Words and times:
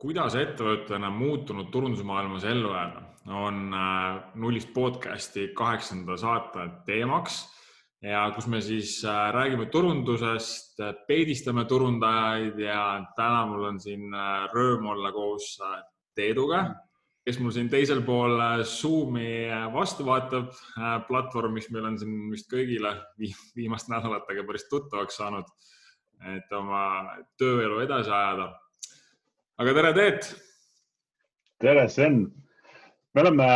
kuidas 0.00 0.34
ettevõttena 0.40 1.10
muutunud 1.12 1.68
turundusmaailmas 1.72 2.44
ellu 2.48 2.72
jääda, 2.72 3.02
on 3.36 3.74
äh, 3.76 4.20
nullist 4.40 4.72
podcasti 4.72 5.50
kaheksanda 5.56 6.16
saate 6.16 6.68
teemaks 6.86 7.42
ja 8.02 8.22
kus 8.34 8.46
me 8.48 8.62
siis 8.64 8.94
äh, 9.04 9.26
räägime 9.36 9.66
turundusest, 9.72 10.80
peedistame 11.08 11.66
turundajaid 11.68 12.62
ja 12.64 12.84
täna 13.16 13.42
mul 13.50 13.66
on 13.74 13.80
siin 13.80 14.08
äh, 14.14 14.46
rõõm 14.54 14.88
olla 14.94 15.12
koos 15.12 15.58
Teeduga, 16.16 16.62
kes 17.24 17.36
mul 17.38 17.52
siin 17.54 17.68
teisel 17.70 18.00
pool 18.02 18.40
Zoomi 18.66 19.46
vastu 19.72 20.04
vaatab, 20.04 20.48
platvorm, 21.06 21.54
mis 21.54 21.68
meil 21.70 21.86
on 21.92 22.00
siin 22.00 22.16
vist 22.32 22.48
kõigile 22.50 22.96
viimaste 23.54 23.92
nädalatega 23.92 24.42
päris 24.48 24.66
tuttavaks 24.72 25.20
saanud, 25.20 25.46
et 26.34 26.50
oma 26.56 26.82
tööelu 27.38 27.78
edasi 27.84 28.10
ajada 28.10 28.50
aga 29.60 29.72
tere, 29.76 29.88
Teet. 29.92 30.26
tere, 31.60 31.88
Sven. 31.92 32.20
me 33.12 33.20
oleme 33.20 33.48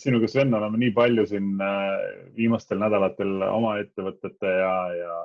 sinuga, 0.00 0.28
Sven, 0.32 0.54
oleme 0.56 0.78
nii 0.80 0.94
palju 0.96 1.26
siin 1.28 1.50
äh, 1.60 1.90
viimastel 2.38 2.80
nädalatel 2.80 3.42
oma 3.50 3.74
ettevõtete 3.82 4.52
ja, 4.62 4.76
ja 4.96 5.16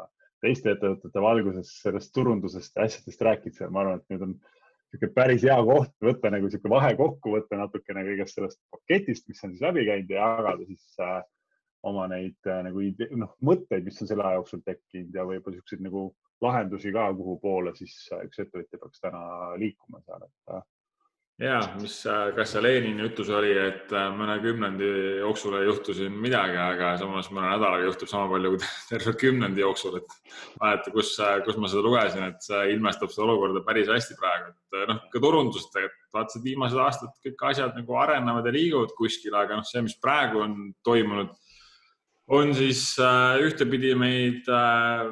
teiste 0.43 0.73
ettevõtete 0.73 1.23
valguses 1.23 1.71
sellest 1.85 2.11
turundusest 2.17 2.75
ja 2.75 2.89
asjadest 2.89 3.23
rääkinud. 3.27 3.71
ma 3.71 3.85
arvan, 3.85 4.01
et 4.01 4.11
nüüd 4.11 4.25
on 4.27 4.33
niisugune 4.35 5.15
päris 5.15 5.45
hea 5.47 5.59
koht 5.69 5.93
võtta 6.03 6.33
nagu 6.33 6.49
niisugune 6.49 6.75
vahekokkuvõte 6.75 7.61
natukene 7.61 8.03
kõigest 8.09 8.35
sellest 8.35 8.59
paketist, 8.73 9.29
mis 9.31 9.43
on 9.47 9.55
siis 9.55 9.63
läbi 9.63 9.87
käinud 9.87 10.11
ja 10.11 10.25
jagada 10.25 10.67
siis 10.67 10.99
äh, 10.99 11.21
oma 11.87 12.07
neid 12.11 12.49
äh, 12.49 12.61
nagu 12.67 12.83
noh, 13.17 13.31
mõtteid, 13.45 13.85
mis 13.85 14.01
on 14.03 14.09
selle 14.09 14.25
aja 14.25 14.41
jooksul 14.41 14.61
tekkinud 14.65 15.15
ja 15.15 15.25
võib-olla 15.27 15.57
niisuguseid 15.57 15.87
nagu 15.87 16.11
lahendusi 16.41 16.93
ka, 16.93 17.07
kuhu 17.17 17.39
poole 17.41 17.73
siis 17.77 17.95
äh, 18.13 18.27
üks 18.27 18.43
ettevõtja 18.43 18.81
peaks 18.81 19.01
täna 19.01 19.23
liikuma 19.61 20.03
seal, 20.05 20.27
et. 20.27 20.53
Äh. 20.53 20.61
ja 21.41 21.57
mis, 21.79 21.95
kas 22.37 22.53
see 22.53 22.61
Lenini 22.61 23.07
ütlus 23.07 23.31
oli, 23.33 23.55
et 23.57 23.93
mõne 24.13 24.35
kümnendi 24.43 24.91
jooksul 25.23 25.57
ei 25.57 25.65
juhtu 25.65 25.95
siin 25.97 26.13
midagi, 26.21 26.59
aga 26.61 26.93
samas 27.01 27.31
mõne 27.33 27.49
nädalaga 27.49 27.87
juhtub 27.87 28.11
sama 28.13 28.29
palju 28.29 28.53
kui 28.53 28.69
terve 28.91 29.15
kümnendi 29.25 29.65
jooksul, 29.65 29.97
et 30.03 30.17
mäletan, 30.61 30.93
kus, 30.93 31.15
kus 31.47 31.57
ma 31.57 31.71
seda 31.71 31.85
lugesin, 31.87 32.27
et 32.29 32.45
see 32.45 32.67
ilmestab 32.75 33.13
seda 33.13 33.25
olukorda 33.25 33.65
päris 33.65 33.89
hästi 33.89 34.19
praegu, 34.21 34.53
et 34.53 34.93
noh, 34.93 35.01
ka 35.09 35.23
turundust, 35.23 35.81
et 35.81 35.97
vaatasid 36.13 36.45
viimased 36.45 36.77
aastad 36.85 37.17
kõik 37.25 37.47
asjad 37.49 37.73
nagu 37.79 37.97
arenevad 38.05 38.45
ja 38.45 38.53
liiguvad 38.53 38.93
kuskile, 38.99 39.41
aga 39.41 39.57
noh, 39.57 39.65
see, 39.65 39.81
mis 39.87 39.97
praegu 39.97 40.45
on 40.45 40.59
toimunud 40.85 41.33
on 42.27 42.53
siis 42.55 42.95
äh, 42.99 43.39
ühtepidi 43.43 43.93
meid 43.97 44.47
äh, 44.49 45.09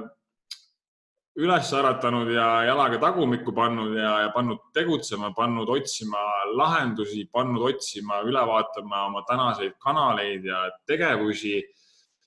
üles 1.40 1.72
äratanud 1.74 2.32
ja 2.34 2.48
jalaga 2.68 3.00
tagumikku 3.00 3.54
pannud 3.56 3.96
ja, 3.98 4.14
ja 4.26 4.32
pannud 4.36 4.62
tegutsema, 4.76 5.32
pannud 5.36 5.70
otsima 5.72 6.22
lahendusi, 6.60 7.26
pannud 7.32 7.64
otsima, 7.72 8.22
üle 8.28 8.44
vaatama 8.48 9.06
oma 9.08 9.24
tänaseid 9.28 9.78
kanaleid 9.84 10.46
ja 10.46 10.66
tegevusi. 10.88 11.62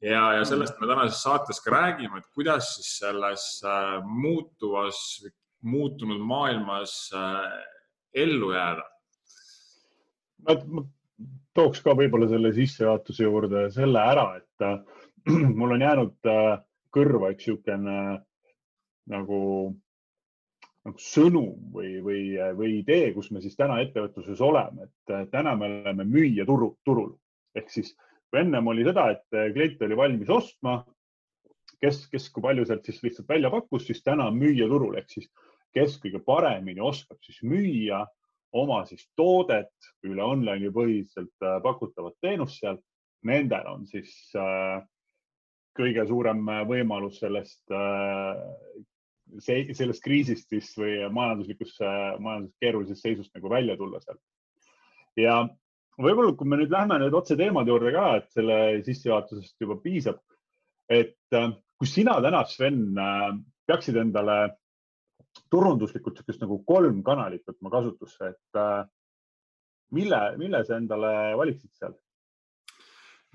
ja, 0.02 0.32
ja 0.38 0.44
sellest 0.44 0.80
me 0.80 0.88
tänases 0.90 1.22
saates 1.22 1.60
ka 1.60 1.70
räägime, 1.70 2.18
et 2.18 2.26
kuidas 2.34 2.74
siis 2.76 2.96
selles 2.98 3.44
äh, 3.64 4.00
muutuvas, 4.04 5.22
muutunud 5.62 6.18
maailmas 6.18 7.12
ellu 8.14 8.50
jääda. 8.52 8.88
ma 10.66 10.82
tooks 11.56 11.82
ka 11.84 11.94
võib-olla 11.96 12.28
selle 12.30 12.52
sissejuhatuse 12.56 13.24
juurde 13.26 13.66
selle 13.74 14.02
ära, 14.12 14.26
et 14.40 14.66
äh, 14.66 14.78
mul 15.58 15.76
on 15.76 15.84
jäänud 15.84 16.30
äh, 16.30 16.52
kõrva 16.94 17.32
üks 17.34 17.48
niisugune 17.48 17.96
äh, 17.96 18.14
nagu, 19.12 19.40
nagu 20.86 21.02
sõnum 21.02 21.52
või, 21.74 21.96
või, 22.04 22.22
või 22.58 22.78
idee, 22.80 23.12
kus 23.16 23.30
me 23.34 23.42
siis 23.44 23.58
täna 23.58 23.80
ettevõtluses 23.82 24.40
oleme, 24.44 24.88
et 24.88 25.30
täna 25.34 25.54
me 25.58 25.68
oleme 25.68 26.06
müüja 26.08 26.46
turu, 26.48 26.76
turul. 26.86 27.12
Ehk 27.58 27.68
siis 27.70 27.92
kui 28.30 28.40
ennem 28.40 28.70
oli 28.70 28.86
seda, 28.86 29.10
et 29.12 29.54
klient 29.54 29.82
oli 29.84 29.98
valmis 29.98 30.30
ostma, 30.32 30.78
kes, 31.82 32.06
kes 32.08 32.30
kui 32.32 32.44
palju 32.44 32.64
sealt 32.64 32.86
siis 32.86 33.02
lihtsalt 33.04 33.28
välja 33.28 33.50
pakkus, 33.52 33.84
siis 33.88 34.00
täna 34.06 34.30
müüja 34.32 34.70
turul. 34.70 34.94
Ehk 35.00 35.10
siis 35.12 35.28
kes 35.74 35.98
kõige 36.00 36.20
paremini 36.24 36.80
oskab 36.84 37.20
siis 37.24 37.42
müüa 37.46 38.04
oma 38.52 38.82
siis 38.88 39.04
toodet 39.16 39.92
üle 40.06 40.24
online'i 40.24 40.70
põhiselt 40.74 41.44
äh, 41.44 41.58
pakutavat 41.64 42.18
teenust 42.24 42.60
seal. 42.60 42.80
Nendel 43.28 43.68
on 43.70 43.84
siis 43.86 44.12
äh, 44.36 44.80
kõige 45.78 46.04
suurem 46.08 46.42
äh, 46.50 46.64
võimalus 46.68 47.20
sellest, 47.22 47.62
sellest 49.46 50.02
kriisist 50.04 50.50
siis 50.52 50.72
või 50.76 50.98
majanduslikust, 51.14 51.78
majanduslikult 51.80 52.60
keerulisest 52.60 53.06
seisust 53.06 53.32
nagu 53.38 53.48
välja 53.48 53.76
tulla 53.80 54.00
sealt. 54.02 54.20
ja 55.16 55.38
võib-olla, 55.96 56.34
kui 56.36 56.50
me 56.50 56.58
nüüd 56.60 56.74
lähme 56.74 56.98
nüüd 57.00 57.16
otse 57.16 57.38
teemade 57.38 57.72
juurde 57.72 57.94
ka, 57.94 58.08
et 58.18 58.28
selle 58.34 58.58
sissejuhatusest 58.84 59.56
juba 59.62 59.78
piisab. 59.80 60.18
et 60.92 61.16
kui 61.32 61.88
sina 61.88 62.18
täna, 62.20 62.42
Sven, 62.44 62.82
peaksid 63.64 63.96
endale 63.96 64.36
turunduslikult 65.52 66.16
niisugust 66.16 66.44
nagu 66.44 66.58
kolm 66.68 67.02
kanalit 67.04 67.44
võtma 67.48 67.72
kasutusse, 67.72 68.32
et 68.32 68.60
äh, 68.60 68.84
mille, 69.96 70.22
mille 70.40 70.62
sa 70.64 70.78
endale 70.80 71.12
valiksid 71.40 71.72
seal? 71.76 71.98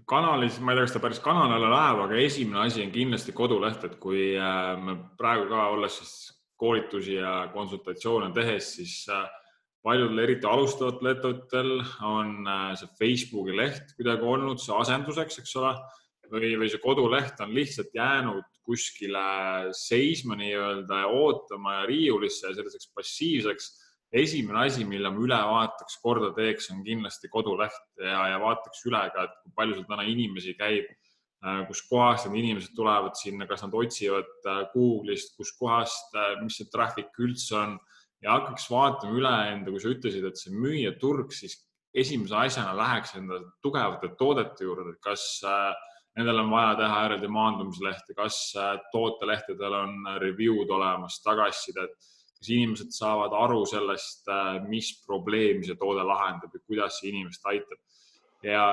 kanalis, 0.08 0.60
ma 0.64 0.72
ei 0.72 0.78
tea, 0.78 0.86
kas 0.86 0.94
ta 0.94 1.00
päris 1.04 1.20
kanalile 1.20 1.68
läheb, 1.74 2.02
aga 2.06 2.20
esimene 2.22 2.62
asi 2.64 2.84
on 2.86 2.94
kindlasti 2.94 3.34
koduleht, 3.36 3.82
et 3.84 3.98
kui 4.00 4.30
äh, 4.40 4.74
me 4.80 4.96
praegu 5.20 5.50
ka 5.50 5.68
olles 5.74 5.98
siis 6.00 6.14
koolitusi 6.58 7.18
ja 7.18 7.50
konsultatsioone 7.54 8.30
tehes, 8.34 8.70
siis 8.78 8.94
äh, 9.14 9.26
paljudel, 9.84 10.22
eriti 10.24 10.48
alustavatel 10.50 11.12
ettevõtetel 11.12 11.74
on 12.08 12.50
see 12.80 12.90
Facebooki 13.00 13.56
leht 13.56 13.94
kuidagi 13.98 14.26
olnud 14.26 14.62
see 14.62 14.76
asenduseks, 14.76 15.42
eks 15.42 15.56
ole, 15.60 15.74
või, 16.32 16.54
või 16.60 16.70
see 16.72 16.82
koduleht 16.84 17.40
on 17.44 17.54
lihtsalt 17.56 17.94
jäänud 17.96 18.57
kuskile 18.68 19.72
seisma 19.76 20.38
nii-öelda 20.40 21.02
ja 21.04 21.12
ootama 21.12 21.80
ja 21.80 21.86
riiulisse 21.90 22.50
ja 22.50 22.56
selliseks 22.58 22.92
passiivseks. 22.96 23.70
esimene 24.12 24.62
asi, 24.66 24.86
mille 24.88 25.10
ma 25.12 25.20
üle 25.20 25.38
vaataks, 25.50 25.98
korda 26.00 26.30
teeks, 26.36 26.70
on 26.72 26.84
kindlasti 26.86 27.28
koduleht 27.28 27.82
ja, 28.00 28.30
ja 28.32 28.38
vaataks 28.40 28.86
üle 28.88 29.02
ka, 29.12 29.26
et 29.28 29.34
kui 29.44 29.52
palju 29.56 29.76
seal 29.76 29.90
täna 29.90 30.06
inimesi 30.08 30.54
käib, 30.56 30.88
äh, 31.44 31.66
kuskohast 31.68 32.30
need 32.30 32.40
inimesed 32.46 32.76
tulevad 32.76 33.20
sinna, 33.20 33.48
kas 33.50 33.66
nad 33.66 33.76
otsivad 33.76 34.48
äh, 34.48 34.62
Google'ist, 34.72 35.36
kuskohast, 35.36 36.16
äh, 36.16 36.38
mis 36.44 36.60
see 36.62 36.72
traffic 36.72 37.20
üldse 37.20 37.60
on 37.60 37.76
ja 38.24 38.38
hakkaks 38.38 38.70
vaatama 38.72 39.20
üle 39.20 39.36
enda, 39.52 39.74
kui 39.74 39.84
sa 39.84 39.92
ütlesid, 39.92 40.26
et 40.28 40.40
see 40.40 40.56
müüjaturg, 40.56 41.36
siis 41.36 41.60
esimese 41.98 42.36
asjana 42.40 42.76
läheks 42.78 43.16
enda 43.20 43.42
tugevate 43.64 44.14
toodete 44.20 44.66
juurde, 44.68 44.94
et 44.96 45.04
kas 45.04 45.28
äh, 45.48 45.87
Nendel 46.18 46.40
on 46.42 46.50
vaja 46.50 46.74
teha 46.80 47.02
eraldi 47.06 47.28
maandumislehte, 47.30 48.16
kas 48.18 48.38
äh, 48.58 48.72
tootelehtedel 48.92 49.74
on 49.78 50.08
review'd 50.18 50.72
olemas, 50.74 51.20
tagasisidet, 51.22 51.94
kas 52.40 52.50
inimesed 52.50 52.90
saavad 52.96 53.36
aru 53.38 53.60
sellest, 53.70 54.24
äh, 54.34 54.56
mis 54.66 54.96
probleemi 55.06 55.68
see 55.68 55.78
toode 55.78 56.06
lahendab 56.08 56.56
ja 56.58 56.64
kuidas 56.66 56.98
see 56.98 57.12
inimest 57.12 57.46
aitab. 57.46 57.78
ja 58.44 58.64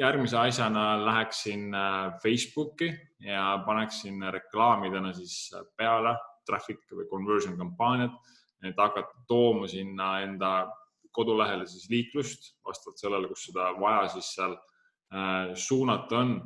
järgmise 0.00 0.36
asjana 0.38 0.84
läheksin 1.06 1.74
äh, 1.74 2.20
Facebooki 2.22 2.92
ja 3.24 3.62
paneksin 3.64 4.20
reklaamidena 4.32 5.12
siis 5.16 5.54
peale 5.76 6.18
traffic 6.44 6.84
või 6.92 7.08
conversion 7.08 7.56
kampaaniad, 7.56 8.12
et 8.64 8.76
hakata 8.76 9.24
tooma 9.28 9.68
sinna 9.68 10.18
enda 10.20 10.52
kodulehele 11.16 11.64
siis 11.66 11.88
liiklust 11.88 12.58
vastavalt 12.66 13.00
sellele, 13.00 13.28
kus 13.28 13.48
seda 13.48 13.72
vaja 13.80 14.08
siis 14.12 14.34
seal 14.36 14.60
suunata 15.58 16.18
on 16.20 16.36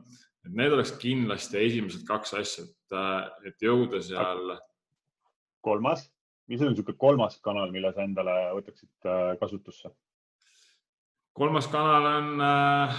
et 0.45 0.53
need 0.53 0.75
oleks 0.77 0.95
kindlasti 1.01 1.61
esimesed 1.61 2.05
kaks 2.09 2.35
asja, 2.41 2.67
et, 2.67 2.97
äh, 2.97 3.49
et 3.51 3.65
jõuda 3.65 4.03
seal. 4.05 4.55
kolmas, 5.65 6.03
mis 6.53 6.61
on 6.61 6.69
niisugune 6.69 6.99
kolmas 7.01 7.39
kanal, 7.41 7.71
mille 7.73 7.89
sa 7.95 8.05
endale 8.05 8.35
võtaksid 8.59 9.09
äh, 9.09 9.35
kasutusse? 9.41 9.89
kolmas 11.35 11.67
kanal 11.73 12.05
on 12.11 12.45
äh, 12.45 12.99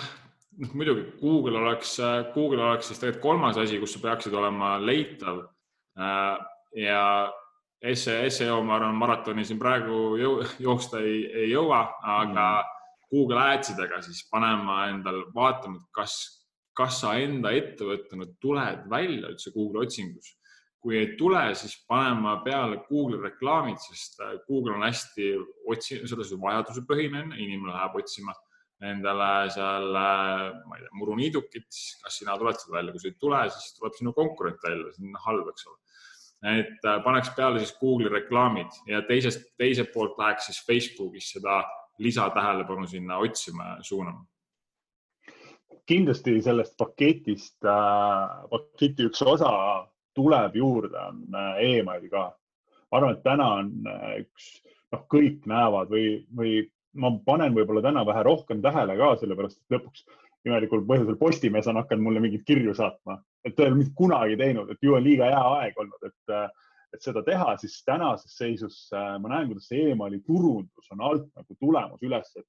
noh, 0.63 0.73
muidugi 0.73 1.05
Google 1.21 1.61
oleks, 1.61 1.97
Google 2.33 2.63
oleks 2.65 2.89
siis 2.89 2.99
tegelikult 2.99 3.23
kolmas 3.23 3.59
asi, 3.61 3.79
kus 3.79 3.93
sa 3.95 4.01
peaksid 4.03 4.33
olema 4.33 4.75
leitav. 4.81 5.45
ja 6.75 7.01
SEO, 7.93 8.63
ma 8.63 8.75
arvan, 8.75 8.95
maratoni 8.97 9.45
siin 9.45 9.59
praegu 9.59 10.17
joosta 10.59 10.99
ei, 10.99 11.21
ei 11.43 11.51
jõua, 11.51 11.83
aga 12.01 12.47
mm. 12.57 12.73
Google 13.13 13.43
Ads 13.53 13.71
idega 13.75 14.01
siis 14.03 14.25
panema 14.31 14.87
endal, 14.89 15.21
vaatama, 15.35 15.83
kas 15.95 16.15
kas 16.75 17.01
sa 17.03 17.15
enda 17.21 17.51
ettevõttena 17.55 18.27
tuled 18.43 18.89
välja 18.91 19.31
üldse 19.31 19.53
Google 19.55 19.85
otsingus. 19.85 20.35
kui 20.85 20.99
ei 20.99 21.15
tule, 21.17 21.39
siis 21.57 21.79
panema 21.89 22.35
peale 22.45 22.75
Google 22.85 23.17
reklaamid, 23.23 23.79
sest 23.81 24.19
äh, 24.21 24.35
Google 24.45 24.75
on 24.75 24.83
hästi 24.85 25.31
otsi-, 25.73 26.03
selles 26.05 26.29
vajadusepõhine, 26.37 27.23
inimene 27.41 27.71
läheb 27.73 27.95
otsima 27.97 28.35
endale 28.85 29.29
seal, 29.55 29.87
äh, 29.97 30.43
ma 30.69 30.77
ei 30.77 30.83
tea, 30.83 30.91
muruniidukit, 30.99 31.79
kas 32.03 32.19
sina 32.19 32.35
tuled 32.37 32.59
sealt 32.59 32.75
välja, 32.75 32.93
kui 32.93 33.01
sa 33.01 33.09
ei 33.09 33.17
tule, 33.23 33.39
siis 33.55 33.73
tuleb 33.79 33.97
sinu 33.97 34.13
konkurent 34.13 34.61
välja, 34.67 34.93
see 34.93 35.09
on 35.09 35.17
halb, 35.25 35.49
eks 35.55 35.65
ole. 35.71 35.81
et 36.53 36.85
äh, 36.85 37.01
paneks 37.07 37.33
peale 37.39 37.63
siis 37.63 37.73
Google'i 37.81 38.13
reklaamid 38.19 38.77
ja 38.91 39.01
teisest, 39.09 39.49
teiselt 39.57 39.89
poolt 39.95 40.21
läheks 40.21 40.51
siis 40.51 40.61
Facebookis 40.69 41.31
seda 41.39 41.63
lisatähelepanu 41.97 42.85
sinna 42.93 43.17
otsima 43.25 43.79
suunama 43.81 44.21
kindlasti 45.89 46.39
sellest 46.45 46.75
paketist 46.77 47.65
äh,, 47.65 48.47
paketi 48.49 49.09
üks 49.09 49.21
osa 49.25 49.51
tuleb 50.15 50.55
juurde, 50.55 50.97
on 50.99 51.35
äh, 51.35 51.77
email 51.77 52.09
ka. 52.09 52.29
ma 52.91 52.99
arvan, 52.99 53.17
et 53.17 53.23
täna 53.25 53.47
on 53.59 53.71
äh, 53.91 54.11
üks, 54.23 54.51
noh, 54.93 55.05
kõik 55.11 55.47
näevad 55.49 55.91
või, 55.91 56.09
või 56.37 56.53
ma 57.01 57.11
panen 57.25 57.55
võib-olla 57.57 57.83
täna 57.83 58.05
vähe 58.07 58.23
rohkem 58.23 58.61
tähele 58.63 58.95
ka, 58.99 59.15
sellepärast 59.19 59.59
et 59.59 59.75
lõpuks 59.75 60.05
imelikul 60.45 60.85
põhjusel 60.87 61.17
Postimees 61.19 61.67
on 61.67 61.81
hakanud 61.81 62.05
mulle 62.05 62.21
mingeid 62.23 62.45
kirju 62.47 62.75
saatma, 62.77 63.17
et 63.43 63.55
ta 63.55 63.65
ei 63.65 63.73
ole 63.73 63.81
mitte 63.81 63.95
kunagi 63.97 64.37
teinud, 64.39 64.69
et 64.71 64.85
ju 64.85 64.95
on 64.95 65.03
liiga 65.03 65.31
hea 65.31 65.43
aeg 65.57 65.79
olnud, 65.81 66.05
et, 66.05 66.35
et 66.93 67.01
seda 67.01 67.23
teha, 67.25 67.55
siis 67.59 67.79
tänases 67.87 68.37
seisus 68.37 68.77
ma 68.93 69.31
näen, 69.31 69.49
kuidas 69.49 69.71
see 69.71 69.89
emaili 69.95 70.21
turundus 70.21 70.93
on 70.93 71.01
alt 71.09 71.25
nagu 71.33 71.57
tulemas 71.59 72.05
üles, 72.05 72.29
et, 72.37 72.45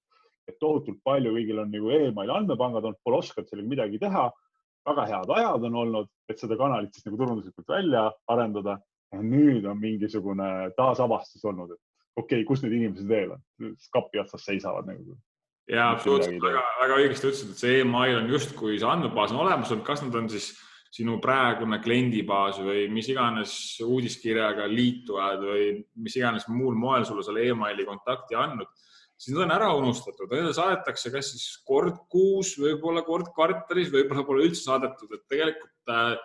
et 0.49 0.59
tohutult 0.63 0.99
palju, 1.05 1.33
kõigil 1.35 1.63
on 1.63 1.71
nagu 1.73 1.93
emaili 1.95 2.35
andmepangad 2.35 2.85
olnud, 2.85 3.01
pole 3.05 3.23
osanud 3.23 3.49
sellega 3.51 3.73
midagi 3.75 4.03
teha. 4.03 4.27
väga 4.87 5.07
head 5.11 5.31
ajad 5.35 5.65
on 5.67 5.75
olnud, 5.83 6.09
et 6.31 6.39
seda 6.39 6.57
kanalit 6.57 6.95
siis 6.95 7.07
nagu 7.09 7.19
turunduslikult 7.19 7.69
välja 7.69 8.11
arendada. 8.29 8.79
nüüd 9.17 9.65
on 9.65 9.79
mingisugune 9.81 10.73
taasavastus 10.77 11.45
olnud, 11.45 11.71
et 11.73 11.81
okei 12.17 12.43
okay,, 12.43 12.45
kus 12.45 12.63
need 12.63 12.75
inimesed 12.75 13.09
veel 13.09 13.33
on, 13.37 13.43
kapi 13.93 14.19
otsas 14.19 14.45
seisavad 14.45 14.87
nagu. 14.87 15.17
Ja 15.71 15.91
absoluutselt. 15.95 16.43
väga, 16.43 16.63
väga 16.81 16.97
õigesti 17.01 17.27
ütlesid, 17.31 17.51
et 17.51 17.63
see 17.63 17.79
email 17.83 18.21
on 18.21 18.29
justkui 18.31 18.79
see 18.79 18.89
andmebaas 18.89 19.33
on 19.35 19.43
olemas 19.43 19.73
olnud, 19.73 19.87
kas 19.87 20.03
nad 20.05 20.15
on 20.15 20.29
siis 20.31 20.53
sinu 20.95 21.19
praegune 21.23 21.79
kliendibaas 21.83 22.61
või 22.63 22.87
mis 22.93 23.09
iganes 23.11 23.53
uudiskirjaga 23.85 24.69
liitujad 24.71 25.43
või 25.43 25.67
mis 26.03 26.17
iganes 26.17 26.47
muul 26.49 26.79
moel 26.79 27.05
sulle 27.09 27.25
selle 27.27 27.49
emaili 27.51 27.85
kontakti 27.89 28.39
andnud, 28.39 28.71
siis 29.17 29.35
nad 29.35 29.47
on 29.47 29.57
ära 29.57 29.73
unustatud, 29.79 30.31
neile 30.33 30.55
saadetakse 30.57 31.13
kas 31.15 31.33
siis 31.33 31.47
kord 31.69 31.99
kuus, 32.13 32.55
võib-olla 32.61 33.03
kord 33.07 33.33
kvartalis, 33.37 33.93
võib-olla 33.93 34.25
pole 34.29 34.49
üldse 34.49 34.67
saadetud, 34.69 35.13
et 35.17 35.25
tegelikult 35.33 35.95
äh, 35.95 36.17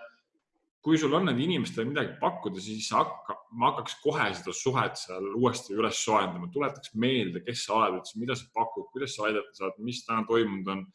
kui 0.82 0.98
sul 0.98 1.14
on 1.14 1.28
nende 1.30 1.44
inimestele 1.46 1.86
midagi 1.86 2.16
pakkuda, 2.22 2.62
siis 2.62 2.90
hakka, 2.96 3.36
ma 3.54 3.70
hakkaks 3.70 4.00
kohe 4.02 4.26
seda 4.38 4.54
suhet 4.56 4.98
seal 4.98 5.28
uuesti 5.38 5.76
üles 5.78 6.00
soojendama, 6.02 6.50
tuletaks 6.54 6.96
meelde, 6.98 7.44
kes 7.46 7.68
sa 7.68 7.78
oled 7.78 8.00
üldse, 8.00 8.18
mida 8.22 8.38
sa 8.38 8.48
pakud, 8.56 8.88
kuidas 8.94 9.14
sa 9.16 9.28
aidata 9.30 9.54
saad, 9.58 9.78
mis 9.86 10.02
täna 10.08 10.26
toimunud 10.30 10.72
on. 10.74 10.86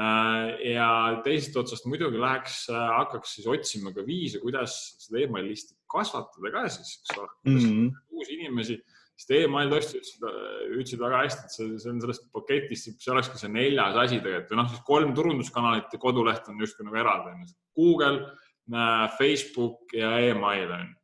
Äh, 0.00 0.46
ja 0.70 0.88
teisest 1.26 1.58
otsast 1.60 1.88
muidugi 1.90 2.20
läheks, 2.20 2.62
äh, 2.72 2.86
hakkaks 2.96 3.36
siis 3.36 3.48
otsima 3.50 3.92
ka 3.92 4.06
viise, 4.06 4.40
kuidas 4.40 4.78
seda 5.02 5.20
email 5.26 5.50
listi 5.50 5.76
kasvatada 5.90 6.54
ka 6.54 6.64
siis, 6.70 6.94
eks 7.02 7.18
ole 7.18 7.28
mm 7.44 7.58
-hmm., 7.58 8.02
uusi 8.14 8.38
inimesi 8.38 8.78
sest 9.20 9.34
email 9.36 9.68
tõesti 9.68 10.00
ütlesid, 10.00 10.28
ütlesid 10.78 11.02
väga 11.02 11.24
hästi, 11.26 11.42
et 11.44 11.56
see, 11.56 11.72
see 11.82 11.90
on 11.92 11.98
sellest 12.00 12.28
paketist, 12.32 12.94
see 12.96 13.12
olekski 13.12 13.40
see 13.42 13.52
neljas 13.52 13.98
asi 14.00 14.20
tegelikult. 14.20 14.54
Või 14.54 14.60
noh, 14.62 14.70
siis 14.72 14.86
kolm 14.86 15.16
turunduskanalit 15.16 15.92
ja 15.92 16.00
koduleht 16.00 16.48
on 16.48 16.62
justkui 16.64 16.88
nagu 16.88 17.02
eraldi 17.02 17.34
on 17.34 17.42
ju. 17.44 17.52
Google, 17.76 18.30
Äh, 18.70 19.10
Facebook 19.18 19.92
ja 19.92 20.18
email 20.18 20.70
on. 20.70 20.96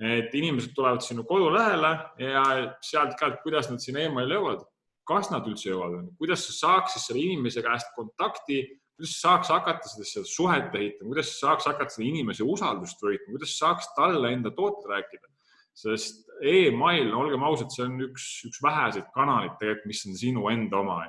et 0.00 0.34
inimesed 0.34 0.74
tulevad 0.76 1.00
sinu 1.00 1.22
kodulehele 1.24 1.90
ja 2.20 2.42
sealt 2.84 3.14
ka, 3.16 3.30
et 3.30 3.38
kuidas 3.40 3.70
nad 3.70 3.80
sinna 3.80 4.02
emaili 4.04 4.34
jõuavad, 4.34 4.66
kas 5.08 5.30
nad 5.32 5.46
üldse 5.48 5.70
jõuavad, 5.70 6.10
kuidas 6.20 6.42
sa 6.44 6.56
saaks 6.56 6.96
siis 6.96 7.06
selle 7.08 7.22
inimese 7.22 7.62
käest 7.64 7.94
kontakti, 7.96 8.58
kuidas 8.92 9.14
sa 9.14 9.30
saaks 9.30 9.52
hakata 9.54 9.88
seda 9.88 10.26
suhet 10.28 10.76
ehitama, 10.76 11.14
kuidas 11.14 11.30
sa 11.30 11.46
saaks 11.46 11.70
hakata 11.70 11.94
selle 11.94 12.10
inimese 12.10 12.44
usaldust 12.44 13.00
võitma, 13.06 13.38
kuidas 13.38 13.54
sa 13.54 13.70
saaks 13.70 13.88
talle 13.96 14.34
enda 14.36 14.52
toote 14.58 14.84
rääkida 14.90 15.32
sest 15.76 16.24
email, 16.40 17.10
no 17.10 17.24
olgem 17.24 17.44
ausad, 17.44 17.72
see 17.72 17.84
on 17.84 17.98
üks, 18.08 18.28
üks 18.48 18.62
väheseid 18.64 19.10
kanaleid 19.14 19.58
tegelikult, 19.60 19.90
mis 19.92 20.06
on 20.08 20.16
sinu 20.20 20.48
enda 20.52 20.80
oma. 20.80 21.02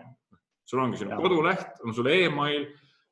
sul 0.67 0.83
ongi 0.83 0.99
sinu 0.99 1.15
koduleht, 1.21 1.79
on 1.85 1.95
sul 1.95 2.09
email 2.11 2.67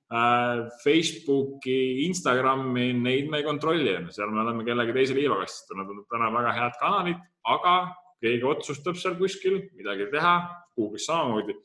Äh, 0.06 0.70
Facebooki, 0.84 2.06
Instagrami, 2.06 2.94
neid 2.94 3.30
me 3.30 3.40
ei 3.42 3.44
kontrolli, 3.44 3.96
seal 4.14 4.30
me 4.30 4.44
oleme 4.44 4.62
kellegi 4.68 4.94
teise 4.94 5.16
liivakastist, 5.18 5.72
nad 5.74 5.90
on 5.90 6.04
täna 6.12 6.28
väga 6.30 6.52
head 6.54 6.76
kanalid, 6.78 7.24
aga 7.50 7.74
keegi 8.22 8.46
otsustab 8.46 9.00
seal 9.02 9.16
kuskil 9.18 9.64
midagi 9.74 10.06
teha, 10.12 10.36
Google'is 10.78 11.08
samamoodi, 11.10 11.58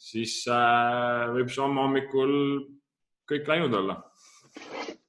siis 0.00 0.38
äh, 0.48 1.26
võib 1.36 1.52
see 1.52 1.60
homme 1.60 1.84
hommikul 1.84 2.32
kõik 3.28 3.52
läinud 3.52 3.76
olla. 3.76 3.98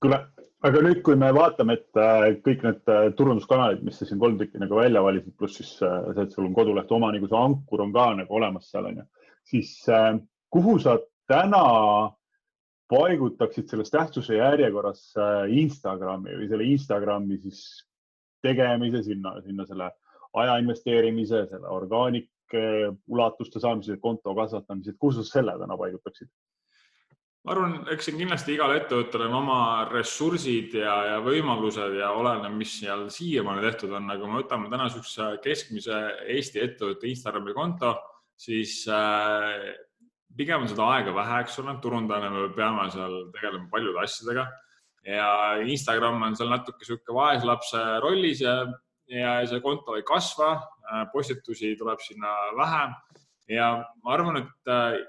kuule, 0.03 0.19
aga 0.63 0.81
nüüd, 0.86 1.01
kui 1.06 1.15
me 1.19 1.30
vaatame, 1.36 1.77
et 1.80 2.00
äh, 2.00 2.27
kõik 2.45 2.63
need 2.63 2.92
turunduskanalid, 3.19 3.83
mis 3.83 3.98
sa 4.00 4.07
siin 4.07 4.21
kolm 4.21 4.38
tükki 4.39 4.62
nagu 4.62 4.80
välja 4.80 5.04
valisid, 5.04 5.36
pluss 5.39 5.60
siis 5.60 5.75
see, 5.80 6.18
et 6.24 6.36
sul 6.36 6.48
on 6.48 6.56
koduleht 6.56 6.92
omaniku, 6.92 7.27
see 7.31 7.39
ankur 7.39 7.83
on 7.83 7.95
ka 7.95 8.10
nagu 8.21 8.39
olemas 8.39 8.69
seal 8.71 8.88
onju, 8.92 9.07
siis 9.50 9.75
kuhu 10.54 10.77
sa 10.80 10.98
täna 11.27 11.63
paigutaksid 12.94 13.69
selles 13.69 13.92
tähtsuse 13.92 14.38
järjekorras 14.38 15.01
äh, 15.18 15.50
Instagrami 15.63 16.36
või 16.38 16.50
selle 16.51 16.69
Instagrami 16.69 17.39
siis 17.42 17.63
tegemise 18.44 19.04
sinna, 19.06 19.38
sinna 19.45 19.66
selle 19.66 19.89
aja 20.39 20.57
investeerimise, 20.62 21.45
selle 21.50 21.69
orgaanik 21.71 22.30
ulatuste 23.09 23.57
saamise, 23.62 23.95
konto 24.01 24.33
kasvatamise, 24.38 24.94
kuhu 25.00 25.16
sa 25.16 25.24
selle 25.25 25.56
täna 25.57 25.77
paigutaksid? 25.80 26.30
Ma 27.44 27.51
arvan, 27.51 27.74
eks 27.92 28.07
siin 28.07 28.19
kindlasti 28.22 28.54
igal 28.56 28.72
ettevõttel 28.78 29.25
on 29.25 29.34
oma 29.42 29.60
ressursid 29.90 30.78
ja, 30.80 30.94
ja 31.10 31.16
võimalused 31.24 31.98
ja 32.00 32.13
oleneb, 32.16 32.56
mis 32.56 32.78
seal 32.80 33.10
siiamaani 33.12 33.66
tehtud 33.66 33.92
on, 33.98 34.07
aga 34.13 34.30
me 34.30 34.40
võtame 34.40 34.72
täna 34.72 34.88
niisuguse 34.88 35.28
keskmise 35.44 36.00
Eesti 36.38 36.62
ettevõtte 36.63 37.10
Instagrami 37.12 37.56
konto, 37.57 37.92
siis 38.40 38.78
äh, 38.88 39.74
pigem 40.38 40.63
on 40.63 40.72
seda 40.72 40.88
aega 40.95 41.16
vähe, 41.16 41.42
eks 41.44 41.60
ole, 41.63 41.75
turundajana 41.84 42.31
me 42.31 42.48
peame 42.56 42.88
seal 42.95 43.18
tegelema 43.36 43.68
paljude 43.72 44.04
asjadega. 44.06 44.48
Ja 45.04 45.30
Instagram 45.68 46.22
on 46.24 46.38
seal 46.40 46.48
natuke 46.48 46.88
sihuke 46.88 47.12
vaeslapse 47.12 47.81
rollis 48.06 48.40
ja, 48.45 48.62
ja 49.12 49.34
see 49.50 49.60
konto 49.66 49.98
ei 50.00 50.06
kasva, 50.07 50.54
äh, 50.88 51.04
postitusi 51.12 51.74
tuleb 51.75 52.00
sinna 52.00 52.31
vähem 52.56 52.95
ja 53.51 53.74
ma 54.00 54.16
arvan, 54.16 54.40
et 54.45 54.72
äh, 54.72 55.01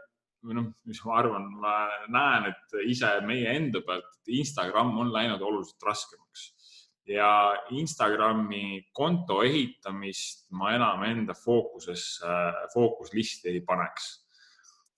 või 0.44 0.58
noh, 0.58 0.66
mis 0.88 1.00
ma 1.06 1.18
arvan, 1.20 1.46
ma 1.60 1.74
näen, 2.12 2.50
et 2.52 2.76
ise 2.90 3.10
meie 3.26 3.54
enda 3.56 3.80
pealt, 3.86 4.10
et 4.20 4.34
Instagram 4.40 4.92
on 5.00 5.12
läinud 5.14 5.42
oluliselt 5.42 5.86
raskemaks. 5.86 6.50
Ja 7.08 7.28
Instagrami 7.76 8.86
konto 8.96 9.42
ehitamist 9.44 10.46
ma 10.56 10.72
enam 10.72 11.02
enda 11.04 11.34
fookusesse, 11.36 12.36
fookuslisti 12.72 13.52
ei 13.52 13.60
paneks. 13.64 14.06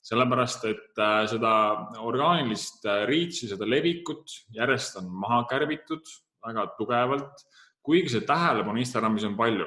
Sellepärast 0.07 0.69
et 0.71 1.00
äh, 1.03 1.25
seda 1.26 1.53
orgaanilist 1.99 2.85
äh, 2.87 3.03
reach'i, 3.11 3.49
seda 3.50 3.67
levikut 3.67 4.37
järjest 4.55 5.00
on 5.00 5.11
maha 5.11 5.41
kärbitud 5.50 6.07
väga 6.47 6.69
tugevalt, 6.79 7.43
kuigi 7.83 8.15
see 8.15 8.26
tähelepanu 8.26 8.79
Instagramis 8.83 9.26
on 9.26 9.35
palju. 9.38 9.67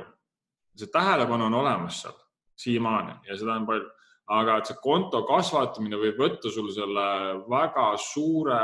see 0.79 0.87
tähelepanu 0.87 1.49
on 1.49 1.53
olemas 1.59 2.01
seal 2.05 2.15
siiamaani 2.55 3.17
ja 3.27 3.35
seda 3.35 3.57
on 3.59 3.65
palju, 3.67 3.89
aga 4.29 4.59
et 4.59 4.69
see 4.69 4.77
konto 4.83 5.23
kasvatamine 5.27 5.97
võib 5.97 6.19
võtta 6.21 6.51
sul 6.53 6.69
selle 6.73 7.07
väga 7.49 7.87
suure, 8.03 8.59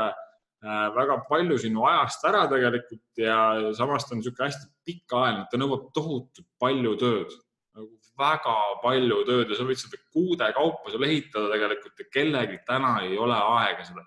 äh, 0.62 0.86
väga 0.94 1.22
palju 1.28 1.58
sinu 1.58 1.86
ajast 1.90 2.28
ära 2.30 2.44
tegelikult 2.50 3.22
ja 3.22 3.38
samas 3.78 4.06
ta 4.06 4.14
on 4.14 4.22
niisugune 4.22 4.46
hästi 4.46 4.70
pikaajaline, 4.86 5.48
ta 5.50 5.58
nõuab 5.58 5.90
tohutult 5.96 6.46
palju 6.62 6.94
tööd 7.02 7.34
nagu 7.76 7.90
väga 8.16 8.54
palju 8.82 9.22
tööd 9.28 9.50
ja 9.50 9.58
sa 9.58 9.66
võid 9.68 9.80
seda 9.80 10.00
kuude 10.14 10.48
kaupa 10.56 10.92
seal 10.92 11.04
ehitada 11.08 11.50
tegelikult 11.52 12.00
ja 12.00 12.08
kellelgi 12.12 12.62
täna 12.68 12.96
ei 13.04 13.18
ole 13.20 13.36
aega 13.36 13.84
seda. 13.84 14.06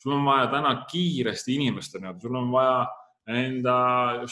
sul 0.00 0.16
on 0.16 0.24
vaja 0.24 0.46
täna 0.54 0.72
kiiresti 0.88 1.54
inimesteni, 1.58 2.14
sul 2.22 2.36
on 2.36 2.48
vaja 2.54 2.86
enda 3.30 3.74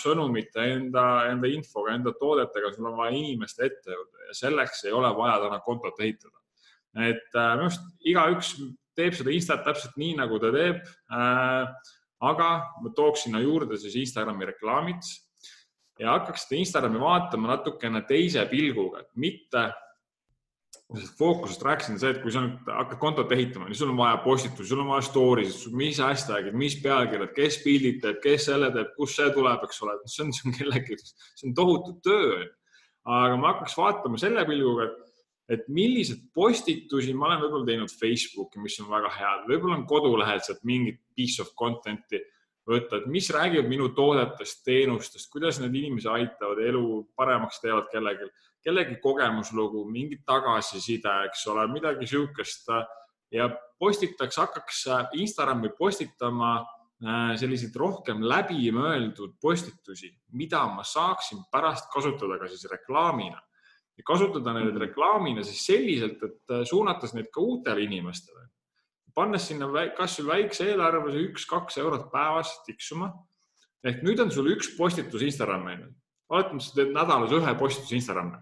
sõnumite, 0.00 0.64
enda, 0.64 1.04
enda 1.28 1.50
infoga, 1.52 1.92
enda 1.94 2.14
toodetega, 2.18 2.73
sul 2.73 2.88
on 2.88 2.97
vaja 2.97 3.16
inimeste 3.16 3.66
ette 3.66 3.92
jõuda 3.92 4.30
ja 4.30 4.37
selleks 4.40 4.85
ei 4.88 4.94
ole 4.97 5.11
vaja 5.16 5.37
täna 5.44 5.61
kontot 5.66 6.00
ehitada. 6.00 6.35
Et 6.97 7.37
äh, 7.37 7.54
minu 7.57 7.68
arust 7.68 7.85
igaüks 8.00 8.54
teeb 8.99 9.14
seda 9.14 9.33
Instat 9.35 9.64
täpselt 9.66 9.97
nii, 10.00 10.16
nagu 10.18 10.40
ta 10.42 10.52
teeb 10.54 10.83
äh,. 11.12 11.95
aga 12.18 12.49
ma 12.83 12.92
tooks 12.97 13.26
sinna 13.26 13.42
juurde 13.45 13.78
siis 13.78 13.95
Instagrami 14.00 14.49
reklaamid 14.49 15.02
ja 16.00 16.16
hakkaks 16.16 16.47
seda 16.47 16.62
Instagrami 16.62 17.02
vaatama 17.02 17.52
natukene 17.52 18.02
teise 18.09 18.45
pilguga, 18.50 19.04
et 19.04 19.12
mitte 19.14 19.68
fookusest 21.18 21.62
rääkisin 21.62 21.99
see, 22.00 22.14
et 22.14 22.21
kui 22.23 22.33
sa 22.33 22.40
nüüd 22.40 22.68
hakkad 22.73 23.00
kontot 23.02 23.33
ehitama, 23.35 23.66
siis 23.68 23.83
sul 23.83 23.90
on 23.92 23.99
vaja 23.99 24.21
postitusi, 24.25 24.71
sul 24.71 24.80
on 24.80 24.88
vaja 24.95 25.04
story 25.04 25.45
sid, 25.50 25.75
mis 25.76 25.99
hashtag'id, 26.00 26.57
mis 26.57 26.78
pealkirjad, 26.80 27.35
kes 27.37 27.59
pildid 27.64 27.99
teeb, 28.04 28.23
kes 28.25 28.47
selle 28.49 28.71
teeb, 28.73 28.95
kust 28.97 29.21
see 29.21 29.28
tuleb, 29.35 29.66
eks 29.66 29.83
ole, 29.85 29.99
see 30.09 30.25
on, 30.25 30.33
see 30.33 30.49
on 30.49 30.57
kellegi, 30.57 30.97
see 31.04 31.50
on 31.50 31.59
tohutu 31.59 31.99
töö. 32.04 32.47
aga 33.09 33.37
ma 33.40 33.52
hakkaks 33.52 33.76
vaatama 33.76 34.21
selle 34.21 34.45
pilguga, 34.49 34.88
et, 34.88 35.07
et 35.48 35.68
millised 35.72 36.26
postitusi 36.36 37.14
ma 37.16 37.30
olen 37.30 37.44
võib-olla 37.44 37.68
teinud 37.70 37.92
Facebooki, 37.92 38.60
mis 38.60 38.76
on 38.82 38.90
väga 38.92 39.10
head, 39.16 39.46
võib-olla 39.48 39.78
on 39.78 39.86
kodulehelt 39.88 40.44
sealt 40.44 40.60
mingit 40.68 41.00
piece 41.16 41.40
of 41.42 41.54
content'i 41.58 42.20
võtta, 42.68 43.00
et 43.00 43.06
mis 43.08 43.30
räägivad 43.32 43.70
minu 43.70 43.88
toodetest, 43.96 44.60
teenustest, 44.66 45.30
kuidas 45.32 45.60
need 45.62 45.76
inimesi 45.80 46.10
aitavad, 46.12 46.60
elu 46.68 46.84
paremaks 47.16 47.62
teevad 47.62 47.88
kellelgi, 47.92 48.28
kellegi 48.64 48.98
kogemuslugu, 49.00 49.86
mingi 49.88 50.20
tagasiside, 50.28 51.14
eks 51.30 51.46
ole, 51.48 51.64
midagi 51.72 52.08
sihukest. 52.10 52.68
Ja 53.32 53.48
postitaks, 53.80 54.36
hakkaks 54.40 54.84
Instagrami 55.20 55.70
postitama 55.78 56.54
äh, 56.60 57.34
selliseid 57.40 57.76
rohkem 57.76 58.20
läbimõeldud 58.24 59.38
postitusi, 59.40 60.12
mida 60.36 60.62
ma 60.72 60.84
saaksin 60.84 61.46
pärast 61.52 61.88
kasutada 61.92 62.36
ka 62.40 62.48
siis 62.52 62.68
reklaamina 62.68 63.40
ja 63.98 64.04
kasutada 64.06 64.54
neid 64.54 64.70
mhm. 64.70 64.82
reklaamina 64.86 65.44
siis 65.46 65.64
selliselt, 65.66 66.22
et 66.22 66.54
äh, 66.54 66.64
suunates 66.68 67.14
neid 67.16 67.30
ka 67.34 67.42
uutele 67.42 67.84
inimestele. 67.86 68.46
pannes 69.18 69.48
sinna 69.48 69.66
kasvõi 69.96 70.28
väikse 70.28 70.68
eelarve, 70.70 71.10
see 71.10 71.24
üks-kaks 71.26 71.80
eurot 71.82 72.04
päevas 72.12 72.52
tiksuma. 72.66 73.10
ehk 73.84 74.04
nüüd 74.06 74.20
on 74.22 74.30
sul 74.30 74.50
üks 74.54 74.70
postitus 74.76 75.22
Instagrami, 75.22 75.74
onju. 75.74 75.88
oletame, 76.28 76.60
sa 76.60 76.76
teed 76.76 76.92
nädalas 76.94 77.34
ühe 77.34 77.54
postituse 77.58 77.98
Instagrami. 77.98 78.38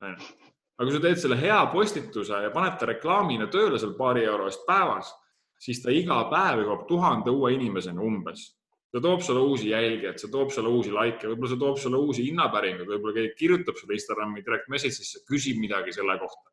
aga 0.00 0.86
kui 0.86 0.94
sa 0.94 1.02
teed 1.02 1.18
selle 1.18 1.40
hea 1.40 1.58
postituse 1.72 2.44
ja 2.44 2.54
paned 2.54 2.78
ta 2.78 2.86
reklaamina 2.86 3.50
tööle 3.50 3.78
seal 3.78 3.96
paari 3.98 4.24
euro 4.24 4.46
eest 4.46 4.62
päevas, 4.66 5.10
siis 5.58 5.82
ta 5.82 5.90
iga 5.90 6.22
päev 6.30 6.62
jõuab 6.62 6.86
tuhande 6.88 7.34
uue 7.34 7.52
inimeseni 7.58 7.98
umbes 7.98 8.46
see 8.90 9.02
toob 9.02 9.22
sulle 9.22 9.42
uusi 9.46 9.70
jälgijaid, 9.70 10.18
see 10.18 10.30
toob 10.32 10.50
sulle 10.54 10.70
uusi 10.74 10.92
likee, 10.94 11.30
võib-olla 11.30 11.50
see 11.52 11.60
toob 11.62 11.76
sulle 11.78 11.98
uusi 12.02 12.24
hinnapäringuid, 12.26 12.88
võib-olla 12.90 13.16
keegi 13.18 13.36
kirjutab 13.38 13.78
sulle 13.78 13.94
Instagrami 13.96 14.42
direct 14.46 14.70
message'isse, 14.72 15.22
küsib 15.28 15.60
midagi 15.62 15.94
selle 15.94 16.16
kohta. 16.18 16.50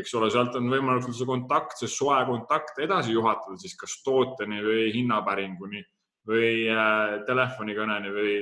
eks 0.00 0.12
ole, 0.14 0.28
sealt 0.30 0.54
on 0.54 0.68
võimalik 0.70 1.06
see 1.10 1.26
kontakt, 1.26 1.78
see 1.78 1.90
soe 1.90 2.18
kontakt 2.28 2.78
edasi 2.78 3.14
juhatada 3.14 3.56
siis 3.58 3.74
kas 3.78 3.96
tooteni 4.06 4.60
või 4.62 4.84
hinnapäringuni 4.94 5.82
või 6.30 6.50
äh, 6.70 7.16
telefonikõneni 7.26 8.12
või 8.14 8.34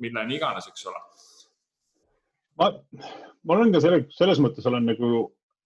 milleni 0.00 0.38
iganes, 0.38 0.68
eks 0.68 0.86
ole. 0.88 1.02
ma, 2.60 2.70
ma 3.44 3.56
olen 3.58 3.72
ka 3.74 3.84
selle, 3.84 4.06
selles 4.16 4.40
mõttes 4.40 4.64
olen 4.70 4.88
nagu 4.92 5.10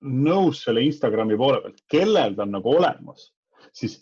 nõus 0.07 0.65
selle 0.67 0.83
Instagrami 0.87 1.39
poole 1.39 1.63
pealt, 1.63 1.83
kellel 1.91 2.35
ta 2.35 2.47
on 2.47 2.55
nagu 2.59 2.75
olemas, 2.79 3.31
siis 3.75 3.99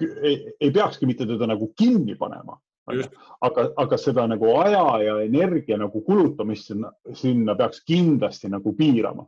ei, 0.00 0.52
ei 0.60 0.70
peakski 0.70 1.06
mitte 1.06 1.26
teda 1.26 1.46
nagu 1.50 1.72
kinni 1.78 2.16
panema, 2.18 2.58
aga, 3.44 3.64
aga 3.76 3.98
seda 4.00 4.26
nagu 4.30 4.52
aja 4.60 4.84
ja 5.02 5.16
energia 5.24 5.78
nagu 5.80 6.02
kulutamist 6.04 6.70
sinna, 6.70 6.92
sinna 7.14 7.56
peaks 7.58 7.82
kindlasti 7.86 8.50
nagu 8.52 8.74
piirama. 8.76 9.26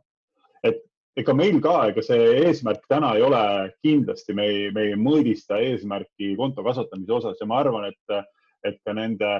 et 0.63 0.81
ega 1.17 1.33
meil 1.33 1.59
ka, 1.61 1.75
ega 1.91 2.01
see 2.05 2.27
eesmärk 2.45 2.85
täna 2.89 3.15
ei 3.17 3.23
ole 3.25 3.43
kindlasti, 3.83 4.33
me 4.33 4.47
ei, 4.47 4.71
me 4.71 4.87
ei 4.89 4.95
mõõdista 4.95 5.59
eesmärki 5.59 6.35
konto 6.37 6.63
kasvatamise 6.63 7.13
osas 7.13 7.41
ja 7.41 7.47
ma 7.49 7.59
arvan, 7.59 7.89
et, 7.91 8.27
et 8.63 8.77
ka 8.85 8.93
nende 8.93 9.39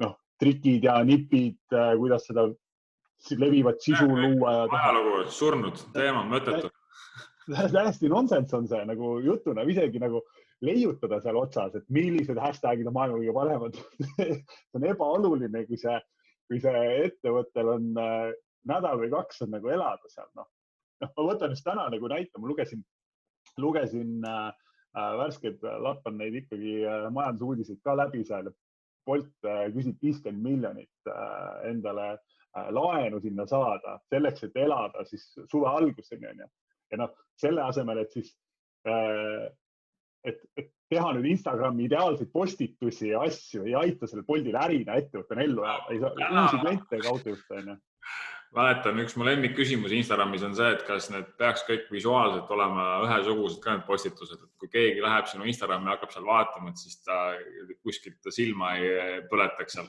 noh, 0.00 0.16
trikid 0.40 0.84
ja 0.88 1.00
nipid, 1.04 1.58
kuidas 1.70 2.26
seda 2.30 2.48
levivat 3.38 3.82
sisu 3.82 4.08
luua 4.08 4.54
ja 4.54 4.62
teha. 4.70 4.86
ajalugu, 4.88 5.26
surnud 5.30 5.84
teema, 5.92 6.24
mõttetu 6.26 6.72
täiesti 7.50 8.08
nonsense 8.08 8.56
on 8.56 8.68
see 8.70 8.84
nagu 8.86 9.16
jutuna, 9.24 9.64
isegi 9.66 10.00
nagu 10.02 10.22
leiutada 10.62 11.18
seal 11.22 11.38
otsas, 11.40 11.74
et 11.78 11.86
millised 11.92 12.38
hashtag'id 12.38 12.88
on 12.88 12.96
maailma 12.96 13.18
kõige 13.18 13.34
paremad 13.36 13.78
see 14.06 14.38
on 14.78 14.88
ebaoluline, 14.88 15.64
kui 15.68 15.78
see, 15.80 15.98
kui 16.50 16.62
see 16.62 16.82
ettevõttel 17.08 17.70
on 17.74 17.88
äh, 18.00 18.32
nädal 18.70 19.00
või 19.02 19.12
kaks 19.12 19.42
on 19.46 19.54
nagu 19.56 19.70
elada 19.74 20.10
seal, 20.12 20.28
noh. 20.38 20.48
noh, 21.02 21.14
ma 21.16 21.28
võtan 21.32 21.54
just 21.54 21.66
täna 21.66 21.88
nagu 21.92 22.10
näite, 22.10 22.38
ma 22.38 22.50
lugesin, 22.50 22.84
lugesin 23.58 24.20
äh, 24.28 24.50
äh 24.98 25.14
värsked, 25.18 25.64
lappan 25.86 26.18
neid 26.20 26.36
ikkagi 26.42 26.82
äh, 26.84 27.08
majandusuudiseid 27.14 27.80
ka 27.84 27.96
läbi 27.98 28.24
seal. 28.28 28.52
Bolt 29.06 29.48
äh, 29.48 29.66
küsib 29.74 29.98
viiskümmend 30.04 30.44
miljonit 30.46 31.10
äh, 31.10 31.70
endale 31.72 32.12
äh, 32.12 32.68
laenu 32.70 33.18
sinna 33.24 33.48
saada 33.50 33.96
selleks, 34.12 34.44
et 34.46 34.60
elada 34.62 35.02
siis 35.08 35.24
suve 35.50 35.66
alguseni 35.66 36.28
onju. 36.30 36.46
ja 36.92 37.00
noh, 37.00 37.10
selle 37.40 37.64
asemel, 37.64 38.04
et 38.04 38.14
siis 38.14 38.30
äh, 38.86 39.48
et, 40.24 40.42
et 40.56 40.70
teha 40.92 41.14
nüüd 41.16 41.30
Instagrami 41.32 41.86
ideaalseid 41.88 42.30
postitusi 42.34 43.12
ja 43.12 43.22
asju, 43.26 43.64
ei 43.68 43.76
aita 43.78 44.08
sellel 44.08 44.26
Boltil 44.28 44.58
ärina 44.58 44.98
ettevõttena 45.00 45.46
ellu 45.46 45.64
jääda, 45.64 45.88
ei 45.94 46.02
saa 46.02 46.44
uusi 46.44 46.60
kliente 46.60 46.98
ega 46.98 47.12
autojuhte 47.14 47.58
onju. 47.60 47.78
Mäletan, 48.52 48.98
üks 49.00 49.14
mu 49.16 49.24
lemmikküsimus 49.24 49.94
Instagramis 49.96 50.42
on 50.44 50.52
see, 50.58 50.66
et 50.74 50.82
kas 50.84 51.06
need 51.08 51.30
peaks 51.40 51.62
kõik 51.64 51.86
visuaalselt 51.94 52.50
olema 52.52 52.98
ühesugused 53.06 53.62
ka 53.64 53.78
need 53.78 53.86
postitused, 53.86 54.42
et 54.44 54.50
kui 54.60 54.68
keegi 54.74 55.00
läheb 55.00 55.30
sinu 55.30 55.48
Instagrami 55.48 55.88
ja 55.88 55.94
hakkab 55.94 56.12
seal 56.12 56.26
vaatama, 56.28 56.68
et 56.68 56.82
siis 56.82 56.98
ta 57.00 57.22
kuskilt 57.80 58.18
ta 58.20 58.34
silma 58.34 58.74
ei 58.76 59.22
põletaks 59.30 59.78
seal. 59.78 59.88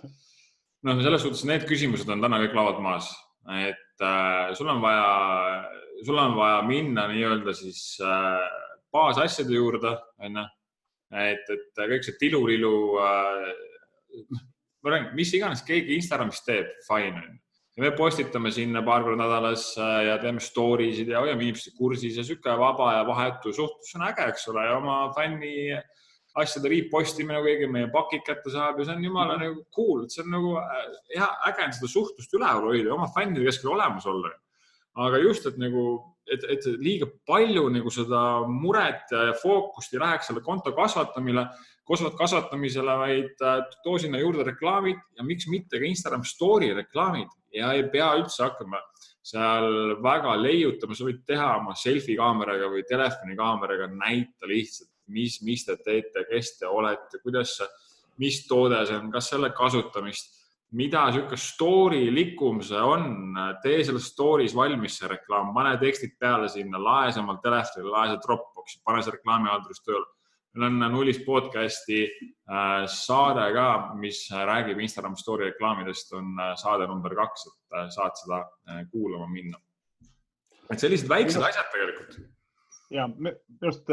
noh, 0.88 1.04
selles 1.04 1.26
suhtes 1.26 1.44
need 1.48 1.68
küsimused 1.68 2.08
on 2.16 2.24
täna 2.24 2.40
kõik 2.46 2.56
laualt 2.56 2.80
maas, 2.84 3.12
et 3.52 4.08
äh, 4.08 4.56
sul 4.56 4.72
on 4.72 4.80
vaja, 4.84 5.12
sul 6.08 6.24
on 6.24 6.40
vaja 6.40 6.64
minna 6.64 7.10
nii-öelda 7.12 7.52
siis 7.60 7.84
äh, 8.00 8.63
baasasjade 8.94 9.56
juurde, 9.56 9.94
onju. 10.24 10.44
et, 11.24 11.54
et 11.56 11.86
kõik 11.94 12.06
see 12.06 12.20
tilulilu 12.22 12.74
äh,, 13.02 14.44
ma 14.84 14.94
räägin, 14.94 15.14
mis 15.18 15.32
iganes 15.38 15.64
keegi 15.66 15.98
Instagramis 15.98 16.44
teeb, 16.46 16.70
fine 16.88 17.22
onju. 17.22 17.40
ja 17.74 17.82
me 17.86 17.92
postitame 17.98 18.52
sinna 18.54 18.84
paar 18.86 19.06
korda 19.06 19.24
nädalas 19.24 19.72
äh, 19.82 20.00
ja 20.10 20.20
teeme 20.22 20.44
story 20.44 20.92
sid 20.94 21.10
ja 21.10 21.24
hoiame 21.24 21.48
inimesi 21.48 21.74
kursis 21.78 22.18
ja 22.20 22.26
sihuke 22.26 22.54
vaba 22.60 22.92
ja 23.00 23.08
vahetu 23.08 23.54
suhtlus 23.54 23.96
on 23.98 24.06
äge, 24.10 24.30
eks 24.30 24.48
ole, 24.54 24.68
ja 24.70 24.78
oma 24.78 24.98
fänni 25.18 25.74
asjade 26.42 26.70
repostimine, 26.70 27.42
kui 27.42 27.54
keegi 27.54 27.70
meie 27.70 27.90
pakid 27.94 28.24
kätte 28.26 28.54
saab 28.54 28.80
ja 28.80 28.88
see 28.88 28.96
on 28.98 29.06
jumala 29.06 29.38
nagu 29.42 29.66
cool, 29.76 30.06
et 30.06 30.14
see 30.14 30.24
on 30.26 30.34
nagu 30.34 30.56
äh, 30.62 30.88
hea, 31.16 31.30
äge 31.50 31.68
on 31.68 31.76
seda 31.80 31.92
suhtlust 31.98 32.38
üleval 32.38 32.70
hoida 32.70 32.90
ja 32.90 32.98
oma 32.98 33.10
fännide 33.16 33.46
keskel 33.50 33.74
olemas 33.74 34.06
olla. 34.10 34.34
aga 35.04 35.18
just, 35.24 35.46
et 35.50 35.58
nagu 35.58 35.84
et, 36.32 36.44
et 36.56 36.66
liiga 36.80 37.08
palju 37.28 37.68
nagu 37.74 37.92
seda 37.94 38.22
muret 38.48 39.12
ja 39.12 39.34
fookust 39.42 39.94
ei 39.94 40.02
läheks 40.02 40.30
selle 40.30 40.44
konto 40.46 40.74
kasvatamine, 40.76 41.46
kasvatamisele, 41.84 42.98
vaid 43.02 43.44
äh, 43.44 43.62
too 43.84 43.98
sinna 44.00 44.22
juurde 44.22 44.46
reklaamid 44.48 45.00
ja 45.18 45.26
miks 45.28 45.50
mitte 45.52 45.80
ka 45.80 45.88
Instagram 45.88 46.24
story 46.28 46.72
reklaamid. 46.76 47.32
Ja 47.54 47.74
ei 47.76 47.84
pea 47.92 48.14
üldse 48.18 48.48
hakkama 48.48 48.80
seal 49.24 49.98
väga 50.04 50.36
leiutama, 50.42 50.96
sa 50.98 51.06
võid 51.08 51.22
teha 51.28 51.52
oma 51.60 51.76
selfie 51.80 52.18
kaameraga 52.20 52.68
või 52.72 52.84
telefoni 52.88 53.38
kaameraga, 53.40 53.88
näita 53.92 54.50
lihtsalt, 54.50 54.90
mis, 55.14 55.38
mis 55.46 55.64
te 55.68 55.78
teete, 55.80 56.26
kes 56.30 56.58
te 56.60 56.68
olete, 56.68 57.22
kuidas, 57.24 57.56
mis 58.20 58.42
toode 58.48 58.82
see 58.88 58.98
on, 59.00 59.12
kas 59.14 59.30
selle 59.32 59.52
kasutamist 59.56 60.43
mida 60.74 61.06
niisugune 61.08 61.38
story 61.38 62.02
likum 62.14 62.62
see 62.66 62.82
on, 62.82 63.38
tee 63.62 63.84
selles 63.86 64.10
story's 64.10 64.56
valmis 64.58 64.98
see 65.00 65.10
reklaam, 65.12 65.54
pane 65.54 65.76
tekstid 65.82 66.16
peale 66.20 66.50
sinna, 66.50 66.82
lae 66.82 67.12
see 67.14 67.22
omal 67.22 67.40
telefonile, 67.44 67.92
lae 67.94 68.10
see 68.12 68.22
Dropboxi, 68.26 68.82
pane 68.86 69.04
see 69.06 69.14
reklaamihaldurist 69.14 69.86
tööle. 69.86 70.08
meil 70.54 70.68
on 70.70 70.94
Nullis 70.94 71.20
podcasti 71.26 72.02
äh, 72.06 72.84
saade 72.90 73.46
ka, 73.56 73.68
mis 73.98 74.26
räägib 74.34 74.82
Instagram 74.86 75.16
story 75.18 75.48
reklaamidest, 75.52 76.14
on 76.18 76.34
äh, 76.42 76.52
saade 76.62 76.90
number 76.90 77.16
kaks, 77.18 77.48
et 77.50 77.78
äh, 77.78 77.88
saad 77.94 78.18
seda 78.22 78.44
kuulama 78.92 79.30
minna. 79.30 79.62
et 80.72 80.80
sellised 80.80 81.10
väiksed 81.10 81.38
Minust... 81.38 81.50
asjad 81.54 81.72
tegelikult. 81.74 82.20
ja 82.94 83.08
minu 83.14 83.38
arust 83.62 83.90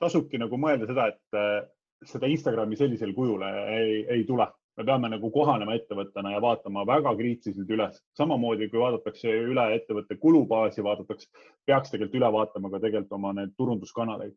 tasubki 0.00 0.40
nagu 0.40 0.56
mõelda 0.60 0.88
seda, 0.88 1.08
et 1.12 2.08
seda 2.08 2.28
Instagrami 2.28 2.76
sellisel 2.76 3.12
kujul 3.16 3.44
ei, 3.44 4.04
ei 4.08 4.24
tule 4.28 4.48
me 4.76 4.84
peame 4.86 5.10
nagu 5.12 5.30
kohanema 5.34 5.76
ettevõttena 5.78 6.34
ja 6.34 6.40
vaatama 6.42 6.84
väga 6.86 7.14
kriitiliselt 7.18 7.70
üles. 7.70 8.00
samamoodi 8.18 8.68
kui 8.72 8.80
vaadatakse 8.82 9.30
üle 9.50 9.66
ettevõtte 9.76 10.16
kulubaasi, 10.20 10.82
vaadatakse, 10.82 11.28
peaks 11.66 11.92
tegelikult 11.92 12.18
üle 12.20 12.32
vaatama 12.38 12.70
ka 12.70 12.82
tegelikult 12.82 13.18
oma 13.18 13.32
need 13.38 13.54
turunduskanaleid. 13.58 14.34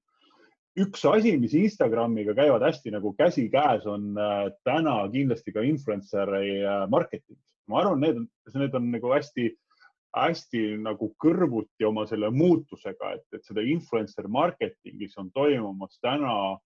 üks 0.78 1.06
asi, 1.10 1.38
mis 1.42 1.54
Instagramiga 1.58 2.36
käivad 2.38 2.62
hästi 2.62 2.94
nagu 2.94 3.14
käsikäes, 3.18 3.86
on 3.86 4.18
äh, 4.18 4.52
täna 4.64 5.00
kindlasti 5.14 5.54
ka 5.54 5.66
influencer'i 5.66 6.60
äh, 6.62 6.90
marketing. 6.90 7.40
ma 7.68 7.82
arvan, 7.82 8.00
need, 8.00 8.22
need 8.54 8.76
on 8.76 8.92
nagu 8.92 9.14
hästi 9.14 9.52
hästi 10.18 10.78
nagu 10.82 11.12
kõrvuti 11.22 11.86
oma 11.86 12.06
selle 12.10 12.30
muutusega, 12.34 13.12
et, 13.18 13.26
et 13.34 13.44
seda 13.46 13.62
influencer 13.62 14.28
marketingis 14.32 15.18
on 15.18 15.30
toimumas 15.34 16.00
täna 16.02 16.58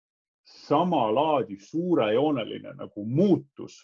sama 0.50 1.07
laadi 1.14 1.57
suurejooneline 1.62 2.75
nagu 2.78 3.04
muutus 3.07 3.78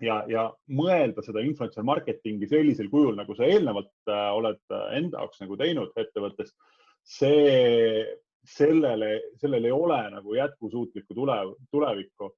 ja, 0.00 0.20
ja 0.28 0.46
mõelda 0.72 1.24
seda 1.24 1.42
influencer 1.44 1.84
marketingi 1.86 2.48
sellisel 2.50 2.88
kujul, 2.92 3.16
nagu 3.18 3.36
sa 3.36 3.48
eelnevalt 3.48 4.12
äh, 4.12 4.28
oled 4.36 4.60
äh, 4.72 4.86
enda 5.00 5.22
jaoks 5.22 5.42
nagu 5.42 5.58
teinud 5.60 5.96
ettevõttes, 6.00 6.54
see, 7.06 8.04
sellele, 8.46 9.12
sellel 9.40 9.68
ei 9.68 9.74
ole 9.74 10.00
nagu 10.16 10.36
jätkusuutlikku 10.38 11.16
tule, 11.16 11.38
tulevikku. 11.72 12.32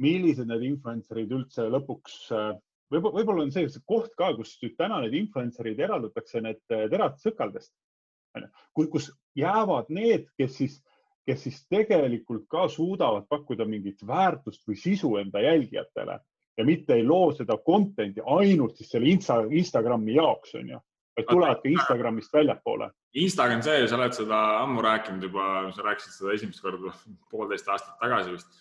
millised 0.00 0.48
need 0.48 0.62
influencer'id 0.64 1.32
üldse 1.36 1.66
lõpuks 1.68 2.14
äh, 2.32 2.52
võib-olla, 2.92 3.18
võib-olla 3.18 3.46
on 3.46 3.54
see, 3.54 3.68
see 3.68 3.82
koht 3.86 4.14
ka, 4.18 4.32
kus 4.36 4.56
täna 4.78 5.00
need 5.02 5.16
influencer'id 5.18 5.80
eraldatakse 5.80 6.40
need 6.40 6.62
terad 6.68 7.18
sõkaldest, 7.20 7.74
kus 8.74 9.10
jäävad 9.36 9.90
need, 9.92 10.30
kes 10.38 10.56
siis 10.56 10.80
kes 11.26 11.42
siis 11.46 11.60
tegelikult 11.68 12.46
ka 12.50 12.66
suudavad 12.68 13.26
pakkuda 13.28 13.66
mingit 13.68 14.02
väärtust 14.06 14.66
või 14.68 14.78
sisu 14.80 15.16
enda 15.20 15.42
jälgijatele 15.44 16.18
ja 16.58 16.64
mitte 16.64 16.96
ei 16.96 17.04
loo 17.06 17.30
seda 17.36 17.58
content'i 17.66 18.24
ainult 18.26 18.76
siis 18.76 18.90
selle 18.92 19.10
Insta, 19.10 19.40
Instagrami 19.50 20.16
jaoks, 20.16 20.54
on 20.58 20.72
ju, 20.74 20.80
vaid 21.16 21.28
tulevad 21.28 21.62
ka 21.62 21.70
Instagramist 21.70 22.34
väljapoole. 22.34 22.90
Instagram 23.20 23.62
see, 23.66 23.86
sa 23.88 23.98
oled 23.98 24.16
seda 24.16 24.40
ammu 24.64 24.82
rääkinud 24.84 25.28
juba, 25.28 25.46
sa 25.76 25.86
rääkisid 25.86 26.16
seda 26.16 26.34
esimest 26.36 26.64
korda 26.64 26.92
poolteist 27.30 27.68
aastat 27.68 27.96
tagasi 28.02 28.36
vist. 28.36 28.60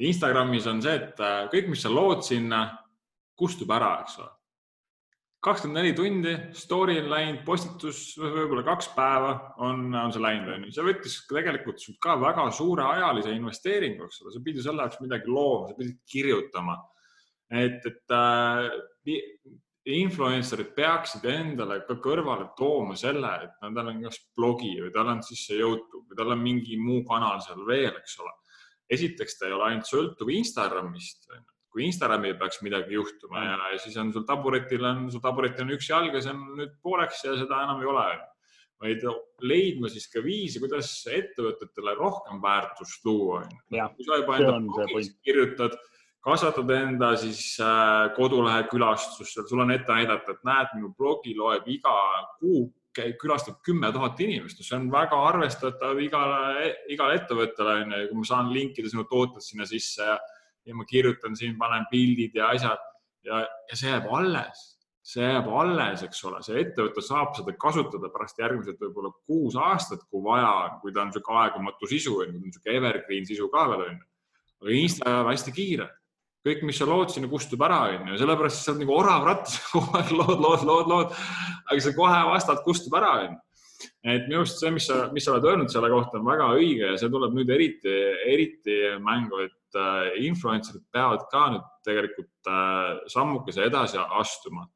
Instagramis 0.00 0.66
on 0.70 0.82
see, 0.82 0.96
et 0.96 1.18
kõik, 1.52 1.72
mis 1.72 1.82
sa 1.84 1.92
lood 1.92 2.24
sinna, 2.24 2.64
kustub 3.36 3.72
ära, 3.76 3.98
eks 4.04 4.20
ole 4.20 4.30
kakskümmend 5.44 5.78
neli 5.80 5.92
tundi, 5.96 6.34
story 6.56 6.98
on 7.00 7.08
läinud, 7.10 7.40
postitus 7.46 8.02
võib-olla 8.20 8.64
kaks 8.66 8.90
päeva 8.92 9.32
on, 9.64 9.86
on 9.96 10.12
see 10.12 10.20
läinud, 10.20 10.50
onju. 10.56 10.72
see 10.76 10.84
võttis 10.84 11.16
tegelikult 11.30 11.80
sult 11.80 11.96
ka 12.04 12.18
väga 12.20 12.44
suure 12.56 12.84
ajalise 12.84 13.32
investeeringu, 13.36 14.04
eks 14.04 14.20
ole, 14.24 14.34
sa 14.34 14.42
pidid 14.44 14.66
selle 14.66 14.84
jaoks 14.84 15.00
midagi 15.00 15.32
looma, 15.32 15.70
sa 15.70 15.78
pidid 15.78 15.96
kirjutama. 16.12 16.76
et, 17.50 17.86
et 17.88 18.14
äh, 18.14 19.16
influencer'id 19.88 20.74
peaksid 20.76 21.24
endale 21.30 21.80
ka 21.86 21.96
kõrvale 22.04 22.50
tooma 22.58 22.96
selle, 23.00 23.30
et 23.46 23.54
no, 23.62 23.72
tal 23.76 23.88
on 23.94 24.02
kas 24.04 24.20
blogi 24.36 24.74
või 24.76 24.92
tal 24.92 25.08
on 25.14 25.22
siis 25.24 25.46
see 25.48 25.60
Youtube 25.62 26.04
või 26.10 26.18
tal 26.20 26.34
on 26.36 26.42
mingi 26.42 26.76
muu 26.76 27.00
kanal 27.08 27.40
seal 27.44 27.64
veel, 27.66 27.96
eks 27.96 28.18
ole. 28.20 28.34
esiteks 28.90 29.38
ta 29.38 29.48
ei 29.48 29.56
ole 29.56 29.70
ainult 29.70 29.88
sõltuv 29.88 30.30
Instagramist, 30.36 31.30
kui 31.70 31.86
Instagramil 31.86 32.34
peaks 32.38 32.60
midagi 32.66 32.96
juhtuma 32.96 33.44
ja, 33.44 33.58
ja 33.72 33.78
siis 33.78 33.96
on 34.00 34.10
sul 34.14 34.26
taburetil 34.28 34.84
on, 34.86 35.06
sul 35.12 35.22
taburetil 35.22 35.66
on 35.66 35.76
üks 35.76 35.90
jalg 35.90 36.16
ja 36.16 36.22
see 36.24 36.34
on 36.34 36.58
nüüd 36.58 36.74
pooleks 36.82 37.22
ja 37.26 37.36
seda 37.38 37.62
enam 37.66 37.82
ei 37.84 37.90
ole. 37.92 38.08
vaid 38.80 39.02
leidma 39.44 39.90
siis 39.92 40.06
ka 40.08 40.22
viisi, 40.24 40.60
kuidas 40.62 40.88
ettevõtetele 41.12 41.92
rohkem 41.98 42.40
väärtust 42.40 43.04
luua. 43.04 43.42
kui 43.68 44.06
sa 44.06 44.20
juba 44.22 44.38
enda 44.40 44.56
blogis 44.64 45.12
kirjutad, 45.20 45.76
kasvatad 46.24 46.70
enda 46.78 47.12
siis 47.20 47.42
äh, 47.60 48.08
kodulehe 48.16 48.64
külastust, 48.72 49.42
sul 49.48 49.60
on 49.66 49.74
ette 49.76 49.92
näidata, 49.92 50.32
et 50.32 50.48
näed, 50.48 50.72
minu 50.78 50.94
blogi 50.96 51.36
loeb 51.36 51.68
iga 51.68 51.96
kuu 52.40 52.70
külastab 53.20 53.60
kümme 53.62 53.92
tuhat 53.92 54.18
inimest, 54.20 54.64
see 54.64 54.76
on 54.76 54.88
väga 54.90 55.18
arvestatav 55.28 56.00
igale, 56.02 56.72
igale 56.90 57.20
ettevõttele, 57.20 57.76
onju, 57.84 58.00
kui 58.08 58.18
ma 58.18 58.26
saan 58.26 58.50
linkida 58.54 58.90
sinu 58.90 59.04
tooted 59.06 59.44
sinna 59.44 59.66
sisse 59.68 60.08
ja 60.08 60.16
ja 60.66 60.76
ma 60.76 60.84
kirjutan 60.88 61.36
siin, 61.36 61.56
panen 61.58 61.86
pildid 61.90 62.36
ja 62.36 62.50
asjad. 62.54 62.82
Ja, 63.26 63.42
ja 63.68 63.76
see 63.76 63.90
jääb 63.90 64.06
alles, 64.16 64.60
see 65.04 65.24
jääb 65.26 65.48
alles, 65.60 66.04
eks 66.06 66.22
ole, 66.28 66.40
see 66.44 66.60
ettevõte 66.62 67.02
saab 67.04 67.34
seda 67.36 67.52
kasutada 67.60 68.08
pärast 68.12 68.40
järgmised 68.40 68.80
võib-olla 68.80 69.12
kuus 69.28 69.56
aastat, 69.60 70.06
kui 70.08 70.22
vaja, 70.24 70.78
kui 70.80 70.94
ta 70.94 71.02
on 71.04 71.10
niisugune 71.10 71.42
aegumatu 71.42 71.90
sisu, 71.90 72.20
on 72.24 72.32
niisugune 72.38 72.78
evergreen 72.78 73.28
sisu 73.28 73.50
ka 73.52 73.66
veel 73.72 73.84
on 73.88 73.98
ju. 73.98 74.06
aga 74.60 74.76
Insta 74.76 75.08
ajab 75.10 75.30
hästi 75.32 75.54
kiire, 75.56 75.90
kõik, 76.48 76.64
mis 76.68 76.80
sa 76.80 76.88
lood 76.88 77.12
sinna, 77.12 77.28
kustub 77.32 77.62
ära, 77.68 77.82
on 77.98 78.12
ju, 78.12 78.18
sellepärast 78.22 78.64
sa 78.64 78.72
oled 78.72 78.84
nagu 78.86 78.96
orav 78.96 79.28
rattas, 79.28 79.60
kogu 79.74 80.00
aeg 80.00 80.16
lood, 80.16 80.36
lood, 80.40 80.66
lood, 80.72 80.90
lood, 80.94 81.14
aga 81.68 81.80
see 81.84 81.96
kohe 81.96 82.24
vastalt 82.32 82.64
kustub 82.64 82.96
ära, 83.00 83.14
on 83.20 83.30
ju. 83.30 83.40
Et 84.04 84.26
minu 84.28 84.42
arust 84.42 84.60
see, 84.60 84.72
mis 84.72 84.84
sa, 84.88 85.06
mis 85.12 85.24
sa 85.24 85.32
oled 85.32 85.46
öelnud 85.48 85.72
selle 85.72 85.88
kohta, 85.92 86.18
on 86.20 86.26
väga 86.28 86.50
õige 86.56 86.90
ja 86.92 86.96
see 87.00 87.12
tuleb 87.12 87.32
nüüd 87.36 87.48
eriti, 87.52 87.94
eriti 88.28 88.76
mängu, 89.00 89.40
et 89.46 89.54
et 89.70 89.78
äh, 89.78 90.26
influencer'id 90.26 90.82
peavad 90.92 91.26
ka 91.30 91.46
nüüd 91.54 91.66
tegelikult 91.86 92.50
äh, 92.50 92.98
sammukese 93.10 93.64
edasi 93.68 93.98
astuma. 93.98 94.66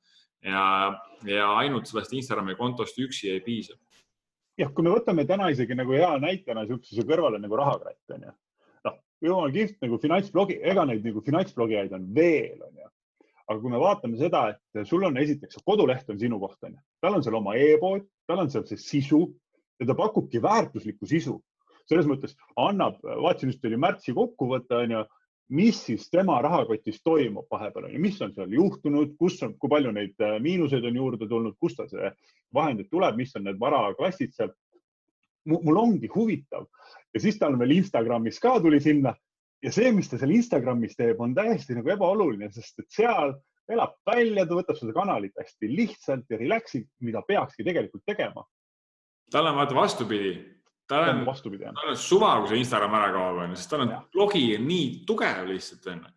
Ja, 0.45 0.93
ja 1.25 1.49
ainult 1.57 1.89
sellest 1.89 2.13
Instagrami 2.13 2.55
kontost 2.59 2.99
üksi 3.01 3.31
ei 3.33 3.41
piisa. 3.41 3.75
jah, 4.61 4.71
kui 4.71 4.85
me 4.85 4.93
võtame 4.93 5.25
täna 5.27 5.49
isegi 5.51 5.75
nagu 5.75 5.97
hea 5.97 6.13
näitena 6.21 6.63
niisuguse 6.63 7.03
kõrvale 7.09 7.41
nagu 7.43 7.57
rahakratt 7.57 8.13
onju, 8.15 8.35
noh, 8.85 8.99
jumal 9.25 9.55
kihvt 9.55 9.81
nagu 9.83 9.99
finantsblogi, 10.03 10.61
ega 10.63 10.85
neid 10.87 11.07
nagu 11.09 11.23
finantsblogijaid 11.25 11.97
on 11.97 12.05
veel 12.15 12.61
onju 12.61 12.91
aga 13.45 13.61
kui 13.61 13.73
me 13.73 13.81
vaatame 13.81 14.21
seda, 14.21 14.45
et 14.53 14.87
sul 14.89 15.05
on 15.05 15.17
esiteks 15.21 15.59
koduleht 15.67 16.09
on 16.13 16.21
sinu 16.21 16.39
koht, 16.41 16.61
onju, 16.65 16.79
tal 17.03 17.17
on 17.17 17.25
seal 17.25 17.41
oma 17.41 17.57
e-pood, 17.61 18.07
tal 18.29 18.45
on 18.45 18.53
seal 18.53 18.65
see 18.69 18.81
sisu 18.81 19.25
ja 19.81 19.89
ta 19.89 19.97
pakubki 19.99 20.41
väärtuslikku 20.45 21.09
sisu 21.09 21.39
selles 21.91 22.09
mõttes 22.09 22.37
annab, 22.61 23.01
vaatasin 23.05 23.53
just 23.53 23.65
oli 23.69 23.79
märtsi 23.81 24.15
kokkuvõte 24.17 24.79
on 24.85 24.97
ju, 24.97 25.03
mis 25.55 25.81
siis 25.87 26.07
tema 26.11 26.39
rahakotis 26.43 27.03
toimub 27.05 27.51
vahepeal 27.53 27.89
on 27.89 27.97
ju, 27.97 28.01
mis 28.01 28.21
on 28.25 28.33
seal 28.37 28.53
juhtunud, 28.53 29.17
kus 29.21 29.37
on, 29.45 29.53
kui 29.61 29.73
palju 29.73 29.93
neid 29.93 30.25
äh, 30.25 30.39
miinuseid 30.43 30.87
on 30.89 30.97
juurde 30.97 31.29
tulnud, 31.29 31.57
kust 31.61 31.81
ta 31.81 31.89
see 31.91 32.13
vahendid 32.55 32.89
tuleb, 32.91 33.19
mis 33.21 33.35
on 33.37 33.45
need 33.49 33.61
varaklassid 33.61 34.33
seal. 34.37 34.55
mul 35.45 35.77
ongi 35.77 36.09
huvitav 36.09 36.65
ja 37.13 37.21
siis 37.21 37.37
tal 37.37 37.59
veel 37.61 37.75
Instagramis 37.77 38.39
ka 38.41 38.55
tuli 38.65 38.79
sinna 38.81 39.13
ja 39.65 39.73
see, 39.73 39.91
mis 39.93 40.09
ta 40.09 40.17
seal 40.21 40.33
Instagramis 40.33 40.97
teeb, 40.97 41.21
on 41.21 41.35
täiesti 41.37 41.77
nagu 41.77 41.93
ebaoluline, 41.93 42.51
sest 42.53 42.81
et 42.81 42.89
seal 42.93 43.35
elab 43.73 43.95
välja, 44.09 44.45
ta 44.45 44.57
võtab 44.59 44.79
seda 44.79 44.95
kanalit 44.97 45.37
hästi 45.41 45.71
lihtsalt 45.71 46.33
ja 46.33 46.41
relax'ilt, 46.41 46.91
mida 47.05 47.23
peakski 47.25 47.65
tegelikult 47.65 48.05
tegema. 48.09 48.45
tal 49.33 49.49
on 49.49 49.57
vaata 49.57 49.77
vastupidi, 49.77 50.35
tal 50.89 51.09
on, 51.09 51.23
tal 51.25 51.93
on 51.93 51.97
suva, 51.99 52.35
kui 52.41 52.53
see 52.53 52.63
Instagram 52.63 52.97
ära 52.99 53.13
kaob, 53.15 53.41
onju, 53.45 53.59
sest 53.59 53.73
tal 53.73 53.85
on 53.87 53.93
blogi 54.15 54.45
nii 54.61 54.89
tugev 55.09 55.45
lihtsalt, 55.49 55.87
onju. 55.93 56.11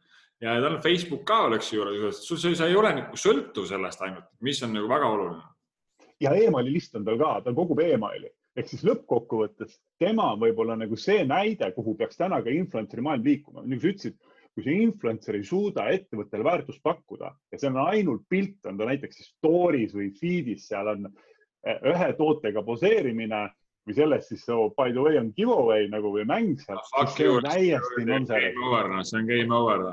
ja 0.43 0.55
tal 0.61 0.75
on 0.75 0.81
Facebook 0.83 1.23
ka 1.27 1.43
oleks 1.47 1.71
juures, 1.73 2.23
sa 2.23 2.67
ei 2.67 2.75
ole 2.75 2.95
nagu 3.01 3.19
sõltuv 3.19 3.69
sellest 3.69 4.03
ainult, 4.05 4.27
mis 4.43 4.61
on 4.67 4.75
nagu 4.75 4.89
väga 4.91 5.11
oluline. 5.13 5.45
ja 6.23 6.33
emaili 6.35 6.73
list 6.73 6.95
on 6.97 7.05
tal 7.05 7.19
ka, 7.21 7.37
ta 7.45 7.53
kogub 7.53 7.79
emaili. 7.83 8.31
Ehk 8.57 8.71
siis 8.71 8.81
lõppkokkuvõttes 8.87 9.75
tema 10.01 10.31
võib-olla 10.33 10.73
nagu 10.79 10.97
see 10.97 11.21
näide, 11.29 11.69
kuhu 11.75 11.93
peaks 11.97 12.17
täna 12.17 12.39
ka 12.41 12.49
influencer'i 12.49 13.03
maailm 13.05 13.27
liikuma, 13.27 13.61
nagu 13.61 13.77
sa 13.77 13.91
ütlesid, 13.91 14.15
kui 14.57 14.65
see 14.65 14.79
influencer 14.81 15.37
ei 15.37 15.43
suuda 15.45 15.83
ettevõttele 15.93 16.45
väärtust 16.47 16.81
pakkuda 16.81 17.29
ja 17.53 17.59
see 17.61 17.69
on 17.69 17.77
ainult 17.83 18.23
pilt, 18.25 18.57
on 18.65 18.79
ta 18.79 18.87
näiteks 18.89 19.19
story's 19.27 19.93
või 19.93 20.09
feed'is, 20.17 20.65
seal 20.71 20.89
on 20.95 21.05
eh, 21.05 21.77
ühe 21.91 22.07
tootega 22.17 22.63
poseerimine 22.65 23.43
või 23.87 23.97
sellest 23.97 24.33
siis 24.33 24.47
oh, 24.53 24.71
by 24.77 24.91
the 24.91 25.03
way 25.03 25.19
on 25.19 25.31
giveaway 25.37 25.87
nagu 25.91 26.11
või 26.15 26.25
mäng 26.29 26.57
seal 26.63 26.79
no,. 26.79 27.05
see 27.13 27.29
on 27.31 27.47
täiesti 27.47 28.07
nonsense. 28.07 29.05
see 29.09 29.21
on 29.21 29.29
game 29.29 29.55
over. 29.55 29.85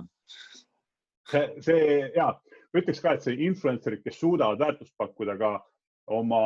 see, 1.30 1.44
see 1.66 1.84
ja 2.16 2.32
ütleks 2.74 3.02
ka, 3.02 3.14
et 3.14 3.22
see 3.22 3.38
influencer'id, 3.46 4.02
kes 4.02 4.18
suudavad 4.18 4.58
väärtust 4.58 4.96
pakkuda 4.98 5.38
ka 5.38 5.52
oma 6.10 6.42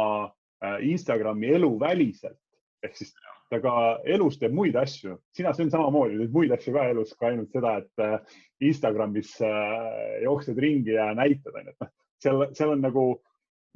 äh, 0.64 0.78
Instagrami 0.90 1.54
elu 1.56 1.72
väliselt 1.80 2.38
ehk 2.84 2.96
siis 2.96 3.14
ta 3.48 3.60
ka 3.64 3.74
elus 4.04 4.36
teeb 4.38 4.52
muid 4.54 4.76
asju, 4.76 5.16
sina, 5.34 5.54
see 5.56 5.64
on 5.66 5.72
samamoodi, 5.72 6.18
teed 6.20 6.34
muid 6.34 6.52
asju 6.52 6.74
ka 6.74 6.84
elus, 6.92 7.14
ka 7.16 7.30
ainult 7.30 7.54
seda, 7.54 7.78
et 7.80 8.04
äh, 8.04 8.36
Instagramis 8.68 9.32
äh, 9.44 10.18
jooksed 10.24 10.58
ringi 10.60 10.92
ja 10.98 11.08
näitad, 11.16 11.54
onju, 11.56 11.72
et 11.72 11.84
noh, 11.84 11.92
seal, 12.22 12.44
seal 12.58 12.74
on 12.74 12.84
nagu 12.84 13.06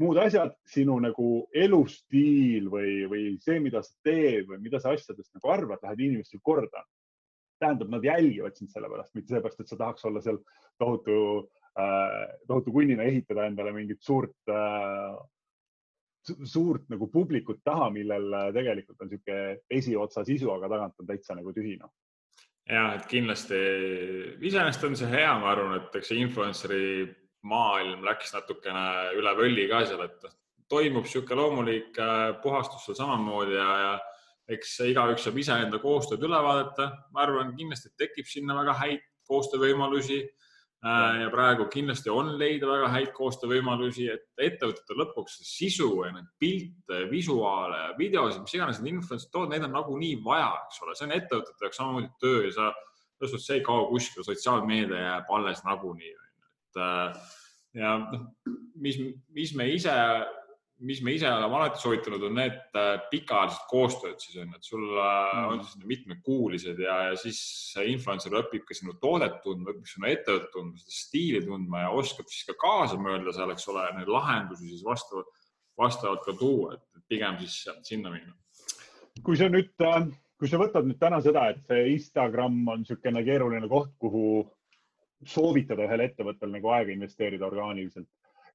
muud 0.01 0.19
asjad, 0.23 0.55
sinu 0.69 0.97
nagu 1.03 1.29
elustiil 1.55 2.69
või, 2.73 3.03
või 3.11 3.25
see, 3.45 3.59
mida 3.61 3.83
sa 3.85 3.93
teed 4.07 4.49
või 4.49 4.63
mida 4.65 4.81
sa 4.81 4.95
asjadest 4.97 5.33
nagu 5.37 5.53
arvad, 5.53 5.83
läheb 5.85 6.01
inimestel 6.09 6.41
korda. 6.43 6.85
tähendab, 7.63 7.91
nad 7.93 8.05
jälgivad 8.05 8.57
sind 8.59 8.73
sellepärast, 8.73 9.15
mitte 9.15 9.31
sellepärast, 9.31 9.61
et 9.61 9.69
sa 9.69 9.77
tahaks 9.79 10.05
olla 10.05 10.21
seal 10.21 10.41
tohutu 10.79 11.19
äh,, 11.79 12.33
tohutu 12.49 12.73
kunnina 12.73 13.05
ehitada 13.07 13.47
endale 13.47 13.73
mingit 13.73 14.03
suurt 14.03 14.35
äh, 14.51 15.15
suurt 16.25 16.89
nagu 16.91 17.09
publikut 17.11 17.63
taha, 17.65 17.91
millel 17.91 18.53
tegelikult 18.55 19.01
on 19.03 19.11
niisugune 19.11 19.59
esiotsa 19.71 20.25
sisu, 20.25 20.51
aga 20.55 20.71
tagant 20.71 21.01
on 21.03 21.09
täitsa 21.09 21.37
nagu 21.39 21.53
tühine 21.55 21.83
noh. 21.83 21.93
ja 22.71 22.93
et 22.97 23.07
kindlasti 23.11 23.59
iseenesest 24.41 24.87
on 24.87 24.97
see 24.99 25.11
hea, 25.11 25.33
ma 25.39 25.51
arvan, 25.53 25.81
et 25.81 25.99
eks 25.99 26.13
influencer'i 26.15 27.09
maailm 27.49 28.05
läks 28.07 28.33
natukene 28.37 29.13
üle 29.19 29.35
võlli 29.39 29.67
ka 29.71 29.83
seal, 29.87 30.05
et 30.07 30.27
toimub 30.73 31.07
niisugune 31.07 31.41
loomulik 31.41 31.99
äh, 32.01 32.29
puhastus 32.43 32.87
seal 32.87 32.99
samamoodi 32.99 33.59
ja, 33.59 33.73
ja 33.85 33.95
eks 34.53 34.79
igaüks 34.89 35.27
saab 35.27 35.41
iseenda 35.43 35.81
koostööd 35.83 36.23
üle 36.27 36.39
vaadata. 36.45 36.91
ma 37.13 37.27
arvan, 37.27 37.57
kindlasti 37.59 37.93
tekib 37.99 38.29
sinna 38.29 38.57
väga 38.59 38.77
häid 38.81 39.03
koostöövõimalusi. 39.29 40.23
Äh, 40.83 41.21
ja 41.23 41.29
praegu 41.31 41.69
kindlasti 41.71 42.11
on 42.11 42.33
leida 42.41 42.67
väga 42.67 42.89
häid 42.91 43.13
koostöövõimalusi, 43.15 44.09
et 44.11 44.25
ettevõtete 44.51 44.97
lõpuks 44.99 45.37
sisu 45.47 45.91
ja 46.07 46.11
neid 46.17 46.31
pilte, 46.43 47.05
visuaale, 47.11 47.93
videosid, 47.99 48.43
mis 48.43 48.57
iganes 48.59 48.81
need 48.83 48.97
influencer'id 48.97 49.31
toovad, 49.35 49.53
neid 49.53 49.69
on 49.69 49.77
nagunii 49.79 50.17
vaja, 50.25 50.51
eks 50.65 50.83
ole, 50.83 50.97
see 50.99 51.07
on 51.07 51.15
ettevõtete 51.19 51.69
jaoks 51.69 51.79
samamoodi 51.83 52.11
töö 52.23 52.43
ja 52.49 52.57
sa, 52.57 52.73
see 53.37 53.61
ei 53.61 53.63
kao 53.63 53.87
kuskile, 53.93 54.27
sotsiaalmeedia 54.27 55.07
jääb 55.07 55.31
alles 55.39 55.63
nagunii 55.69 56.11
et 56.73 56.83
äh, 56.83 57.33
ja 57.79 57.97
noh, 58.01 58.29
mis, 58.83 58.99
mis 59.33 59.53
me 59.57 59.69
ise, 59.73 59.93
mis 60.83 61.01
me 61.05 61.15
ise 61.17 61.29
oleme 61.31 61.59
alati 61.59 61.81
soovitanud, 61.81 62.25
on 62.29 62.37
need 62.37 62.79
äh, 62.79 62.95
pikaajalised 63.13 63.67
koostööd 63.71 64.21
siis 64.23 64.39
on, 64.43 64.53
et 64.57 64.67
sul 64.67 64.85
mm. 64.91 65.53
on 65.53 65.63
siis 65.65 65.87
mitmekuulised 65.89 66.83
ja, 66.85 66.99
ja 67.11 67.19
siis 67.21 67.41
influencer 67.87 68.37
õpib 68.43 68.67
ka 68.69 68.77
sinu 68.77 68.97
toodet 69.03 69.41
tundma, 69.45 69.73
õpib 69.73 69.89
sinu 69.89 70.11
ettevõtet 70.11 70.51
tundma, 70.55 70.81
seda 70.83 70.97
stiili 70.99 71.45
tundma 71.47 71.87
ja 71.87 71.93
oskab 72.03 72.29
siis 72.33 72.49
ka 72.51 72.59
kaasa 72.61 73.01
mõelda 73.01 73.35
seal, 73.37 73.55
eks 73.55 73.69
ole, 73.73 73.87
neid 73.99 74.11
lahendusi 74.13 74.69
siis 74.69 74.85
vastavalt, 74.87 75.31
vastavalt 75.81 76.27
ka 76.27 76.37
tuua, 76.37 76.77
et 76.77 77.07
pigem 77.09 77.39
siis 77.41 77.63
sinna 77.89 78.13
minna. 78.13 78.37
kui 79.25 79.37
sa 79.39 79.49
nüüd, 79.53 79.73
äh, 79.87 80.11
kui 80.41 80.51
sa 80.51 80.61
võtad 80.61 80.89
nüüd 80.89 81.01
täna 81.01 81.23
seda, 81.25 81.49
et 81.53 81.65
see 81.69 81.95
Instagram 81.95 82.67
on 82.69 82.83
niisugune 82.83 83.25
keeruline 83.25 83.69
koht, 83.71 83.95
kuhu 84.03 84.43
soovitada 85.29 85.87
ühel 85.87 86.05
ettevõttel 86.07 86.51
nagu 86.53 86.71
aega 86.75 86.93
investeerida 86.93 87.47
orgaaniliselt 87.47 88.09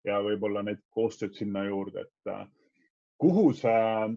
ja 0.07 0.19
võib-olla 0.23 0.63
need 0.65 0.81
koostööd 0.93 1.35
sinna 1.35 1.65
juurde, 1.67 2.05
et 2.05 2.31
äh, 2.31 2.45
kuhu 3.19 3.49
see 3.57 4.15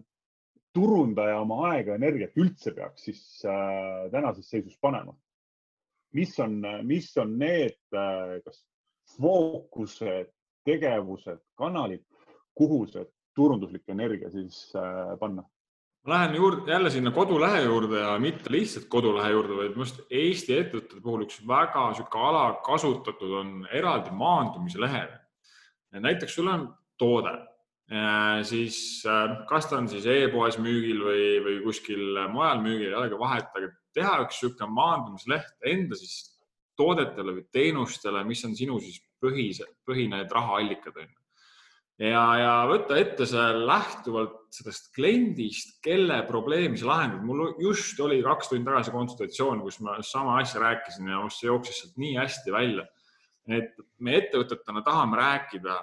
turundaja 0.75 1.41
oma 1.41 1.61
aega, 1.71 1.97
energiat 1.99 2.37
üldse 2.39 2.73
peaks 2.75 3.07
siis 3.09 3.23
äh, 3.45 4.07
tänases 4.11 4.49
seisus 4.49 4.77
panema? 4.81 5.15
mis 6.11 6.33
on, 6.43 6.57
mis 6.83 7.07
on 7.17 7.37
need, 7.39 7.77
äh, 7.95 8.37
kas 8.43 8.63
fookused, 9.15 10.31
tegevused, 10.67 11.39
kanalid, 11.57 12.03
kuhu 12.55 12.83
see 12.91 13.05
turunduslik 13.35 13.87
energia 13.89 14.29
siis 14.31 14.57
panna? 15.19 15.45
Ma 16.01 16.13
lähen 16.13 16.35
juurde 16.35 16.71
jälle 16.71 16.89
sinna 16.89 17.11
kodulehe 17.11 17.61
juurde 17.61 17.99
ja 17.99 18.19
mitte 18.19 18.51
lihtsalt 18.51 18.87
kodulehe 18.89 19.29
juurde, 19.29 19.57
vaid 19.57 19.75
minu 19.75 19.85
arust 19.85 20.01
Eesti 20.09 20.57
ettevõtete 20.57 21.01
puhul 21.03 21.27
üks 21.27 21.41
väga 21.47 21.83
sihuke 21.93 22.23
alakasutatud 22.29 23.35
on 23.41 23.51
eraldi 23.71 24.13
maandumise 24.17 24.81
lehed. 24.81 25.13
näiteks 25.91 26.35
sul 26.35 26.47
on 26.47 26.65
toode, 26.97 27.35
siis 28.47 29.03
äh, 29.05 29.45
kas 29.49 29.67
ta 29.69 29.77
on 29.77 29.89
siis 29.91 30.05
e-poes 30.07 30.57
müügil 30.57 31.03
või, 31.05 31.23
või 31.45 31.55
kuskil 31.65 32.17
mujal 32.31 32.61
müügil, 32.63 32.89
ei 32.89 32.99
olegi 33.03 33.19
vahet, 33.19 33.53
aga 33.55 33.71
teha 33.93 34.17
üks 34.25 34.39
sihuke 34.41 34.65
maandumisleht 34.65 35.69
enda 35.73 35.99
siis 35.99 36.31
toodetele 36.79 37.35
või 37.35 37.45
teenustele, 37.51 38.23
mis 38.25 38.45
on 38.47 38.55
sinu 38.57 38.79
siis 38.81 39.01
põhise, 39.21 39.67
põhine 39.85 40.23
rahaallikad 40.31 40.95
on 40.97 41.09
ju 41.09 41.20
ja, 42.01 42.23
ja 42.39 42.53
võtta 42.69 42.97
ette 42.99 43.27
see 43.29 43.47
lähtuvalt 43.65 44.39
sellest 44.51 44.89
kliendist, 44.95 45.77
kelle 45.85 46.21
probleemi 46.27 46.79
sa 46.79 46.89
lahendad. 46.89 47.23
mul 47.25 47.53
just 47.61 47.99
oli 48.03 48.21
kaks 48.25 48.51
tundi 48.51 48.67
tagasi 48.67 48.93
konsultatsioon, 48.93 49.61
kus 49.63 49.79
ma 49.85 49.97
sama 50.05 50.39
asja 50.41 50.63
rääkisin 50.63 51.07
ja 51.11 51.21
see 51.29 51.47
jooksis 51.47 51.81
sealt 51.81 51.97
nii 52.01 52.17
hästi 52.17 52.53
välja. 52.53 52.87
et 53.49 53.73
me 53.99 54.15
ettevõtetena 54.19 54.83
tahame 54.85 55.17
rääkida 55.17 55.79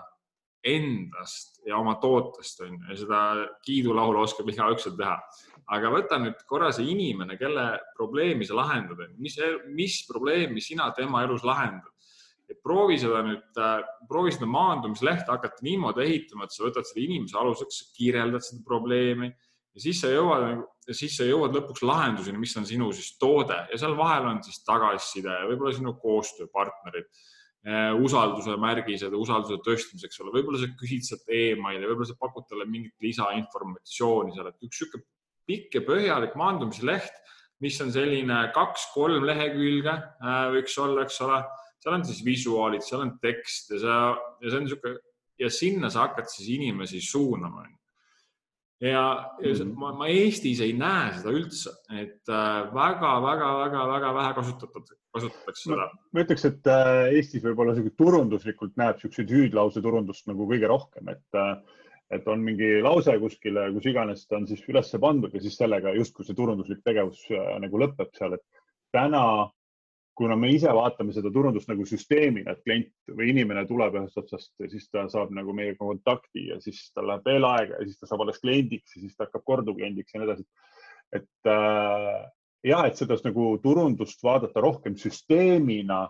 endast 0.65 1.61
ja 1.67 1.79
oma 1.79 1.95
tootest 2.03 2.61
on 2.61 2.75
ju 2.75 2.91
ja 2.91 2.97
seda 2.99 3.21
kiidulaulu 3.67 4.21
oskab 4.23 4.49
igaüks 4.51 4.89
teha. 4.97 5.17
aga 5.69 5.91
võta 5.93 6.19
nüüd 6.19 6.39
korra 6.49 6.73
see 6.73 6.91
inimene, 6.91 7.37
kelle 7.37 7.79
probleemi 7.97 8.47
sa 8.47 8.57
lahendad, 8.57 9.05
mis, 9.19 9.37
mis 9.69 10.03
probleemi 10.09 10.61
sina 10.61 10.91
tema 10.97 11.23
elus 11.25 11.45
lahendad 11.45 11.93
et 12.49 12.63
proovi 12.65 12.97
seda 13.01 13.21
nüüd, 13.27 13.45
äh, 13.61 13.83
proovi 14.09 14.33
seda 14.35 14.49
maandumislehte 14.51 15.33
hakata 15.33 15.65
niimoodi 15.67 16.05
ehitama, 16.07 16.47
et 16.47 16.55
sa 16.55 16.65
võtad 16.65 16.89
selle 16.89 17.05
inimese 17.05 17.37
aluseks, 17.41 17.83
kirjeldad 17.97 18.45
seda 18.47 18.65
probleemi 18.67 19.29
ja 19.79 19.85
siis 19.85 20.01
sa 20.03 20.11
jõuad, 20.11 20.63
siis 20.91 21.17
sa 21.19 21.27
jõuad 21.29 21.55
lõpuks 21.55 21.85
lahenduseni, 21.87 22.41
mis 22.41 22.55
on 22.59 22.67
sinu 22.69 22.91
siis 22.97 23.13
toode. 23.21 23.57
Ja 23.71 23.81
seal 23.81 23.95
vahel 23.99 24.27
on 24.33 24.41
siis 24.43 24.63
tagasiside, 24.67 25.35
võib-olla 25.51 25.75
sinu 25.77 25.95
koostööpartnerid, 26.03 27.07
äh, 27.69 27.93
usalduse 28.03 28.57
märgised, 28.61 29.15
usalduse 29.15 29.61
tõstmiseks 29.67 30.25
ole, 30.25 30.35
võib-olla 30.39 30.63
sa 30.65 30.71
küsid 30.81 31.07
sealt 31.07 31.31
emaili, 31.31 31.87
võib-olla 31.87 32.11
sa 32.11 32.19
pakud 32.19 32.49
talle 32.51 32.67
mingit 32.71 32.97
lisainformatsiooni 33.05 34.35
seal, 34.35 34.51
et 34.51 34.67
üks 34.67 34.83
niisugune 34.83 35.07
pikk 35.49 35.79
ja 35.79 35.85
põhjalik 35.87 36.35
maandumisleht, 36.37 37.15
mis 37.65 37.79
on 37.83 37.89
selline 37.95 38.43
kaks-kolm 38.55 39.25
lehekülge 39.27 39.95
äh, 39.95 40.43
võiks 40.57 40.75
olla, 40.83 41.07
eks 41.07 41.23
ole 41.27 41.41
seal 41.79 41.95
on 41.95 42.05
siis 42.07 42.25
visuaalid, 42.27 42.83
seal 42.85 43.05
on 43.05 43.15
tekst 43.23 43.75
ja 43.75 43.83
sa, 43.83 43.99
ja 44.43 44.51
see 44.51 44.59
on 44.59 44.67
niisugune 44.67 44.99
ja 45.39 45.51
sinna 45.51 45.91
sa 45.91 46.07
hakkad 46.07 46.31
siis 46.31 46.49
inimesi 46.57 47.01
suunama. 47.01 47.67
ja, 48.81 48.91
ja 48.91 48.99
mm 49.39 49.55
-hmm. 49.55 49.75
ma, 49.79 49.93
ma 49.93 50.07
Eestis 50.07 50.61
ei 50.61 50.73
näe 50.73 51.13
seda 51.19 51.31
üldse, 51.31 51.71
et 52.01 52.29
väga-väga-väga-väga 52.75 54.11
äh, 54.11 54.15
vähe 54.15 54.35
kasutatud, 54.35 54.93
kasutatakse 55.15 55.71
seda 55.71 55.89
ma 56.13 56.21
ütleks, 56.23 56.45
et 56.45 56.67
äh, 56.67 57.15
Eestis 57.17 57.43
võib-olla 57.43 57.75
turunduslikult 57.97 58.77
näeb 58.77 58.97
niisuguseid 58.97 59.31
hüüdlause 59.31 59.83
turundust 59.83 60.27
nagu 60.27 60.47
kõige 60.47 60.71
rohkem, 60.71 61.09
et 61.09 61.35
äh, 61.35 61.59
et 62.11 62.29
on 62.29 62.41
mingi 62.41 62.81
lause 62.81 63.19
kuskile, 63.21 63.67
kus 63.73 63.87
iganes 63.87 64.27
ta 64.27 64.37
on 64.37 64.47
siis 64.47 64.63
üles 64.69 64.95
pandud 65.01 65.35
ja 65.35 65.41
siis 65.41 65.57
sellega 65.57 65.93
justkui 65.93 66.25
see 66.25 66.35
turunduslik 66.35 66.81
tegevus 66.85 67.27
nagu 67.61 67.79
lõpeb 67.79 68.15
seal, 68.17 68.33
et 68.33 68.45
täna 68.93 69.51
kuna 70.19 70.37
me 70.37 70.51
ise 70.51 70.71
vaatame 70.75 71.15
seda 71.15 71.31
turundust 71.35 71.69
nagu 71.71 71.85
süsteemina, 71.87 72.53
et 72.53 72.65
klient 72.67 73.13
või 73.15 73.31
inimene 73.33 73.63
tuleb 73.69 74.01
ühest 74.01 74.19
otsast 74.19 74.67
siis 74.73 74.89
ta 74.91 75.05
saab 75.13 75.31
nagu 75.37 75.55
meiega 75.55 75.79
kontakti 75.79 76.49
ja 76.49 76.59
siis 76.63 76.89
tal 76.95 77.07
läheb 77.11 77.29
veel 77.29 77.47
aega 77.47 77.79
ja 77.79 77.87
siis 77.87 78.01
ta 78.01 78.11
saab 78.11 78.25
alles 78.25 78.41
kliendiks 78.43 78.97
ja 78.97 79.05
siis 79.05 79.15
ta 79.15 79.29
hakkab 79.29 79.47
korduvkliendiks 79.47 80.15
ja 80.15 80.21
nii 80.21 80.29
edasi. 80.29 80.47
et 81.21 81.51
äh, 81.55 82.27
jah, 82.67 82.85
et 82.87 82.99
seda 82.99 83.19
nagu 83.25 83.51
turundust 83.63 84.23
vaadata 84.27 84.63
rohkem 84.65 84.99
süsteemina 84.99 86.07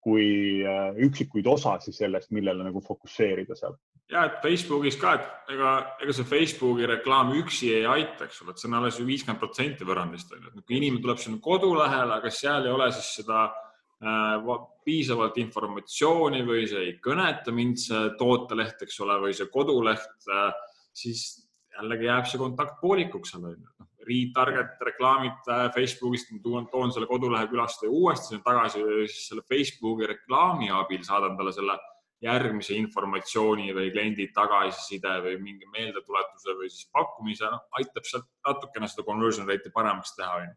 kui 0.00 0.64
äh, 0.64 0.96
üksikuid 1.06 1.46
osasid 1.46 1.94
sellest, 1.94 2.32
millele 2.32 2.64
nagu 2.64 2.80
fokusseerida 2.80 3.56
seal. 3.58 3.76
Ja 4.10 4.24
et 4.26 4.38
Facebookis 4.42 4.98
ka, 5.00 5.14
et 5.16 5.54
ega, 5.54 5.72
ega 6.02 6.14
see 6.14 6.28
Facebooki 6.28 6.88
reklaam 6.88 7.32
üksi 7.38 7.72
ei 7.76 7.86
aita, 7.88 8.26
eks 8.26 8.42
ole, 8.44 8.54
et 8.54 8.62
see 8.62 8.70
on 8.70 8.78
alles 8.80 8.98
ju 9.00 9.06
viiskümmend 9.08 9.40
protsenti 9.42 9.86
võrrandist 9.86 10.32
on 10.34 10.46
ju, 10.46 10.54
et 10.54 10.66
kui 10.66 10.78
inimene 10.78 11.02
tuleb 11.04 11.20
sinna 11.22 11.42
kodulehele, 11.44 12.16
aga 12.18 12.32
seal 12.34 12.66
ei 12.66 12.74
ole 12.74 12.88
siis 12.94 13.12
seda 13.20 13.44
äh, 13.50 14.48
piisavalt 14.86 15.38
informatsiooni 15.42 16.42
või 16.48 16.64
see 16.70 16.86
ei 16.88 16.96
kõneta 17.02 17.54
mind, 17.54 17.78
see 17.82 18.08
tooteleht, 18.20 18.82
eks 18.86 18.98
ole, 19.06 19.20
või 19.26 19.36
see 19.36 19.50
koduleht 19.52 20.32
äh,, 20.32 20.50
siis 20.96 21.28
jällegi 21.76 22.08
jääb 22.08 22.26
see 22.28 22.40
kontakt 22.40 22.80
poolikuks 22.80 23.34
seal 23.34 23.46
on 23.46 23.54
ju. 23.56 23.68
Noh, 23.78 23.88
retarget 24.10 24.80
reklaamid 24.88 25.52
äh, 25.52 25.68
Facebookist, 25.74 26.32
ma 26.34 26.42
toon, 26.42 26.66
toon 26.72 26.92
selle 26.94 27.06
kodulehe 27.06 27.46
külastaja 27.50 27.92
uuesti 27.92 28.40
tagasi, 28.44 28.82
siis 29.06 29.28
selle 29.30 29.44
Facebooki 29.46 30.08
reklaami 30.08 30.72
abil 30.74 31.04
saadan 31.06 31.36
talle 31.38 31.52
selle 31.54 31.76
järgmise 32.24 32.76
informatsiooni 32.76 33.70
või 33.76 33.90
kliendi 33.94 34.26
tagasiside 34.36 35.16
või 35.24 35.38
mingi 35.40 35.68
meeldetuletuse 35.72 36.56
või 36.58 36.68
siis 36.72 36.88
pakkumise 36.92 37.48
no,, 37.48 37.62
aitab 37.80 38.08
sealt 38.08 38.28
natukene 38.46 38.88
seda 38.90 39.06
conversion 39.06 39.48
rate'i 39.48 39.72
paremaks 39.72 40.12
teha, 40.18 40.42
onju. 40.42 40.52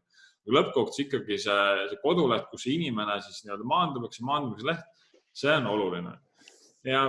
lõppkokkuvõttes 0.58 1.06
ikkagi 1.06 1.40
see, 1.46 1.88
see 1.92 2.02
koduleht, 2.04 2.50
kus 2.52 2.68
inimene 2.72 3.16
siis 3.24 3.46
nii-öelda 3.46 4.12
see 4.12 4.28
maandumise 4.28 4.68
leht, 4.68 5.08
see 5.32 5.56
on 5.56 5.72
oluline. 5.72 6.18
ja 6.84 7.04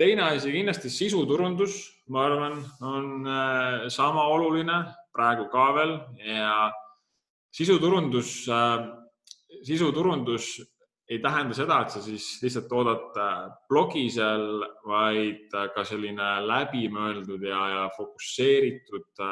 teine 0.00 0.30
asi 0.30 0.52
kindlasti 0.52 0.90
sisuturundus, 0.90 1.76
ma 2.08 2.24
arvan, 2.30 2.56
on 2.80 3.28
äh, 3.28 3.88
sama 3.92 4.24
oluline 4.32 4.80
praegu 5.12 5.50
ka 5.52 5.68
veel 5.76 5.98
ja 6.24 6.70
sisuturundus, 7.52 8.48
äh, 8.48 8.88
sisuturundus 9.66 10.54
ei 11.10 11.18
tähenda 11.18 11.56
seda, 11.56 11.80
et 11.82 11.90
sa 11.90 12.02
siis 12.04 12.26
lihtsalt 12.42 12.68
toodad 12.70 13.16
äh, 13.18 13.48
blogi 13.68 14.04
seal, 14.14 14.62
vaid 14.86 15.50
äh, 15.58 15.66
ka 15.74 15.84
selline 15.86 16.28
läbimõeldud 16.46 17.42
ja, 17.48 17.60
ja 17.74 17.82
fokusseeritud, 17.96 19.24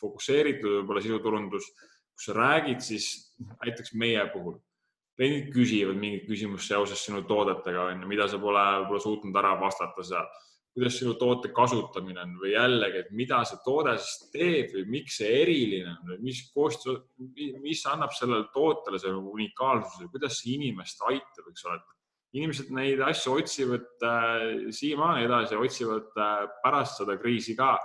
fokusseeritud 0.00 0.78
võib-olla 0.78 1.02
sisuturundus, 1.02 1.68
kus 2.14 2.30
sa 2.30 2.36
räägid 2.38 2.84
siis 2.84 3.10
näiteks 3.64 3.96
meie 3.98 4.22
puhul. 4.32 4.60
Kliendid 5.16 5.48
küsivad 5.54 5.96
mingit 5.96 6.26
küsimust 6.28 6.68
seoses 6.68 7.00
sinu 7.02 7.22
toodetega, 7.26 7.88
on 7.90 8.04
ju, 8.04 8.10
mida 8.10 8.28
sa 8.28 8.38
pole 8.38 8.62
võib-olla 8.82 9.02
suutnud 9.02 9.38
ära 9.40 9.54
vastata 9.60 10.04
seal 10.04 10.28
kuidas 10.76 10.98
sinu 11.00 11.14
toote 11.16 11.48
kasutamine 11.56 12.20
on 12.20 12.34
või 12.36 12.50
jällegi, 12.52 12.98
et 13.00 13.12
mida 13.16 13.38
see 13.48 13.56
toode 13.64 13.94
siis 13.96 14.26
teeb 14.34 14.74
või 14.74 14.82
miks 14.98 15.14
see 15.22 15.30
eriline 15.40 15.94
on 15.94 16.10
või 16.12 16.18
mis 16.28 16.42
koostöö, 16.52 16.98
mis 17.64 17.80
annab 17.88 18.12
sellele 18.12 18.50
tootele 18.52 19.00
selle 19.00 19.22
unikaalsuse, 19.32 20.10
kuidas 20.12 20.36
see 20.42 20.58
inimest 20.58 21.00
aitab, 21.08 21.48
eks 21.48 21.64
ole. 21.70 21.80
inimesed 22.36 22.74
neid 22.76 23.00
asju 23.00 23.38
otsivad 23.40 24.04
äh, 24.04 24.44
siiamaani 24.76 25.24
edasi, 25.24 25.56
otsivad 25.56 26.12
äh, 26.20 26.44
pärast 26.60 27.00
seda 27.00 27.16
kriisi 27.16 27.56
ka. 27.56 27.78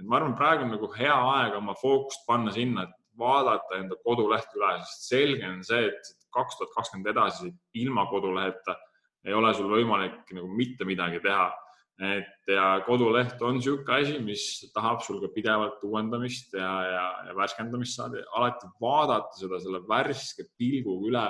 et 0.00 0.02
ma 0.02 0.18
arvan, 0.18 0.34
praegu 0.34 0.66
on 0.66 0.74
nagu 0.74 0.90
hea 0.98 1.14
aeg 1.36 1.54
oma 1.62 1.78
fookust 1.78 2.26
panna 2.26 2.50
sinna, 2.50 2.88
et 2.88 2.98
vaadata 3.18 3.78
enda 3.78 3.94
koduleht 4.02 4.50
üle, 4.58 4.74
sest 4.82 5.10
selge 5.14 5.46
on 5.46 5.62
see, 5.62 5.86
et 5.92 6.14
kaks 6.34 6.58
tuhat 6.58 6.74
kakskümmend 6.74 7.14
edasi 7.14 7.54
ilma 7.78 8.08
koduleheta 8.10 8.80
ei 9.22 9.34
ole 9.38 9.54
sul 9.54 9.70
võimalik 9.70 10.32
nagu 10.34 10.48
mitte 10.50 10.84
midagi 10.88 11.20
teha 11.22 11.52
et 12.00 12.48
ja 12.50 12.66
koduleht 12.86 13.42
on 13.44 13.58
niisugune 13.58 13.98
asi, 14.00 14.16
mis 14.24 14.44
tahab 14.74 15.02
sul 15.04 15.20
ka 15.22 15.28
pidevalt 15.34 15.82
uuendamist 15.86 16.54
ja, 16.56 16.72
ja, 16.88 17.04
ja 17.28 17.36
värskendamist 17.36 17.98
saada, 17.98 18.22
alati 18.38 18.70
vaadata 18.80 19.36
seda 19.38 19.60
selle 19.62 19.82
värske 19.88 20.48
pilguga 20.58 21.10
üle 21.10 21.26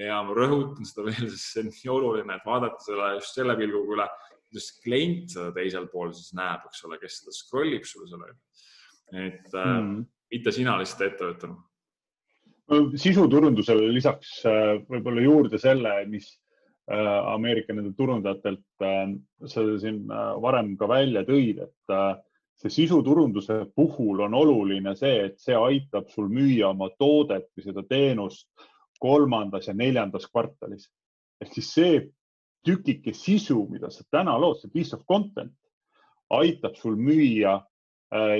ja 0.00 0.18
ma 0.26 0.34
rõhutan 0.36 0.88
seda 0.88 1.06
veel, 1.06 1.30
sest 1.30 1.54
see 1.54 1.62
on 1.62 1.70
nii 1.70 1.94
oluline, 1.94 2.36
et 2.36 2.46
vaadata 2.48 2.84
selle 2.84 3.14
just 3.20 3.38
selle 3.38 3.56
pilguga 3.60 3.96
üle, 3.96 4.08
kuidas 4.50 4.68
klient 4.82 5.34
seda 5.36 5.54
teisel 5.56 5.88
pool 5.92 6.12
siis 6.16 6.34
näeb, 6.36 6.66
eks 6.68 6.84
ole, 6.88 7.00
kes 7.00 7.22
seda 7.22 7.36
scroll 7.38 7.78
ib 7.78 7.88
sulle 7.88 8.10
selle. 8.10 8.34
et 9.14 9.56
mm. 9.56 9.96
mitte 10.34 10.54
sina 10.54 10.76
lihtsalt 10.80 11.06
ettevõttena. 11.06 11.56
sisuturundusele 13.06 13.88
lisaks 13.94 14.40
äh, 14.46 14.76
võib-olla 14.90 15.24
juurde 15.24 15.58
selle, 15.58 15.96
mis 16.10 16.30
Äh, 16.30 16.39
Ameerika 16.90 17.74
nende 17.74 17.92
turundajatelt 17.96 18.82
äh, 18.82 19.12
sa 19.46 19.64
siin 19.78 20.02
äh, 20.10 20.32
varem 20.42 20.74
ka 20.78 20.88
välja 20.90 21.22
tõid, 21.28 21.62
et 21.62 21.94
see 22.60 22.72
sisuturunduse 22.74 23.62
puhul 23.76 24.24
on 24.26 24.34
oluline 24.36 24.92
see, 24.98 25.26
et 25.30 25.38
see 25.40 25.56
aitab 25.56 26.10
sul 26.12 26.28
müüa 26.28 26.72
oma 26.74 26.90
toodet 26.98 27.48
või 27.56 27.64
seda 27.64 27.84
teenust 27.88 28.48
kolmandas 29.00 29.70
ja 29.70 29.74
neljandas 29.74 30.26
kvartalis. 30.28 30.90
ehk 31.40 31.54
siis 31.54 31.70
see 31.72 32.00
tükike 32.66 33.14
sisu, 33.16 33.62
mida 33.70 33.88
sa 33.90 34.04
täna 34.12 34.36
lood, 34.38 34.60
see 34.60 34.68
piece 34.68 34.96
of 34.96 35.06
content 35.08 35.54
aitab 36.30 36.76
sul 36.76 36.98
müüa 37.00 37.54
äh, 37.56 37.69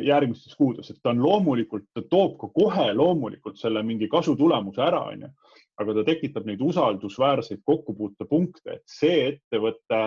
järgmistes 0.02 0.56
kuudes, 0.58 0.90
et 0.90 0.98
ta 1.02 1.12
on 1.12 1.20
loomulikult, 1.22 1.84
ta 1.94 2.02
toob 2.10 2.36
ka 2.40 2.48
kohe 2.54 2.88
loomulikult 2.94 3.58
selle 3.60 3.82
mingi 3.86 4.08
kasutulemuse 4.10 4.82
ära, 4.82 5.04
onju, 5.12 5.28
aga 5.80 5.94
ta 5.94 6.04
tekitab 6.08 6.48
neid 6.48 6.62
usaldusväärseid 6.64 7.62
kokkupuutepunkte, 7.64 8.80
et 8.80 8.82
see 8.90 9.28
ettevõte 9.28 10.00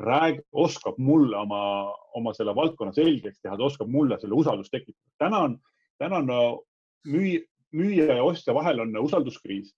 rääg-, 0.00 0.42
oskab 0.52 0.98
mulle 0.98 1.36
oma, 1.36 1.92
oma 2.16 2.34
selle 2.34 2.54
valdkonna 2.56 2.94
selgeks 2.96 3.42
teha, 3.42 3.56
ta 3.56 3.68
oskab 3.68 3.90
mulle 3.92 4.18
selle 4.20 4.34
usaldust 4.40 4.72
tekitada. 4.72 5.12
täna 5.18 5.42
on, 5.48 5.58
täna 5.98 6.22
on 6.22 6.32
müü-, 7.08 7.44
müüja 7.76 8.18
ja 8.18 8.24
ostja 8.24 8.54
vahel 8.54 8.80
on 8.80 8.96
usalduskriis. 9.04 9.74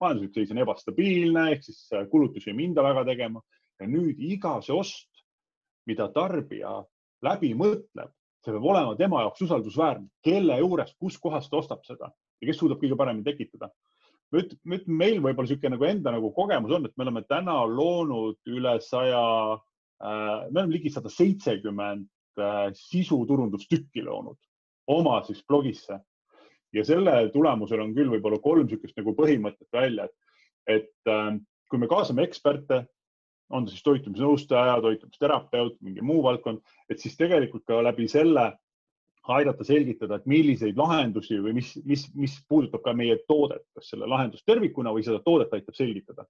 Majanduslik 0.00 0.34
seis 0.34 0.52
on 0.54 0.62
ebastabiilne 0.62 1.50
ehk 1.52 1.64
siis 1.66 1.82
äh, 1.92 2.06
kulutusi 2.08 2.50
ei 2.50 2.56
minda 2.56 2.82
väga 2.82 3.04
tegema. 3.04 3.42
Ja 3.80 3.88
nüüd 3.88 4.16
iga 4.24 4.58
see 4.64 4.72
ost, 4.76 5.08
mida 5.88 6.08
tarbija 6.12 6.80
läbi 7.24 7.52
mõtleb, 7.56 8.12
see 8.44 8.54
peab 8.54 8.66
olema 8.72 8.96
tema 8.98 9.22
jaoks 9.24 9.42
usaldusväärne, 9.46 10.08
kelle 10.24 10.58
juures, 10.62 10.92
kuskohast 11.00 11.50
ta 11.50 11.60
ostab 11.60 11.84
seda 11.88 12.10
ja 12.10 12.48
kes 12.48 12.60
suudab 12.60 12.80
kõige 12.80 12.96
paremini 12.98 13.26
tekitada. 13.26 13.70
ma 14.30 14.42
ütlen, 14.44 14.84
meil 14.86 15.18
võib-olla 15.18 15.48
niisugune 15.48 15.74
nagu 15.74 15.88
enda 15.88 16.12
nagu 16.14 16.30
kogemus 16.32 16.76
on, 16.76 16.86
et 16.86 16.94
me 16.96 17.04
oleme 17.06 17.24
täna 17.28 17.56
loonud 17.66 18.38
üle 18.46 18.76
saja 18.84 19.22
äh,, 19.52 20.46
me 20.50 20.60
oleme 20.62 20.76
ligi 20.76 20.92
sada 20.94 21.10
seitsekümmend 21.10 22.06
äh, 22.38 22.70
sisuturundustükki 22.78 24.04
loonud 24.06 24.38
oma 24.86 25.20
siis 25.26 25.42
blogisse 25.46 25.98
ja 26.72 26.84
selle 26.86 27.16
tulemusel 27.34 27.82
on 27.82 27.94
küll 27.96 28.12
võib-olla 28.14 28.38
kolm 28.42 28.68
niisugust 28.68 28.96
nagu 29.00 29.14
põhimõtet 29.18 29.68
välja, 29.74 30.06
et, 30.06 30.16
et 30.78 31.10
äh, 31.10 31.34
kui 31.70 31.82
me 31.82 31.90
kaasame 31.90 32.24
eksperte, 32.26 32.84
on 33.50 33.66
ta 33.66 33.72
siis 33.72 33.84
toitumisnõustaja, 33.86 34.80
toitumisterapeut, 34.82 35.78
mingi 35.84 36.04
muu 36.06 36.22
valdkond, 36.22 36.60
et 36.90 37.02
siis 37.02 37.16
tegelikult 37.18 37.64
ka 37.66 37.80
läbi 37.82 38.08
selle 38.08 38.52
aidata 39.30 39.64
selgitada, 39.66 40.16
et 40.16 40.26
milliseid 40.30 40.78
lahendusi 40.78 41.38
või 41.42 41.52
mis, 41.60 41.74
mis, 41.86 42.06
mis 42.14 42.36
puudutab 42.48 42.82
ka 42.86 42.94
meie 42.96 43.18
toodet, 43.28 43.66
kas 43.76 43.92
selle 43.92 44.08
lahendust 44.10 44.46
tervikuna 44.48 44.94
või 44.94 45.04
seda 45.06 45.20
toodet 45.24 45.52
aitab 45.54 45.76
selgitada. 45.76 46.26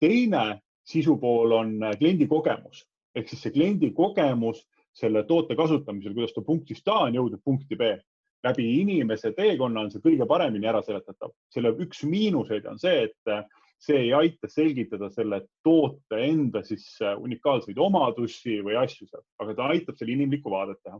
teine 0.00 0.60
sisupool 0.84 1.52
on 1.52 1.78
kliendi 1.98 2.26
kogemus 2.28 2.84
ehk 3.18 3.28
siis 3.30 3.42
see 3.44 3.54
kliendi 3.54 3.90
kogemus 3.96 4.64
selle 4.98 5.22
toote 5.26 5.56
kasutamisel, 5.56 6.14
kuidas 6.14 6.34
ta 6.34 6.42
punktist 6.42 6.88
A 6.88 7.04
on 7.06 7.16
jõudnud 7.18 7.42
punkti 7.44 7.76
B 7.76 7.96
läbi 8.46 8.66
inimese 8.80 9.32
teekonna 9.34 9.84
on 9.84 9.92
see 9.92 10.02
kõige 10.02 10.26
paremini 10.30 10.68
ära 10.70 10.82
seletatav. 10.86 11.32
selle 11.50 11.74
üks 11.84 12.04
miinuseid 12.06 12.66
on 12.70 12.78
see, 12.78 13.08
et 13.08 13.32
see 13.78 13.98
ei 14.08 14.12
aita 14.14 14.50
selgitada 14.50 15.10
selle 15.14 15.42
toote 15.64 16.18
enda 16.26 16.64
siis 16.66 16.86
unikaalseid 17.00 17.78
omadusi 17.78 18.58
või 18.66 18.78
asju 18.80 19.06
seal, 19.06 19.22
aga 19.42 19.54
ta 19.54 19.68
aitab 19.74 19.98
selle 19.98 20.16
inimlikku 20.16 20.50
vaadet 20.50 20.80
teha. 20.82 20.98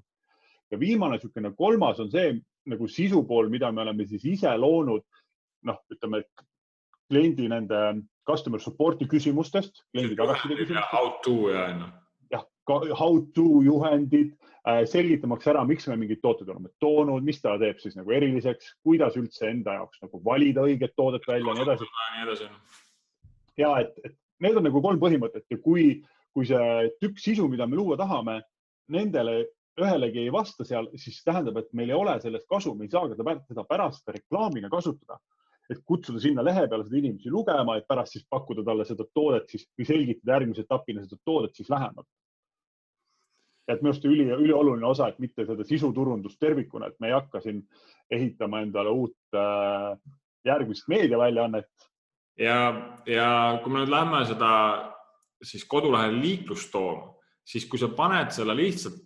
ja 0.70 0.78
viimane 0.78 1.16
niisugune 1.16 1.54
kolmas 1.56 2.00
on 2.00 2.10
see 2.12 2.36
nagu 2.68 2.88
sisu 2.88 3.24
pool, 3.26 3.48
mida 3.48 3.72
me 3.72 3.82
oleme 3.82 4.06
siis 4.06 4.24
ise 4.24 4.56
loonud. 4.56 5.04
noh, 5.66 5.78
ütleme, 5.90 6.20
et 6.22 6.44
kliendi 7.10 7.48
nende 7.50 7.78
customer 8.28 8.60
support'i 8.62 9.08
küsimustest, 9.10 9.82
kliendi 9.90 10.14
tagasiside 10.14 10.60
küsimustest. 10.60 10.92
How 10.92 11.16
to 11.24 11.50
ja 11.50 11.64
onju 11.72 11.88
how 12.68 13.20
to 13.34 13.62
juhendid, 13.64 14.34
äh, 14.68 14.84
selgitamaks 14.86 15.48
ära, 15.50 15.64
miks 15.66 15.88
me 15.88 15.96
mingid 15.96 16.20
tooted 16.22 16.48
oleme 16.48 16.70
toonud, 16.82 17.24
mis 17.24 17.40
ta 17.42 17.56
teeb 17.60 17.80
siis 17.82 17.96
nagu 17.98 18.12
eriliseks, 18.14 18.74
kuidas 18.84 19.16
üldse 19.20 19.48
enda 19.50 19.78
jaoks 19.80 20.02
nagu 20.04 20.20
valida 20.24 20.64
õiget 20.66 20.96
toodet 20.96 21.26
välja 21.28 21.52
ja 21.52 21.58
nii 21.58 21.66
edasi. 21.66 22.48
ja 23.58 23.74
et, 23.82 23.94
et 24.04 24.16
need 24.44 24.58
on 24.58 24.68
nagu 24.68 24.82
kolm 24.82 25.00
põhimõtet 25.02 25.46
ja 25.50 25.60
kui, 25.62 26.02
kui 26.34 26.48
see 26.48 26.90
tükk 27.02 27.22
sisu, 27.22 27.48
mida 27.48 27.66
me 27.66 27.78
luua 27.78 27.96
tahame, 28.00 28.40
nendele 28.92 29.40
ühelegi 29.78 30.24
ei 30.24 30.30
vasta 30.34 30.66
seal, 30.66 30.88
siis 30.98 31.20
tähendab, 31.24 31.58
et 31.60 31.72
meil 31.76 31.92
ei 31.92 31.98
ole 31.98 32.16
sellest 32.22 32.48
kasu, 32.50 32.74
me 32.74 32.88
ei 32.88 32.92
saa 32.92 33.08
seda 33.10 33.64
pärast 33.68 34.08
reklaamina 34.10 34.70
kasutada. 34.72 35.20
Et 35.68 35.82
kutsuda 35.84 36.20
sinna 36.22 36.40
lehe 36.40 36.62
peale 36.66 36.86
seda 36.86 36.96
inimesi 36.96 37.30
lugema, 37.30 37.74
et 37.76 37.84
pärast 37.86 38.14
siis 38.16 38.24
pakkuda 38.30 38.62
talle 38.64 38.86
seda 38.88 39.04
toodet 39.14 39.50
siis 39.52 39.66
või 39.76 39.86
selgitada 39.86 40.38
järgmise 40.38 40.64
etapina 40.64 41.04
seda 41.04 41.18
toodet 41.28 41.60
siis 41.60 41.68
lähemalt 41.68 42.08
et 43.68 43.82
minu 43.82 43.92
arust 43.92 44.06
üli, 44.08 44.24
ülioluline 44.32 44.86
osa, 44.88 45.10
et 45.10 45.18
mitte 45.20 45.44
seda 45.46 45.64
sisuturundust 45.66 46.40
tervikuna, 46.40 46.88
et 46.88 47.00
me 47.00 47.10
ei 47.10 47.16
hakka 47.16 47.42
siin 47.44 47.60
ehitama 48.10 48.62
endale 48.64 48.92
uut 48.94 49.36
äh, 49.36 49.98
järgmist 50.48 50.88
meediaväljaannet. 50.88 51.68
ja, 52.38 52.56
ja 53.06 53.28
kui 53.62 53.72
me 53.72 53.82
nüüd 53.82 53.92
lähme 53.92 54.24
seda 54.28 54.52
siis 55.42 55.66
kodulehel 55.68 56.16
liiklust 56.22 56.72
tooma, 56.72 57.12
siis 57.44 57.66
kui 57.68 57.80
sa 57.80 57.90
paned 57.94 58.32
selle 58.34 58.56
lihtsalt 58.56 59.04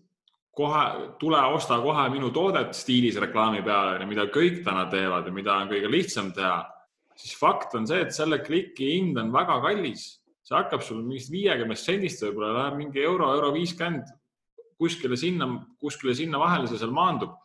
kohe, 0.57 0.85
tule 1.19 1.41
osta 1.57 1.81
kohe 1.83 2.07
minu 2.13 2.31
toodet 2.31 2.77
stiilis 2.77 3.19
reklaami 3.21 3.65
peale, 3.65 4.07
mida 4.07 4.29
kõik 4.31 4.63
täna 4.65 4.87
teevad 4.93 5.27
ja 5.27 5.35
mida 5.35 5.59
on 5.59 5.71
kõige 5.73 5.91
lihtsam 5.91 6.31
teha, 6.37 6.63
siis 7.19 7.35
fakt 7.41 7.75
on 7.75 7.89
see, 7.89 8.03
et 8.05 8.15
selle 8.15 8.43
kliki 8.45 8.95
hind 8.95 9.19
on 9.19 9.33
väga 9.35 9.61
kallis. 9.65 10.21
see 10.43 10.57
hakkab 10.59 10.83
sul 10.83 11.05
mingist 11.07 11.31
viiekümnest 11.31 11.87
sendist 11.87 12.23
võib-olla 12.25 12.53
läheb 12.57 12.79
mingi 12.81 13.03
euro, 13.03 13.29
euro 13.35 13.53
viiskümmend 13.55 14.09
kuskile 14.83 15.19
sinna, 15.21 15.49
kuskile 15.83 16.15
sinna 16.19 16.41
vahele 16.43 16.69
see 16.71 16.81
seal 16.83 16.95
maandub. 16.95 17.39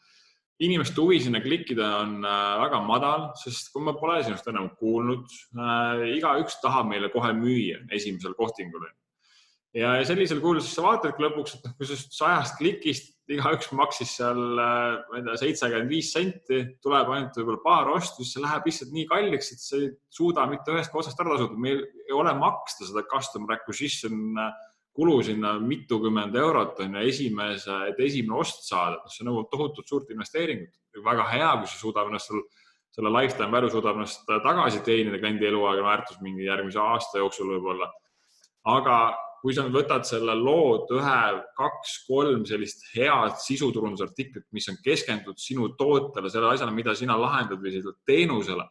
inimeste 0.58 0.98
huvi 0.98 1.20
sinna 1.22 1.38
klikkida 1.38 1.88
on 2.02 2.24
äh, 2.26 2.54
väga 2.64 2.80
madal, 2.82 3.28
sest 3.38 3.70
kui 3.74 3.84
ma 3.86 3.94
pole 3.94 4.24
sinust 4.26 4.48
enam 4.50 4.72
kuulnud 4.80 5.28
äh,, 5.54 6.08
igaüks 6.16 6.58
tahab 6.64 6.90
meile 6.90 7.12
kohe 7.14 7.30
müüa 7.38 7.84
esimesel 7.94 8.34
kohtingul. 8.40 8.88
ja 9.78 10.00
sellisel 10.10 10.42
kujul 10.42 10.64
siis 10.64 10.74
sa 10.80 10.88
vaatadki 10.88 11.22
lõpuks, 11.22 11.60
et 11.60 11.68
noh, 11.68 11.78
kui 11.78 11.86
sellest 11.86 12.18
sajast 12.18 12.58
klikist 12.58 13.14
igaüks 13.28 13.70
maksis 13.76 14.16
seal, 14.18 14.40
äh, 14.64 14.98
ma 15.10 15.20
ei 15.20 15.26
tea, 15.26 15.36
seitsekümmend 15.42 15.92
viis 15.92 16.10
senti, 16.16 16.62
tuleb 16.84 17.12
ainult 17.12 17.38
võib-olla 17.38 17.64
paar 17.64 17.92
ostu, 17.92 18.24
siis 18.24 18.38
see 18.38 18.44
läheb 18.44 18.70
lihtsalt 18.70 18.94
nii 18.96 19.08
kalliks, 19.10 19.52
et 19.52 19.64
sa 19.64 19.78
ei 19.82 19.90
suuda 20.18 20.48
mitte 20.50 20.74
ühest 20.74 20.96
otsast 20.96 21.20
ära 21.22 21.36
tasuda. 21.36 21.60
meil 21.68 21.84
ei 22.08 22.16
ole 22.16 22.34
maksta 22.40 22.88
seda 22.88 23.04
customer 23.12 23.58
acquisition 23.58 24.40
äh, 24.40 24.54
kulu 24.98 25.20
sinna 25.24 25.54
mitukümmend 25.62 26.36
eurot 26.36 26.80
on 26.82 26.96
ju 26.98 27.10
esimese, 27.12 27.76
et 27.92 28.00
esimene 28.02 28.40
ost 28.42 28.66
saada, 28.66 29.04
see 29.14 29.28
nõuab 29.28 29.52
tohutult 29.52 29.90
suurt 29.90 30.10
investeeringut. 30.14 30.74
väga 31.06 31.28
hea, 31.30 31.52
kui 31.60 31.70
see 31.70 31.78
suudab 31.84 32.10
ennast 32.10 32.32
seal, 32.32 32.42
selle 32.98 33.12
lifetime 33.14 33.54
value 33.54 33.70
suudab 33.70 34.00
ennast 34.00 34.26
tagasi 34.26 34.82
teenida 34.86 35.20
kliendi 35.22 35.46
eluaegne 35.46 35.86
väärtus 35.86 36.18
mingi 36.26 36.48
järgmise 36.48 36.82
aasta 36.82 37.22
jooksul 37.22 37.54
võib-olla. 37.54 37.92
aga 38.66 38.98
kui 39.42 39.54
sa 39.54 39.68
võtad 39.70 40.08
selle 40.10 40.34
lood 40.36 40.90
ühe, 40.98 41.20
kaks, 41.60 41.94
kolm 42.08 42.42
sellist 42.50 42.82
head 42.96 43.38
sisuturundusartiklit, 43.44 44.48
mis 44.52 44.66
on 44.72 44.82
keskendunud 44.84 45.38
sinu 45.38 45.70
tootele, 45.78 46.32
sellele 46.34 46.58
asjale, 46.58 46.74
mida 46.74 46.96
sina 46.98 47.16
lahendad 47.22 47.62
või 47.62 47.76
sellele 47.76 47.96
teenusele 48.10 48.66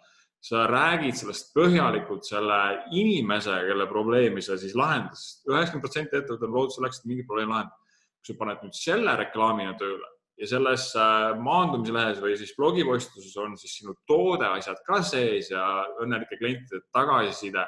sa 0.45 0.67
räägid 0.71 1.17
sellest 1.19 1.53
põhjalikult 1.57 2.27
selle 2.29 2.59
inimesega, 2.95 3.65
kelle 3.71 3.87
probleemi 3.91 4.43
sa 4.45 4.59
siis 4.61 4.77
lahendas. 4.79 5.43
üheksakümmend 5.49 5.87
protsenti 5.87 6.19
ettevõttel 6.19 6.51
on 6.51 6.59
loodud 6.59 6.77
selleks, 6.77 7.01
et 7.01 7.09
mingi 7.11 7.25
probleem 7.27 7.55
lahendada. 7.55 7.79
kui 8.21 8.35
sa 8.35 8.39
paned 8.39 8.63
nüüd 8.63 8.75
selle 8.75 9.17
reklaamina 9.17 9.75
tööle 9.79 10.09
ja 10.37 10.47
selles 10.51 10.91
äh, 10.99 11.33
maandumislehes 11.41 12.21
või 12.21 12.37
siis 12.37 12.53
blogipostituses 12.59 13.37
on 13.41 13.57
siis 13.57 13.79
sinu 13.81 13.95
toode, 14.09 14.47
asjad 14.59 14.83
ka 14.87 15.01
sees 15.07 15.51
ja 15.51 15.65
õnnelike 16.03 16.39
klientide 16.41 16.83
tagasiside, 16.93 17.65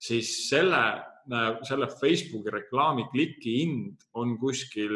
siis 0.00 0.30
selle, 0.48 0.82
äh, 1.28 1.48
selle 1.68 1.90
Facebooki 2.00 2.54
reklaami 2.54 3.08
kliki 3.12 3.58
hind 3.60 4.06
on 4.14 4.38
kuskil 4.40 4.94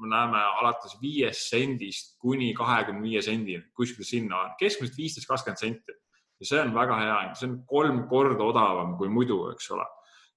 me 0.00 0.08
näeme 0.10 0.40
alates 0.60 0.96
viiest 1.02 1.52
sendist 1.52 2.16
kuni 2.18 2.48
kahekümne 2.56 3.04
viie 3.04 3.20
sendini, 3.22 3.62
kuskil 3.78 4.06
sinna, 4.06 4.48
keskmiselt 4.58 4.96
viisteist, 4.98 5.28
kakskümmend 5.30 5.60
senti 5.60 6.00
ja 6.40 6.48
see 6.48 6.60
on 6.60 6.72
väga 6.74 7.00
hea, 7.00 7.18
see 7.38 7.48
on 7.48 7.58
kolm 7.68 8.04
korda 8.10 8.46
odavam 8.46 8.96
kui 8.98 9.10
muidu, 9.12 9.38
eks 9.52 9.70
ole. 9.76 9.86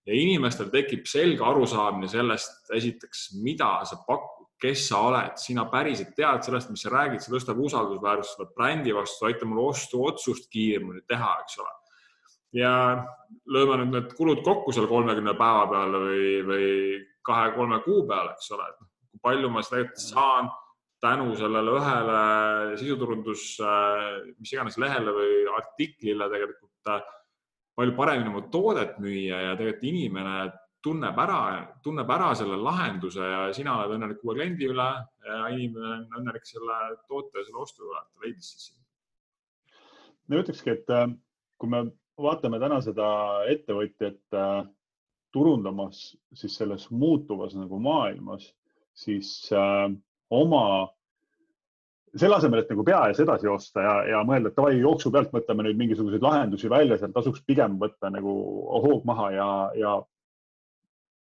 ja 0.07 0.15
inimestel 0.15 0.69
tekib 0.71 1.07
selge 1.09 1.43
arusaamine 1.43 2.07
sellest, 2.07 2.69
esiteks, 2.75 3.25
mida 3.43 3.71
sa 3.85 3.97
pakud, 4.07 4.45
kes 4.61 4.85
sa 4.89 5.01
oled, 5.09 5.33
sina 5.41 5.65
päriselt 5.69 6.13
tead 6.15 6.45
sellest, 6.45 6.71
mis 6.71 6.85
sa 6.85 6.93
räägid, 6.93 7.21
see 7.21 7.33
tõstab 7.33 7.59
usaldusväärsust 7.65 8.55
brändi 8.55 8.95
vastu, 8.95 9.27
aitab 9.27 9.51
mul 9.51 9.67
ostuotsust 9.67 10.47
kiiremini 10.53 11.03
teha, 11.09 11.33
eks 11.43 11.59
ole. 11.63 11.73
ja 12.55 12.71
lööme 13.51 13.81
nüüd 13.81 13.91
need 13.91 14.13
kulud 14.15 14.39
kokku 14.45 14.71
seal 14.71 14.87
kolmekümne 14.87 15.33
päeva 15.37 15.65
peale 15.67 15.99
või, 16.05 16.29
või 16.47 16.69
kahe-kolme 17.27 17.81
kuu 17.83 18.05
peale, 18.07 18.31
eks 18.37 18.53
ole, 18.55 18.69
et 18.71 18.79
kui 19.11 19.21
palju 19.27 19.51
ma 19.51 19.65
seda 19.65 19.83
saan 19.99 20.47
tänu 21.03 21.35
sellele 21.37 21.73
ühele 21.77 22.21
sisuturundus, 22.79 23.43
mis 24.39 24.53
iganes 24.53 24.79
lehele 24.81 25.13
või 25.13 25.43
artiklile 25.57 26.29
tegelikult 26.31 26.91
äh, 26.93 27.03
palju 27.77 27.93
paremini 27.97 28.31
oma 28.31 28.47
toodet 28.53 28.97
müüa 29.03 29.43
ja 29.49 29.57
tegelikult 29.59 29.85
inimene 29.91 30.37
tunneb 30.83 31.19
ära, 31.19 31.41
tunneb 31.83 32.09
ära 32.13 32.31
selle 32.37 32.57
lahenduse 32.61 33.21
ja 33.21 33.45
sina 33.53 33.75
oled 33.77 33.97
õnnelik 33.97 34.23
uue 34.25 34.37
kliendi 34.37 34.69
üle 34.71 34.87
ja 35.27 35.37
inimene 35.53 35.93
on 35.93 36.19
õnnelik 36.21 36.47
selle 36.49 36.79
toote 37.09 37.41
ja 37.41 37.45
selle 37.45 37.63
ostu 37.65 37.85
üle, 37.85 38.01
et 38.01 38.09
ta 38.13 38.25
leidis 38.25 38.51
siis 38.53 38.71
ma 40.27 40.41
ütlekski, 40.41 40.73
et 40.73 40.91
äh, 40.93 41.07
kui 41.59 41.71
me 41.71 41.83
vaatame 42.19 42.59
täna 42.61 42.79
seda 42.83 43.07
ettevõtjat 43.51 44.37
äh, 44.37 44.65
turundamas 45.35 46.01
siis 46.35 46.55
selles 46.57 46.87
muutuvas 46.91 47.55
nagu 47.57 47.79
maailmas, 47.83 48.49
siis 48.97 49.31
äh, 49.53 49.87
oma 50.33 50.63
selle 52.17 52.37
asemel, 52.37 52.63
et 52.63 52.71
nagu 52.71 52.83
pea 52.87 52.99
ees 53.09 53.19
edasi 53.21 53.47
joosta 53.47 53.83
ja, 53.83 53.95
ja 54.11 54.21
mõelda, 54.27 54.51
et 54.51 54.57
davai 54.57 54.77
jooksu 54.79 55.11
pealt 55.13 55.33
mõtleme 55.35 55.67
nüüd 55.67 55.79
mingisuguseid 55.79 56.23
lahendusi 56.23 56.69
välja, 56.71 56.97
seal 56.99 57.13
tasuks 57.15 57.43
pigem 57.45 57.77
võtta 57.81 58.11
nagu 58.13 58.33
hoog 58.85 59.05
maha 59.07 59.27
ja, 59.35 59.49
ja 59.77 59.95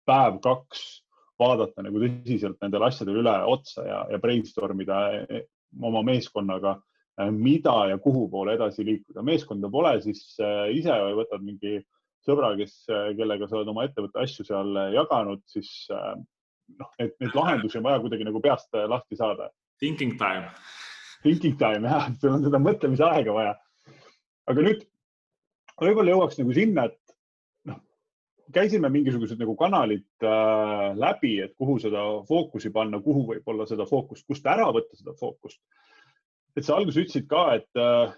päev-kaks 0.07 0.83
vaadata 1.41 1.83
nagu 1.83 1.99
tõsiselt 1.99 2.59
nendele 2.63 2.87
asjadele 2.87 3.23
üle 3.23 3.35
otsa 3.51 3.85
ja, 3.87 4.03
ja 4.13 4.19
brainstorm 4.23 4.83
ida 4.85 4.99
eh, 5.17 5.47
oma 5.83 6.03
meeskonnaga, 6.07 6.77
eh, 7.19 7.31
mida 7.33 7.75
ja 7.91 7.97
kuhu 8.01 8.27
poole 8.31 8.55
edasi 8.55 8.85
liikuda. 8.87 9.25
meeskonda 9.25 9.71
pole, 9.71 9.97
siis 10.05 10.23
eh, 10.39 10.69
ise 10.77 10.95
võtad 11.17 11.43
mingi 11.43 11.81
sõbra, 12.25 12.53
kes, 12.57 12.85
kellega 13.17 13.49
sa 13.49 13.59
oled 13.59 13.69
oma 13.69 13.83
ettevõtte 13.85 14.23
asju 14.23 14.47
seal 14.47 14.71
jaganud, 14.95 15.43
siis 15.45 15.69
noh, 16.79 16.89
et 16.99 17.13
neid 17.21 17.35
lahendusi 17.37 17.79
on 17.79 17.85
vaja 17.87 18.01
kuidagi 18.03 18.27
nagu 18.27 18.41
peast 18.43 18.73
lahti 18.73 19.19
saada. 19.19 19.51
Thinking 19.79 20.17
time 20.17 20.49
thinking 21.25 21.57
time 21.57 21.89
jah, 21.89 22.09
sul 22.21 22.35
on 22.35 22.45
seda 22.45 22.61
mõtlemise 22.61 23.05
aega 23.07 23.33
vaja. 23.35 23.55
aga 24.51 24.65
nüüd 24.67 24.83
võib-olla 25.81 26.13
jõuaks 26.13 26.37
nagu 26.39 26.53
sinna, 26.55 26.85
et 26.89 27.15
noh, 27.71 27.79
käisime 28.55 28.91
mingisugused 28.93 29.41
nagu 29.41 29.55
kanalid 29.59 30.05
äh, 30.23 30.91
läbi, 31.01 31.39
et 31.47 31.55
kuhu 31.57 31.79
seda 31.83 32.03
fookusi 32.29 32.71
panna, 32.75 33.01
kuhu 33.03 33.25
võib-olla 33.31 33.65
seda 33.69 33.87
fookust, 33.89 34.27
kust 34.29 34.45
ära 34.51 34.69
võtta 34.75 34.99
seda 34.99 35.15
fookust. 35.19 35.59
et 36.55 36.63
sa 36.63 36.77
alguses 36.77 37.01
ütlesid 37.03 37.27
ka, 37.31 37.47
et 37.57 37.81
äh, 37.81 38.13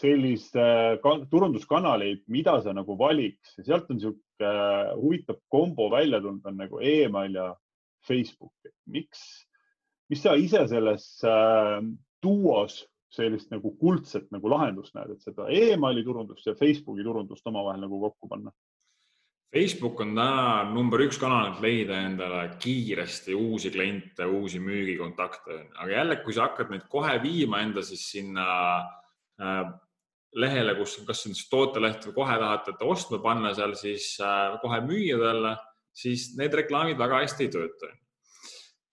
sellist 0.00 0.54
äh, 0.60 1.00
turunduskanaleid, 1.32 2.22
mida 2.28 2.60
sa 2.62 2.76
nagu 2.76 2.94
valiks 2.98 3.56
ja 3.58 3.66
sealt 3.70 3.88
on 3.90 3.98
niisugune 3.98 4.52
äh, 4.52 4.92
huvitav 5.00 5.40
kombo 5.48 5.88
välja 5.90 6.20
tulnud, 6.20 6.44
on 6.46 6.60
nagu 6.60 6.84
email 6.84 7.40
ja 7.40 7.48
Facebook. 8.06 8.54
miks, 8.90 9.20
mis 10.10 10.22
sa 10.22 10.34
ise 10.34 10.64
selles 10.68 11.04
äh, 11.24 11.78
duos 12.22 12.80
sellist 13.10 13.50
nagu 13.50 13.72
kuldset 13.78 14.28
nagu 14.34 14.50
lahendust 14.50 14.94
näed, 14.94 15.14
et 15.14 15.24
seda 15.24 15.48
emaili 15.50 16.04
turundust 16.06 16.46
ja 16.46 16.54
Facebooki 16.58 17.04
turundust 17.06 17.46
omavahel 17.46 17.82
nagu 17.82 18.00
kokku 18.02 18.30
panna? 18.30 18.52
Facebook 19.50 19.98
on 20.04 20.12
täna 20.14 20.62
number 20.70 21.02
üks 21.02 21.18
kanal, 21.18 21.48
et 21.50 21.62
leida 21.64 21.96
endale 22.06 22.44
kiiresti 22.62 23.34
uusi 23.34 23.72
kliente, 23.74 24.22
uusi 24.22 24.60
müügikontakte, 24.62 25.56
aga 25.74 25.90
jälle, 25.90 26.18
kui 26.22 26.36
sa 26.36 26.46
hakkad 26.46 26.70
neid 26.70 26.84
kohe 26.92 27.16
viima 27.22 27.58
enda 27.64 27.82
siis 27.82 28.04
sinna 28.12 28.44
äh, 29.42 29.64
lehele, 30.38 30.76
kus, 30.78 31.00
kas 31.06 31.24
see 31.24 31.32
on 31.32 31.38
siis 31.40 31.50
tooteleht 31.50 32.06
või 32.06 32.16
kohe 32.20 32.38
tahate 32.44 32.76
ostma 32.86 33.18
panna 33.24 33.50
seal 33.58 33.74
siis 33.78 34.12
äh, 34.22 34.54
kohe 34.62 34.78
müüjadele, 34.86 35.56
siis 35.96 36.30
need 36.38 36.54
reklaamid 36.54 36.98
väga 37.00 37.22
hästi 37.24 37.46
ei 37.46 37.52
tööta. 37.54 37.90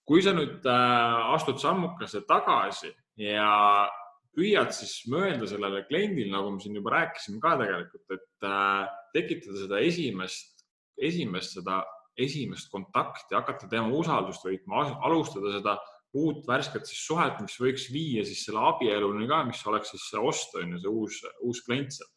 kui 0.07 0.21
sa 0.23 0.31
nüüd 0.31 0.63
äh, 0.63 1.33
astud 1.35 1.59
sammukese 1.59 2.21
tagasi 2.27 2.93
ja 3.19 3.89
püüad 4.37 4.71
siis 4.71 5.01
mõelda 5.11 5.49
sellele 5.49 5.81
kliendile, 5.89 6.31
nagu 6.31 6.53
me 6.53 6.61
siin 6.63 6.77
juba 6.77 6.93
rääkisime 6.93 7.41
ka 7.43 7.57
tegelikult, 7.59 8.05
et 8.15 8.47
äh, 8.47 8.87
tekitada 9.15 9.65
seda 9.65 9.81
esimest, 9.83 10.63
esimest, 10.95 11.57
seda 11.57 11.81
esimest 12.17 12.71
kontakti, 12.71 13.35
hakata 13.35 13.67
tema 13.69 13.91
usaldust 13.93 14.45
võitma, 14.45 14.85
alustada 15.05 15.57
seda 15.57 15.77
uut 16.17 16.45
värsket 16.47 16.87
siis 16.87 17.01
suhet, 17.05 17.41
mis 17.43 17.57
võiks 17.61 17.89
viia 17.93 18.23
siis 18.25 18.45
selle 18.47 18.63
abieluni 18.69 19.27
ka, 19.29 19.43
mis 19.49 19.61
oleks 19.69 19.91
siis 19.93 20.05
see 20.11 20.21
ost 20.21 20.55
on 20.57 20.73
ju, 20.73 20.81
see 20.81 20.93
uus, 20.93 21.19
uus 21.45 21.63
klient 21.65 21.93
seal. 21.97 22.13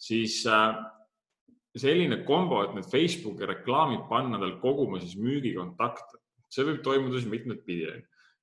siis 0.00 0.38
äh, 0.46 0.78
selline 1.80 2.20
kombo, 2.26 2.62
et 2.62 2.74
need 2.76 2.86
Facebooki 2.90 3.48
reklaamid 3.50 4.04
panna 4.10 4.38
tal 4.38 4.58
koguma 4.62 5.00
siis 5.02 5.16
müügikontakte, 5.18 6.20
see 6.52 6.66
võib 6.68 6.82
toimuda 6.86 7.18
siis 7.18 7.30
mitmet 7.30 7.64
pidi 7.66 7.88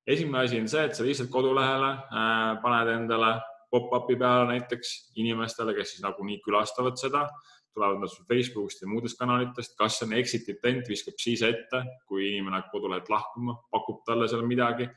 esimene 0.08 0.44
asi 0.44 0.60
on 0.60 0.68
see, 0.68 0.84
et 0.86 0.98
sa 0.98 1.06
lihtsalt 1.06 1.32
kodulehele 1.34 1.92
äh, 1.94 2.60
paned 2.64 2.92
endale 2.96 3.32
pop-up'i 3.72 4.18
peale 4.20 4.50
näiteks 4.50 5.14
inimestele, 5.22 5.76
kes 5.78 5.96
siis 5.96 6.04
nagunii 6.04 6.42
külastavad 6.44 6.98
seda, 7.00 7.24
tulevad 7.72 8.02
nad 8.02 8.12
sul 8.12 8.28
Facebookist 8.28 8.84
ja 8.84 8.90
muudest 8.92 9.20
kanalitest, 9.20 9.78
kas 9.80 10.02
on 10.04 10.16
exit 10.18 10.50
intent, 10.52 10.90
viskab 10.92 11.16
siis 11.22 11.44
ette, 11.48 11.84
kui 12.10 12.28
inimene 12.34 12.60
hakkab 12.60 12.76
kodulehelt 12.76 13.12
lahkuma, 13.14 13.56
pakub 13.72 14.02
talle 14.08 14.28
seal 14.28 14.44
midagi. 14.48 14.90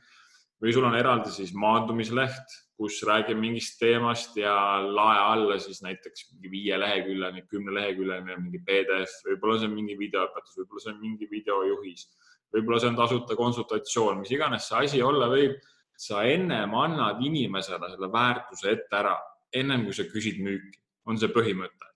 Või 0.59 0.73
sul 0.75 0.87
on 0.87 0.95
eraldi 0.97 1.31
siis 1.31 1.53
maandumisleht, 1.55 2.59
kus 2.75 2.99
räägib 3.07 3.39
mingist 3.39 3.77
teemast 3.79 4.35
ja 4.37 4.53
lae 4.83 5.19
alla 5.21 5.55
siis 5.63 5.79
näiteks 5.85 6.29
mingi 6.33 6.51
viieleheküljeline, 6.51 7.45
kümneleheküljeline 7.51 8.37
mingi 8.41 8.59
PDF, 8.67 9.21
võib-olla 9.29 9.61
see 9.61 9.69
on 9.69 9.77
mingi 9.77 9.95
videoõpetus, 9.99 10.57
võib-olla 10.59 10.83
see 10.83 10.93
on 10.93 11.01
mingi 11.03 11.29
videojuhis 11.31 12.07
võib-olla 12.55 12.81
see 12.81 12.91
on 12.91 12.99
tasuta 12.99 13.37
konsultatsioon, 13.39 14.21
mis 14.21 14.31
iganes 14.35 14.69
see 14.69 14.83
asi 14.87 15.01
olla 15.03 15.29
võib. 15.31 15.57
sa 15.95 16.25
ennem 16.27 16.73
annad 16.75 17.21
inimesele 17.23 17.87
selle 17.87 18.09
väärtuse 18.11 18.67
ette 18.67 18.97
ära, 18.97 19.13
ennem 19.55 19.85
kui 19.85 19.93
sa 19.95 20.03
küsid 20.03 20.41
müüki, 20.43 20.81
on 21.07 21.15
see 21.15 21.29
põhimõte. 21.31 21.87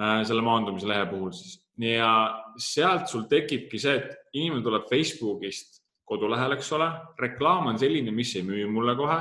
Äh, 0.00 0.22
selle 0.24 0.40
maandumise 0.40 0.88
lehe 0.88 1.04
puhul 1.10 1.34
siis 1.36 1.58
ja 1.84 2.08
sealt 2.56 3.10
sul 3.12 3.26
tekibki 3.28 3.78
see, 3.78 3.98
et 4.00 4.32
inimene 4.32 4.64
tuleb 4.64 4.88
Facebookist 4.88 5.82
kodulehel, 6.08 6.56
eks 6.56 6.72
ole, 6.78 6.88
reklaam 7.20 7.68
on 7.68 7.76
selline, 7.78 8.10
mis 8.10 8.32
ei 8.40 8.46
müü 8.46 8.64
mulle 8.72 8.96
kohe, 8.96 9.18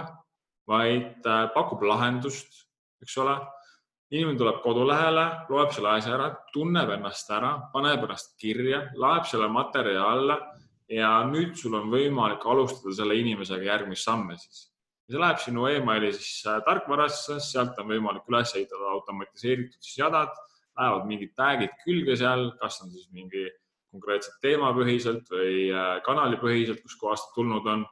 vaid 0.68 1.26
äh, 1.26 1.46
pakub 1.54 1.84
lahendust, 1.88 2.66
eks 3.02 3.18
ole 3.24 3.38
inimene 4.14 4.40
tuleb 4.40 4.62
kodulehele, 4.64 5.26
loeb 5.52 5.74
selle 5.76 5.98
asja 5.98 6.16
ära, 6.16 6.30
tunneb 6.54 6.94
ennast 6.96 7.30
ära, 7.34 7.52
paneb 7.74 8.06
ennast 8.08 8.38
kirja, 8.40 8.86
laeb 9.00 9.28
selle 9.28 9.50
materjali 9.52 10.00
alla 10.00 10.38
ja 10.92 11.12
nüüd 11.28 11.58
sul 11.60 11.76
on 11.76 11.90
võimalik 11.92 12.46
alustada 12.48 12.96
selle 12.96 13.18
inimesega 13.20 13.68
järgmist 13.68 14.08
samme 14.08 14.38
siis. 14.40 14.68
see 15.08 15.20
läheb 15.20 15.40
sinu 15.40 15.68
emaili 15.72 16.12
siis 16.16 16.46
äh, 16.48 16.62
tarkvarasse, 16.64 17.40
sealt 17.44 17.80
on 17.80 17.88
võimalik 17.92 18.28
üles 18.32 18.54
ehitada 18.56 18.92
automatiseeritud 18.96 19.80
siis 19.80 20.00
jadad, 20.00 20.34
lähevad 20.78 21.08
mingid 21.08 21.34
tag'id 21.36 21.76
külge 21.84 22.16
seal, 22.20 22.52
kas 22.62 22.82
on 22.84 22.92
siis 22.92 23.08
mingi 23.12 23.46
konkreetselt 23.92 24.40
teemapõhiselt 24.44 25.32
või 25.32 25.68
äh, 25.72 25.94
kanalipõhiselt, 26.08 26.84
kuskohast 26.84 27.32
tulnud 27.36 27.68
on 27.72 27.86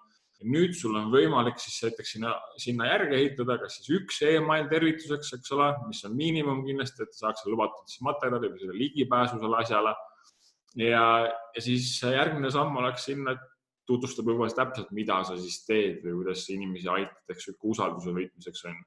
nüüd 0.43 0.75
sul 0.75 0.95
on 0.99 1.07
võimalik 1.13 1.59
siis 1.61 1.77
näiteks 1.85 2.15
sinna, 2.17 2.33
sinna 2.59 2.89
järgi 2.89 3.15
ehitada, 3.19 3.57
kas 3.61 3.77
siis 3.79 3.93
üks 3.99 4.19
email 4.27 4.67
tervituseks, 4.71 5.31
eks 5.37 5.53
ole, 5.55 5.69
mis 5.87 6.03
on 6.07 6.15
miinimum 6.17 6.63
kindlasti, 6.67 7.05
et 7.05 7.15
saaks 7.15 7.45
lubatud 7.47 7.87
siis 7.89 8.03
materjali 8.05 8.51
või 8.51 8.61
selle 8.61 8.77
ligipääsu 8.81 9.39
selle 9.39 9.61
asjale. 9.61 9.95
ja, 10.81 11.05
ja 11.55 11.63
siis 11.63 11.87
järgmine 12.03 12.51
samm 12.51 12.75
oleks 12.81 13.07
sinna, 13.07 13.37
et 13.37 13.51
tutvustab 13.87 14.27
juba 14.27 14.47
täpselt, 14.49 14.91
mida 14.97 15.21
sa 15.23 15.37
siis 15.37 15.61
teed 15.65 16.01
või 16.03 16.19
kuidas 16.19 16.47
inimesi 16.49 16.89
aitad, 16.89 17.21
eks 17.31 17.47
ju, 17.47 17.55
usalduse 17.71 18.13
võitmiseks 18.15 18.65
on. 18.69 18.79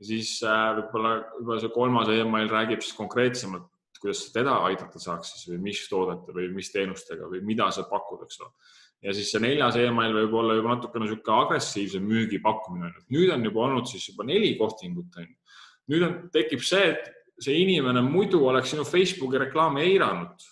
ja 0.00 0.08
siis 0.12 0.36
äh, 0.44 0.70
võib-olla, 0.78 1.14
võib-olla 1.38 1.60
see 1.64 1.74
kolmas 1.74 2.12
email 2.12 2.50
räägib 2.50 2.84
siis 2.84 2.96
konkreetsemalt, 2.98 3.68
kuidas 4.00 4.26
teda 4.32 4.58
aidata 4.66 5.00
saaks 5.02 5.34
siis 5.34 5.48
või 5.52 5.60
mis 5.68 5.82
toodete 5.88 6.32
või 6.36 6.48
mis 6.54 6.72
teenustega 6.72 7.28
või 7.28 7.42
mida 7.44 7.68
sa 7.74 7.84
pakud, 7.90 8.24
eks 8.24 8.40
ole 8.40 8.52
ja 9.04 9.14
siis 9.16 9.30
see 9.32 9.40
neljas 9.42 9.78
email 9.80 10.14
võib 10.14 10.34
olla 10.42 10.56
juba 10.58 10.74
natukene 10.74 11.06
niisugune 11.06 11.44
agressiivse 11.44 12.00
müügi 12.04 12.40
pakkumine. 12.44 12.92
nüüd 13.12 13.32
on 13.32 13.46
juba 13.48 13.64
olnud 13.66 13.88
siis 13.88 14.10
juba 14.10 14.26
neli 14.28 14.52
kohtingut. 14.58 15.16
nüüd 15.88 16.06
on, 16.06 16.16
tekib 16.32 16.62
see, 16.64 16.92
et 16.92 17.08
see 17.40 17.56
inimene 17.62 18.02
muidu 18.04 18.42
oleks 18.46 18.74
sinu 18.74 18.84
Facebooki 18.84 19.40
reklaami 19.40 19.86
eiranud 19.86 20.44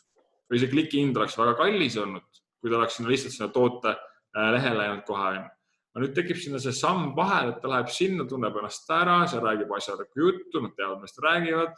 või 0.49 0.63
see 0.63 0.73
klikihind 0.73 1.17
oleks 1.17 1.37
väga 1.37 1.55
kallis 1.59 1.99
olnud, 2.01 2.43
kui 2.61 2.73
ta 2.73 2.81
oleks 2.81 2.97
sinna 2.97 3.13
lihtsalt 3.13 3.37
sinna 3.37 3.53
toote 3.53 3.93
äh, 3.93 4.51
lehele 4.57 4.89
jäänud 4.89 5.05
kohe. 5.05 5.45
aga 5.93 6.05
nüüd 6.05 6.17
tekib 6.17 6.41
sinna 6.41 6.61
see 6.63 6.73
samm 6.73 7.13
vahele, 7.17 7.53
et 7.53 7.61
ta 7.61 7.69
läheb 7.69 7.93
sinna, 7.93 8.25
tunneb 8.25 8.57
ennast 8.57 8.89
ära, 8.97 9.21
seal 9.29 9.45
räägib 9.45 9.73
asjalikku 9.77 10.25
juttu, 10.25 10.65
nad 10.65 10.73
teavad, 10.77 11.03
millest 11.03 11.21
räägivad 11.21 11.77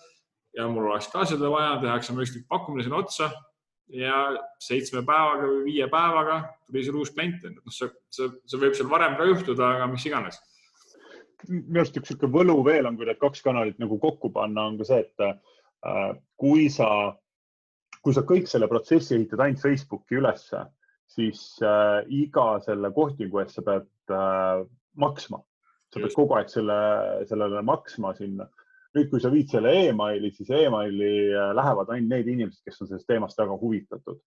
ja 0.56 0.66
mul 0.68 0.90
oleks 0.90 1.08
ka 1.12 1.24
seda 1.28 1.50
vaja, 1.52 1.78
tehakse 1.82 2.14
mõistlik 2.16 2.46
pakkumine 2.50 2.84
sinna 2.86 3.00
otsa 3.00 3.30
ja 3.94 4.16
seitsme 4.62 5.02
päevaga 5.06 5.48
või 5.48 5.64
viie 5.70 5.86
päevaga 5.90 6.40
tuli 6.66 6.84
seal 6.86 6.98
uus 7.00 7.12
klient, 7.14 7.42
noh, 7.44 7.74
see, 7.74 7.90
see, 8.14 8.30
see 8.46 8.62
võib 8.62 8.76
seal 8.78 8.90
varem 8.90 9.16
ka 9.18 9.26
juhtuda, 9.28 9.74
aga 9.76 9.88
mis 9.90 10.06
iganes. 10.06 10.38
minu 11.48 11.80
arust 11.80 11.96
üks 11.96 12.12
niisugune 12.12 12.34
võlu 12.36 12.58
veel 12.66 12.86
on, 12.86 12.98
kui 12.98 13.08
need 13.08 13.20
kaks 13.20 13.42
kanalit 13.42 13.78
nagu 13.82 13.98
kokku 13.98 14.30
panna, 14.34 14.68
on 14.70 14.78
ka 14.78 14.86
see, 14.90 15.06
et 15.06 15.26
äh, 15.26 16.12
kui 16.40 16.68
sa, 16.72 16.88
kui 18.04 18.14
sa 18.14 18.26
kõik 18.26 18.50
selle 18.50 18.68
protsessi 18.70 19.16
ehitad 19.16 19.42
ainult 19.42 19.62
Facebooki 19.62 20.20
ülesse, 20.20 20.64
siis 21.10 21.42
äh, 21.64 22.02
iga 22.06 22.60
selle 22.66 22.92
kohtingu 22.94 23.42
eest 23.42 23.58
sa 23.58 23.66
pead 23.66 23.88
äh, 24.14 24.66
maksma. 25.00 25.42
sa 25.90 25.98
pead 25.98 26.10
Just. 26.10 26.18
kogu 26.20 26.36
aeg 26.38 26.52
selle, 26.52 26.80
sellele 27.26 27.64
maksma 27.66 28.14
sinna 28.14 28.46
nüüd, 28.96 29.08
kui 29.10 29.22
sa 29.22 29.30
viid 29.32 29.50
selle 29.52 29.72
emaili, 29.86 30.32
siis 30.34 30.50
emaili 30.54 31.12
äh, 31.30 31.50
lähevad 31.56 31.92
ainult 31.94 32.14
need 32.14 32.30
inimesed, 32.32 32.62
kes 32.66 32.80
on 32.82 32.90
sellest 32.90 33.08
teemast 33.10 33.38
väga 33.38 33.58
huvitatud. 33.60 34.20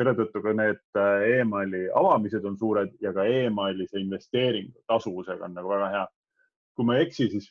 selle 0.00 0.14
tõttu 0.16 0.40
ka 0.40 0.52
need 0.56 0.80
äh, 0.96 1.24
emaili 1.42 1.82
avamised 1.96 2.44
on 2.48 2.56
suured 2.56 2.92
ja 3.04 3.12
ka 3.12 3.26
emaili 3.28 3.84
see 3.88 4.00
investeering 4.00 4.70
tasuvusega 4.88 5.44
on 5.44 5.56
nagu 5.56 5.68
väga 5.68 5.88
hea. 5.94 6.06
kui 6.76 6.86
ma 6.88 6.96
ei 6.96 7.06
eksi, 7.06 7.28
siis 7.32 7.50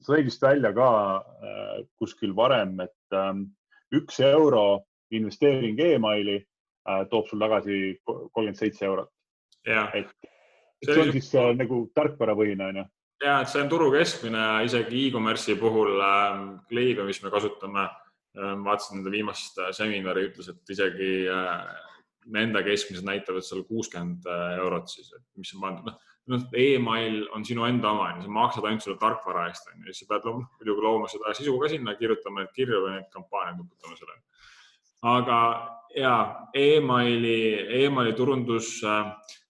sa 0.00 0.12
tõid 0.12 0.30
vist 0.30 0.42
välja 0.42 0.72
ka 0.74 0.90
äh, 1.18 1.76
kuskil 1.98 2.34
varem, 2.36 2.78
et 2.86 3.16
ähm, 3.16 3.44
üks 3.94 4.20
euro 4.24 4.86
investeering 5.10 5.78
emaili 5.82 6.40
toob 7.10 7.26
sul 7.28 7.42
tagasi 7.42 8.00
kolmkümmend 8.06 8.56
seitse 8.58 8.86
eurot. 8.86 9.10
et, 9.94 10.08
see 10.86 11.02
on 11.02 11.10
siis 11.12 11.28
nagu 11.58 11.82
tarkvarapõhine, 11.94 12.70
onju 12.70 12.84
ja 13.24 13.40
et 13.42 13.52
see 13.52 13.62
on 13.62 13.70
turu 13.70 13.90
keskmine, 13.92 14.44
isegi 14.66 15.06
e-commerce'i 15.06 15.56
puhul 15.60 16.00
äh, 16.00 16.42
Kleive, 16.70 17.04
mis 17.08 17.20
me 17.24 17.32
kasutame 17.32 17.86
äh,, 17.86 18.54
vaatasin 18.64 19.00
nende 19.00 19.12
viimast 19.14 19.58
äh, 19.60 19.72
seminari, 19.76 20.28
ütles, 20.30 20.50
et 20.52 20.74
isegi 20.76 21.10
äh, 21.28 21.56
nende 22.32 22.62
keskmised 22.64 23.06
näitavad 23.06 23.44
seal 23.44 23.64
kuuskümmend 23.68 24.28
äh, 24.28 24.60
eurot 24.60 24.92
siis, 24.92 25.10
et 25.16 25.24
mis 25.40 25.52
on 25.56 25.64
pandud, 25.64 25.90
noh, 25.90 25.98
noh, 26.30 26.46
email 26.56 27.22
on 27.36 27.44
sinu 27.46 27.66
enda 27.68 27.92
oma, 27.94 28.12
sa 28.22 28.32
maksad 28.32 28.68
ainult 28.68 28.86
selle 28.86 29.00
tarkvara 29.00 29.48
eest, 29.50 29.68
onju, 29.72 29.88
siis 29.90 30.04
sa 30.04 30.14
pead 30.14 30.28
muidugi 30.30 30.86
looma 30.86 31.10
seda 31.10 31.34
sisu 31.36 31.56
ka 31.60 31.70
sinna, 31.72 31.96
kirjutama 31.98 32.44
neid 32.44 32.54
kirju 32.56 32.84
või 32.84 32.96
neid 32.96 33.10
kampaaniaid 33.14 33.60
nuputama 33.60 33.98
sellele. 33.98 34.22
aga 35.10 35.40
ja 35.96 36.14
emaili 36.54 37.38
e, 37.58 37.84
emaili 37.86 38.12
turundus, 38.14 38.78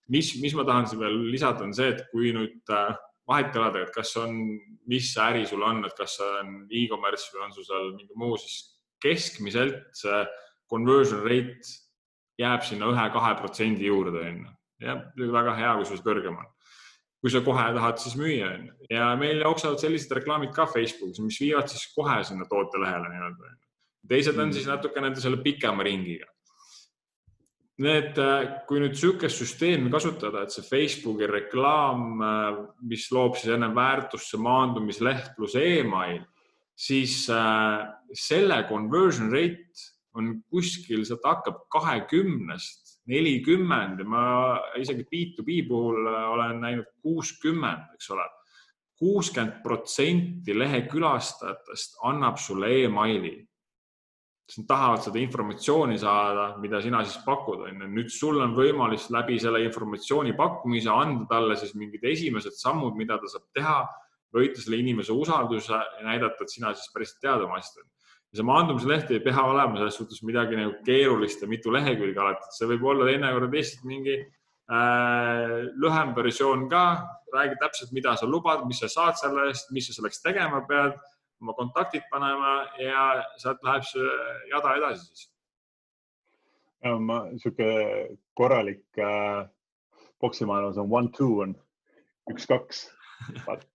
mis, 0.08 0.32
mis 0.42 0.54
ma 0.56 0.64
tahan 0.66 0.88
siin 0.88 1.02
veel 1.02 1.18
lisada, 1.30 1.66
on 1.66 1.74
see, 1.76 1.90
et 1.92 2.06
kui 2.12 2.32
nüüd 2.34 2.74
äh, 2.74 2.94
vahet 3.30 3.54
ei 3.54 3.62
ole 3.62 3.72
tegelikult, 3.74 3.96
kas 3.96 4.12
on, 4.20 4.38
mis 4.90 5.10
äri 5.22 5.44
sul 5.48 5.62
on, 5.66 5.84
et 5.86 5.96
kas 5.98 6.16
see 6.18 6.30
on 6.40 6.54
e-commerce 6.82 7.30
või 7.34 7.44
on 7.46 7.54
sul 7.54 7.66
seal 7.66 7.92
mingi 7.94 8.18
muu, 8.18 8.38
siis 8.40 8.56
keskmiselt 9.02 9.84
see 9.96 10.22
conversion 10.70 11.22
rate 11.24 11.76
jääb 12.40 12.64
sinna 12.66 12.88
ühe-kahe 12.90 13.36
protsendi 13.40 13.88
juurde, 13.88 14.24
onju. 14.32 14.56
jah, 14.80 15.04
väga 15.20 15.54
hea, 15.58 15.76
kui 15.78 15.88
sul 15.88 16.00
see 16.00 16.08
kõrgem 16.08 16.40
on. 16.40 16.48
kui 17.20 17.28
sa 17.28 17.42
kohe 17.44 17.66
tahad 17.76 17.98
siis 18.00 18.16
müüa, 18.16 18.50
onju. 18.56 18.76
ja 18.90 19.12
meil 19.20 19.42
jooksevad 19.44 19.82
sellised 19.82 20.12
reklaamid 20.18 20.54
ka 20.56 20.66
Facebookis, 20.70 21.22
mis 21.24 21.40
viivad 21.42 21.70
siis 21.70 21.86
kohe 21.94 22.20
sinna 22.24 22.48
tootelehele 22.50 23.14
nii-öelda. 23.14 23.56
teised 24.08 24.38
on 24.38 24.48
mm. 24.48 24.58
siis 24.58 24.68
natuke 24.70 25.02
nende 25.04 25.22
selle 25.22 25.42
pikema 25.44 25.86
ringiga 25.86 26.26
Need, 27.80 28.18
äh, 28.20 28.58
kui 28.68 28.80
nüüd 28.82 28.92
niisugust 28.92 29.40
süsteemi 29.40 29.88
kasutada, 29.92 30.42
et 30.44 30.52
see 30.52 30.66
Facebooki 30.66 31.24
reklaam, 31.30 32.20
äh, 32.20 32.58
mis 32.84 33.06
loob 33.14 33.38
siis 33.40 33.54
enne 33.54 33.70
väärtusse 33.72 34.36
maandumisleht 34.36 35.30
pluss 35.36 35.56
email, 35.56 36.20
siis 36.76 37.22
äh, 37.32 37.86
selle 38.12 38.66
conversion 38.68 39.32
rate 39.32 39.88
on 40.12 40.42
kuskil, 40.52 41.06
sealt 41.08 41.24
hakkab 41.24 41.62
kahekümnest 41.72 42.98
nelikümmend 43.08 44.02
ja 44.02 44.08
ma 44.12 44.24
isegi 44.76 45.06
B2B 45.08 45.62
puhul 45.70 46.04
olen 46.10 46.60
näinud 46.60 46.90
kuuskümmend, 47.00 47.94
eks 47.96 48.10
ole. 48.12 48.28
kuuskümmend 49.00 49.62
protsenti 49.64 50.52
lehe 50.52 50.82
külastajatest 50.90 51.96
annab 52.04 52.36
sulle 52.36 52.74
emaili 52.84 53.38
nad 54.58 54.66
tahavad 54.70 55.02
seda 55.04 55.20
informatsiooni 55.20 55.98
saada, 56.00 56.46
mida 56.62 56.80
sina 56.82 57.04
siis 57.06 57.20
pakud, 57.22 57.62
on 57.68 57.84
ju. 57.84 57.88
nüüd 57.94 58.10
sul 58.10 58.40
on 58.42 58.56
võimalus 58.56 59.06
läbi 59.14 59.38
selle 59.42 59.60
informatsiooni 59.66 60.34
pakkumise 60.38 60.90
anda 60.90 61.28
talle 61.30 61.56
siis 61.60 61.76
mingid 61.78 62.04
esimesed 62.10 62.56
sammud, 62.58 62.96
mida 62.98 63.18
ta 63.20 63.30
saab 63.30 63.46
teha, 63.54 63.76
võita 64.34 64.62
selle 64.62 64.80
inimese 64.82 65.14
usalduse 65.14 65.74
ja 65.74 66.06
näidata, 66.06 66.42
et 66.42 66.52
sina 66.52 66.74
siis 66.74 66.90
päriselt 66.94 67.22
tead 67.22 67.46
oma 67.46 67.60
asja. 67.60 67.84
ja 68.30 68.38
see 68.38 68.46
maandumisleht 68.46 69.10
ei 69.10 69.22
pea 69.22 69.42
olema 69.42 69.78
selles 69.78 69.96
suhtes 69.98 70.22
midagi 70.26 70.58
nagu 70.58 70.76
keerulist 70.86 71.42
ja 71.42 71.48
mitu 71.50 71.72
lehekülge 71.74 72.20
alati, 72.20 72.46
et 72.46 72.58
see 72.58 72.68
võib 72.70 72.84
olla 72.92 73.08
teinekord 73.10 73.54
lihtsalt 73.54 73.86
mingi 73.90 74.16
äh, 74.18 75.56
lühem 75.82 76.14
versioon 76.16 76.68
ka, 76.70 76.84
räägi 77.34 77.58
täpselt, 77.62 77.94
mida 77.94 78.16
sa 78.16 78.26
lubad, 78.26 78.66
mis 78.66 78.82
sa 78.82 78.90
saad 78.90 79.18
selle 79.18 79.48
eest, 79.50 79.70
mis 79.74 79.90
sa 79.90 79.98
selleks 79.98 80.22
tegema 80.22 80.62
pead 80.66 80.98
oma 81.40 81.54
kontaktid 81.56 82.06
panema 82.10 82.54
ja 82.78 83.04
sealt 83.40 83.62
läheb 83.64 83.86
see 83.88 84.10
jada 84.52 84.74
edasi 84.78 85.06
siis. 85.06 85.26
ma 87.08 87.22
sihuke 87.36 87.70
korralik 88.34 88.84
äh, 88.98 89.48
poksimaailmas 90.20 90.78
on 90.78 90.92
one-two 90.92 91.40
on 91.44 91.56
üks-kaks, 92.30 92.84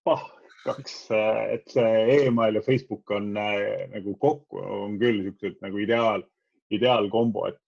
pah, 0.03 0.23
kaks, 0.65 0.95
äh, 1.11 1.41
et 1.57 1.67
see 1.73 2.21
email 2.27 2.59
ja 2.59 2.63
Facebook 2.65 3.11
on 3.11 3.35
äh, 3.37 3.85
nagu 3.93 4.15
kokku 4.21 4.61
on 4.61 4.97
küll 5.01 5.23
siuksed 5.25 5.59
nagu 5.65 5.81
ideaal, 5.81 6.25
ideaalkombo, 6.73 7.47
et 7.49 7.59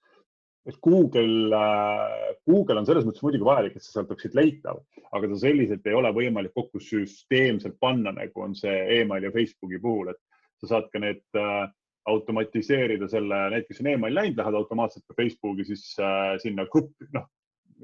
et 0.67 0.77
Google, 0.83 1.55
äh, 1.55 2.35
Google 2.45 2.81
on 2.81 2.87
selles 2.87 3.05
mõttes 3.07 3.23
muidugi 3.23 3.47
vajalik, 3.47 3.77
et 3.77 3.85
sa 3.85 3.93
sealt 3.93 4.11
oleksid 4.11 4.35
leitav, 4.35 4.81
aga 5.15 5.29
ta 5.31 5.39
selliselt 5.39 5.87
ei 5.87 5.95
ole 5.95 6.11
võimalik 6.15 6.53
kokku 6.57 6.81
süsteemselt 6.83 7.77
panna, 7.79 8.11
nagu 8.15 8.43
on 8.43 8.55
see 8.57 8.75
email 8.99 9.29
ja 9.29 9.33
Facebooki 9.35 9.79
puhul, 9.83 10.11
et 10.11 10.19
sa 10.61 10.73
saad 10.73 10.91
ka 10.91 11.01
need 11.03 11.23
äh, 11.39 11.63
automatiseerida 12.11 13.07
selle, 13.11 13.39
need, 13.53 13.67
kes 13.67 13.81
on 13.83 13.91
email 13.93 14.15
läinud, 14.15 14.39
lähevad 14.39 14.59
automaatselt 14.61 15.07
ka 15.07 15.15
Facebooki 15.17 15.67
siis 15.67 15.89
äh, 16.03 16.35
sinna 16.43 16.67
gruppi, 16.71 17.07
noh, 17.15 17.27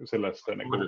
sellesse 0.09 0.55
nagu 0.59 0.83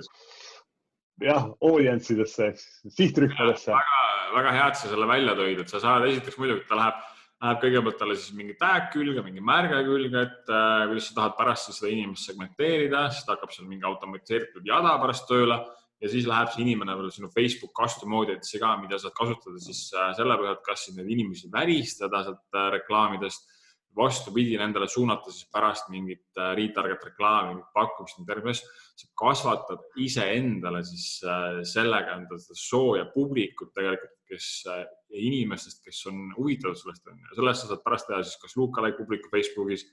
jah, 1.24 1.48
audience 1.64 2.12
idesse, 2.12 2.52
sihtrühmadesse. 2.92 3.72
väga, 3.72 4.00
väga 4.36 4.56
hea, 4.58 4.68
et 4.68 4.80
sa 4.80 4.92
selle 4.92 5.08
välja 5.08 5.36
tõid, 5.38 5.62
et 5.62 5.72
sa 5.72 5.80
saad 5.80 6.08
esiteks 6.10 6.36
muidugi, 6.40 6.66
ta 6.68 6.76
läheb 6.76 7.04
läheb 7.42 7.58
kõigepealt 7.62 7.98
talle 8.00 8.16
siis 8.16 8.36
mingi 8.36 8.54
tag 8.60 8.88
külge, 8.94 9.22
mingi 9.24 9.42
märge 9.44 9.82
külge, 9.84 10.22
et 10.22 10.52
äh, 10.52 10.84
kuidas 10.88 11.10
sa 11.10 11.18
tahad 11.18 11.34
pärast 11.38 11.72
seda 11.74 11.90
inimest 11.92 12.30
segmenteerida, 12.30 13.06
siis 13.12 13.26
ta 13.26 13.36
hakkab 13.36 13.52
seal 13.52 13.68
mingi 13.68 13.84
automatiseeritud 13.88 14.64
jada 14.66 14.94
pärast 15.02 15.28
tööle 15.28 15.58
ja 16.00 16.12
siis 16.12 16.28
läheb 16.28 16.52
see 16.52 16.64
inimene 16.64 16.96
veel 16.96 17.12
sinu 17.12 17.28
Facebook 17.32 17.74
custom 17.76 18.14
audience'i 18.16 18.60
ka, 18.60 18.74
mida 18.80 18.98
saad 19.00 19.14
kasutada 19.16 19.60
siis 19.62 19.86
äh, 19.96 20.12
selle 20.16 20.38
põhjalt, 20.40 20.64
kas 20.64 20.86
siis 20.86 20.96
neid 20.96 21.12
inimesi 21.12 21.52
välistada 21.52 22.24
sealt 22.24 22.56
äh, 22.56 22.70
reklaamidest 22.78 23.52
vastupidi, 23.96 24.56
nendele 24.60 24.88
suunata 24.90 25.32
siis 25.32 25.48
pärast 25.52 25.90
mingit 25.92 26.40
äh, 26.40 26.52
retarget 26.58 27.04
reklaami, 27.08 27.54
mingit 27.54 27.72
pakkumist, 27.76 28.20
terves, 28.28 28.62
see 28.96 29.10
kasvatab 29.18 29.84
iseendale 30.02 30.82
siis 30.86 31.08
äh, 31.24 31.60
sellega 31.66 32.16
enda 32.20 32.38
seda 32.42 32.58
sooja 32.60 33.06
publikut 33.14 33.72
tegelikult, 33.76 34.16
kes 34.28 34.48
äh, 34.72 34.82
inimestest, 35.16 35.84
kes 35.86 36.02
on 36.10 36.32
huvitatud 36.36 36.78
sellest 36.80 37.12
on 37.12 37.20
ju, 37.20 37.36
sellest 37.38 37.64
sa 37.64 37.72
saad 37.72 37.84
pärast 37.84 38.10
teha 38.10 38.24
siis 38.24 38.40
kas 38.42 38.58
lookalike 38.58 39.00
publiku 39.00 39.30
Facebookis 39.32 39.86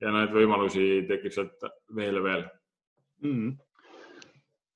ja 0.00 0.12
neid 0.14 0.32
võimalusi 0.34 1.06
tekib 1.08 1.34
sealt 1.34 1.68
veel 1.96 2.20
ja 2.20 2.28
veel. 2.30 2.46
Mm 3.26 3.58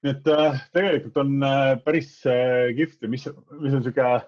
nii 0.04 0.12
et 0.12 0.26
äh, 0.28 0.60
tegelikult 0.76 1.16
on 1.22 1.30
äh, 1.46 1.74
päris 1.84 2.18
äh, 2.28 2.70
kihvt 2.76 3.04
ja 3.06 3.08
mis, 3.08 3.24
mis 3.24 3.72
on 3.72 3.80
niisugune 3.80 4.18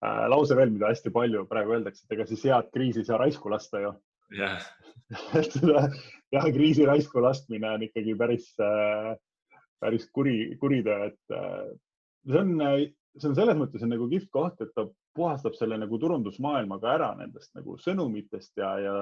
lause 0.00 0.56
veel, 0.56 0.70
mida 0.72 0.88
hästi 0.88 1.12
palju 1.12 1.44
praegu 1.50 1.76
öeldakse, 1.76 2.06
et 2.06 2.16
ega 2.16 2.24
siis 2.28 2.46
head 2.48 2.70
kriisi 2.74 3.02
ei 3.02 3.08
saa 3.08 3.18
raisku 3.20 3.50
lasta 3.52 3.82
ju 3.82 3.90
yeah. 4.36 4.62
et 5.40 5.52
seda 5.52 5.88
jah, 6.32 6.46
kriisi 6.54 6.86
raisku 6.88 7.22
laskmine 7.22 7.68
on 7.74 7.84
ikkagi 7.88 8.14
päris 8.18 8.52
äh,, 8.62 9.12
päris 9.80 10.06
kuri, 10.14 10.56
kuriteo, 10.60 11.10
et 11.10 11.36
äh, 11.36 11.68
see 12.28 12.40
on, 12.40 12.56
see 13.16 13.30
on 13.30 13.38
selles 13.38 13.58
mõttes 13.58 13.84
on 13.84 13.92
nagu 13.94 14.08
kihvt 14.10 14.30
koht, 14.32 14.60
et 14.60 14.72
ta 14.76 14.86
puhastab 15.16 15.56
selle 15.58 15.78
nagu 15.80 15.98
turundusmaailmaga 15.98 16.92
ära 16.94 17.10
nendest 17.18 17.54
nagu 17.58 17.76
sõnumitest 17.80 18.60
ja, 18.60 18.74
ja, 18.84 18.96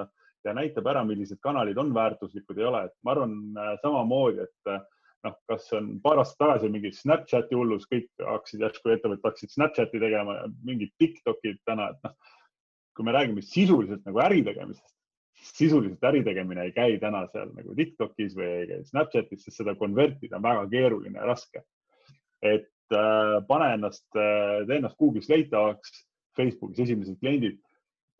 ja 0.47 0.55
näitab 0.57 0.87
ära, 0.89 1.03
millised 1.07 1.41
kanalid 1.43 1.77
on 1.81 1.91
väärtuslikud, 1.95 2.57
ei 2.57 2.69
ole, 2.69 2.85
et 2.89 2.95
ma 3.03 3.15
arvan 3.15 3.35
äh, 3.57 3.75
samamoodi, 3.83 4.47
et 4.47 4.73
äh, 4.73 4.81
noh, 5.25 5.35
kas 5.49 5.67
on 5.75 5.91
paar 6.03 6.21
aastat 6.21 6.39
tagasi 6.43 6.69
mingi 6.71 6.91
Snapchati 6.95 7.57
hullus, 7.57 7.87
kõik 7.91 8.07
hakkasid 8.23 8.63
järsku 8.63 8.93
ettevõtted 8.93 9.27
hakkasid 9.27 9.53
Snapchati 9.53 10.01
tegema 10.01 10.37
ja 10.37 10.45
mingid 10.67 10.93
Tiktokid 11.01 11.59
täna, 11.67 11.89
et 11.93 12.07
noh, 12.07 12.15
kui 12.95 13.07
me 13.07 13.15
räägime 13.15 13.43
sisuliselt 13.45 14.05
nagu 14.07 14.21
äri 14.23 14.41
tegemisest, 14.47 14.95
sisuliselt 15.53 16.03
äri 16.09 16.23
tegemine 16.27 16.67
ei 16.67 16.73
käi 16.75 16.97
täna 17.01 17.25
seal 17.33 17.51
nagu 17.55 17.75
Tiktokis 17.75 18.35
või 18.37 18.49
ei 18.61 18.67
käi 18.71 18.81
Snapchatis, 18.87 19.45
sest 19.45 19.61
seda 19.61 19.75
konvertida 19.79 20.39
on 20.39 20.47
väga 20.47 20.67
keeruline 20.71 21.19
ja 21.19 21.27
raske. 21.27 21.63
et 22.41 22.95
äh, 22.95 23.39
pane 23.47 23.73
ennast 23.75 24.07
äh,, 24.15 24.65
tee 24.67 24.79
ennast 24.79 24.99
Google'is 24.99 25.27
leitavaks, 25.31 26.05
Facebookis 26.37 26.85
esimesed 26.85 27.19
kliendid. 27.19 27.59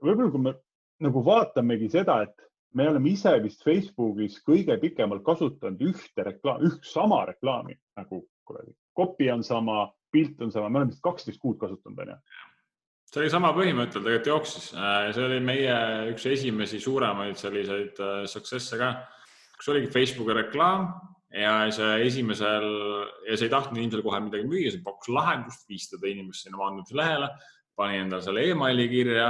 võib-olla 0.03 0.31
kui 0.31 0.43
me 0.43 0.53
nagu 0.99 1.23
vaatamegi 1.23 1.87
seda, 1.91 2.21
et 2.27 2.48
me 2.77 2.89
oleme 2.89 3.13
ise 3.13 3.31
vist 3.43 3.63
Facebookis 3.65 4.39
kõige 4.45 4.75
pikemalt 4.81 5.23
kasutanud 5.25 5.81
ühte 5.89 6.25
reklaami, 6.27 6.69
üht 6.69 6.85
sama 6.85 7.23
reklaami 7.29 7.77
nagu 7.97 8.23
kuradi, 8.47 8.73
copy 8.97 9.29
on 9.33 9.43
sama, 9.45 9.87
pilt 10.13 10.41
on 10.41 10.53
sama, 10.53 10.69
me 10.69 10.81
oleme 10.81 10.93
vist 10.93 11.03
kaksteist 11.05 11.41
kuud 11.41 11.59
kasutanud, 11.61 12.01
onju. 12.05 12.17
see 13.09 13.21
oli 13.23 13.33
sama 13.33 13.53
põhimõttel 13.57 14.05
tegelikult 14.05 14.31
jooksis, 14.33 14.71
äh, 14.77 15.11
see 15.15 15.25
oli 15.25 15.39
meie 15.43 15.77
üks 16.13 16.25
esimesi 16.29 16.81
suuremaid 16.83 17.39
selliseid 17.41 18.01
äh, 18.05 18.25
success'e 18.29 18.81
ka, 18.81 18.91
kus 19.57 19.71
oligi 19.73 19.91
Facebooki 19.93 20.37
reklaam 20.37 20.91
ja 21.33 21.53
see 21.73 22.03
esimesel 22.07 22.67
ja 23.27 23.37
see 23.37 23.49
ei 23.49 23.53
tahtnud 23.53 23.77
inimesele 23.77 24.05
kohe 24.05 24.21
midagi 24.25 24.49
müüa, 24.49 24.73
see 24.73 24.85
pakkus 24.85 25.11
lahendust, 25.13 25.65
viissada 25.69 26.09
inimest 26.09 26.45
sinna 26.45 26.61
maandumise 26.61 26.97
lehele 26.97 27.33
pani 27.79 28.01
endale 28.03 28.25
selle 28.25 28.43
emaili 28.51 28.87
kirja 28.91 29.29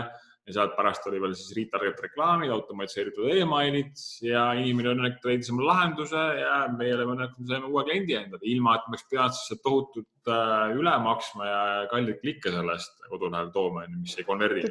ja 0.49 0.55
sealt 0.55 0.75
pärast 0.77 1.05
oli 1.09 1.19
veel 1.21 1.35
siis 1.37 1.53
retarget 1.57 1.99
reklaamid, 2.03 2.51
automatiseeritud 2.53 3.29
emailid 3.35 4.03
ja 4.25 4.47
inimene 4.57 4.93
õnnelikult 4.95 5.27
leidis 5.29 5.51
oma 5.53 5.67
lahenduse 5.67 6.23
ja 6.39 6.55
meie 6.73 6.95
oleme 6.95 7.15
õnnelikult 7.15 7.51
saime 7.51 7.69
uue 7.69 7.83
kliendi 7.87 8.17
endale, 8.17 8.41
ilma 8.49 8.75
et 8.77 8.87
me 8.87 8.97
oleks 8.97 9.09
pidanud 9.11 9.37
siis 9.37 9.61
tohutut 9.65 10.31
äh, 10.33 10.73
üle 10.77 10.95
maksma 11.05 11.49
ja 11.49 11.61
kalleid 11.91 12.21
klikke 12.23 12.53
selle 12.55 12.77
eest 12.77 13.05
kodulehele 13.11 13.53
tooma, 13.53 13.85
mis 13.93 14.17
ei 14.17 14.27
konverdi. 14.27 14.65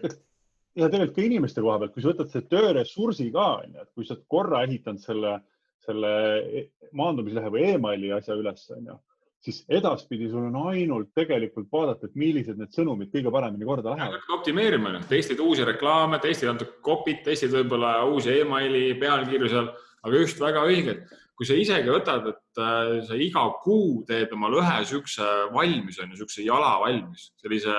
ja 0.78 0.90
tegelikult 0.90 1.16
ka 1.20 1.26
inimeste 1.28 1.64
koha 1.64 1.78
pealt, 1.82 1.94
kui 1.94 2.04
sa 2.04 2.12
võtad 2.12 2.32
selle 2.34 2.50
tööressursi 2.56 3.30
ka, 3.34 3.48
onju, 3.62 3.84
et 3.84 3.92
kui 3.94 4.08
sa 4.08 4.16
oled 4.16 4.26
korra 4.34 4.64
ehitanud 4.66 5.04
selle, 5.04 5.36
selle 5.86 6.14
maandumislehe 6.98 7.54
või 7.54 7.68
emaili 7.76 8.12
asja 8.18 8.34
üles, 8.38 8.66
onju 8.74 8.98
siis 9.44 9.60
edaspidi 9.70 10.28
sul 10.30 10.48
on 10.48 10.56
ainult 10.72 11.12
tegelikult 11.16 11.68
vaadata, 11.72 12.08
et 12.08 12.18
millised 12.18 12.58
need 12.58 12.74
sõnumid 12.74 13.12
kõige 13.12 13.32
paremini 13.34 13.68
korda 13.68 13.94
lähevad. 13.94 14.26
optimeerima, 14.38 14.96
testid 15.10 15.40
uusi 15.42 15.66
reklaame, 15.68 16.18
testid 16.22 16.50
natuke 16.50 16.82
copy't, 16.84 17.22
testid 17.26 17.54
võib-olla 17.54 17.94
uusi 18.10 18.34
emaili 18.40 18.90
pealkirju 19.00 19.50
seal, 19.52 19.70
aga 20.02 20.22
just 20.24 20.42
väga 20.42 20.66
õiged. 20.66 21.08
kui 21.38 21.46
sa 21.46 21.54
isegi 21.54 21.86
võtad, 21.86 22.24
et 22.26 22.58
äh, 22.58 22.96
sa 23.06 23.14
iga 23.14 23.44
kuu 23.62 24.00
teed 24.08 24.32
omale 24.34 24.58
ühe 24.58 24.78
siukse 24.90 25.26
valmis, 25.54 26.00
on 26.02 26.10
ju, 26.10 26.24
siukse 26.24 26.42
jala 26.42 26.72
valmis, 26.82 27.28
sellise 27.38 27.74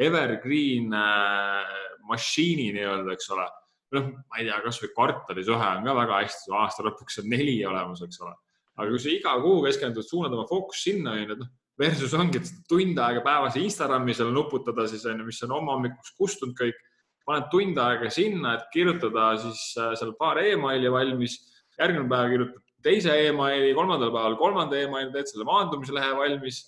evergreen 0.00 0.88
äh, 0.96 1.74
mašiini 2.08 2.70
nii-öelda, 2.72 3.12
eks 3.12 3.34
ole. 3.36 3.44
noh, 3.92 4.06
ma 4.30 4.40
ei 4.40 4.46
tea, 4.46 4.62
kasvõi 4.64 4.94
kvartalis 4.94 5.50
ühe 5.52 5.66
on 5.74 5.84
ka 5.84 5.96
väga 5.98 6.22
hästi, 6.22 6.54
aasta 6.56 6.86
lõpuks 6.86 7.20
on 7.20 7.28
neli 7.34 7.58
olemas, 7.68 8.00
eks 8.06 8.22
ole 8.24 8.32
aga 8.80 8.92
kui 8.92 9.02
sa 9.02 9.10
iga 9.12 9.34
kuu 9.44 9.64
keskendud, 9.66 10.06
suunad 10.06 10.36
oma 10.36 10.46
fookust 10.48 10.88
sinna, 10.88 11.14
onju, 11.16 11.34
et 11.34 11.42
noh, 11.42 11.50
versus 11.80 12.14
ongi, 12.16 12.42
tund 12.68 12.98
aega 13.00 13.22
päevas 13.24 13.58
Instagrami 13.60 14.14
seal 14.16 14.32
nuputada 14.34 14.86
siis 14.90 15.04
onju, 15.08 15.26
mis 15.28 15.42
on 15.46 15.56
hommikuks 15.56 16.16
kustunud 16.18 16.56
kõik. 16.58 16.80
paned 17.28 17.46
tund 17.52 17.78
aega 17.78 18.08
sinna, 18.10 18.56
et 18.56 18.64
kirjutada 18.72 19.30
siis 19.38 19.60
äh, 19.78 19.92
seal 20.00 20.14
paar 20.18 20.40
emaili 20.42 20.90
valmis, 20.90 21.36
järgmine 21.78 22.08
päev 22.10 22.32
kirjutad 22.32 22.64
teise 22.82 23.14
emaili, 23.28 23.74
kolmandal 23.76 24.10
päeval 24.14 24.36
kolmanda 24.40 24.78
emaili, 24.80 25.12
teed 25.14 25.28
selle 25.30 25.46
maandumislehe 25.48 26.14
valmis 26.16 26.62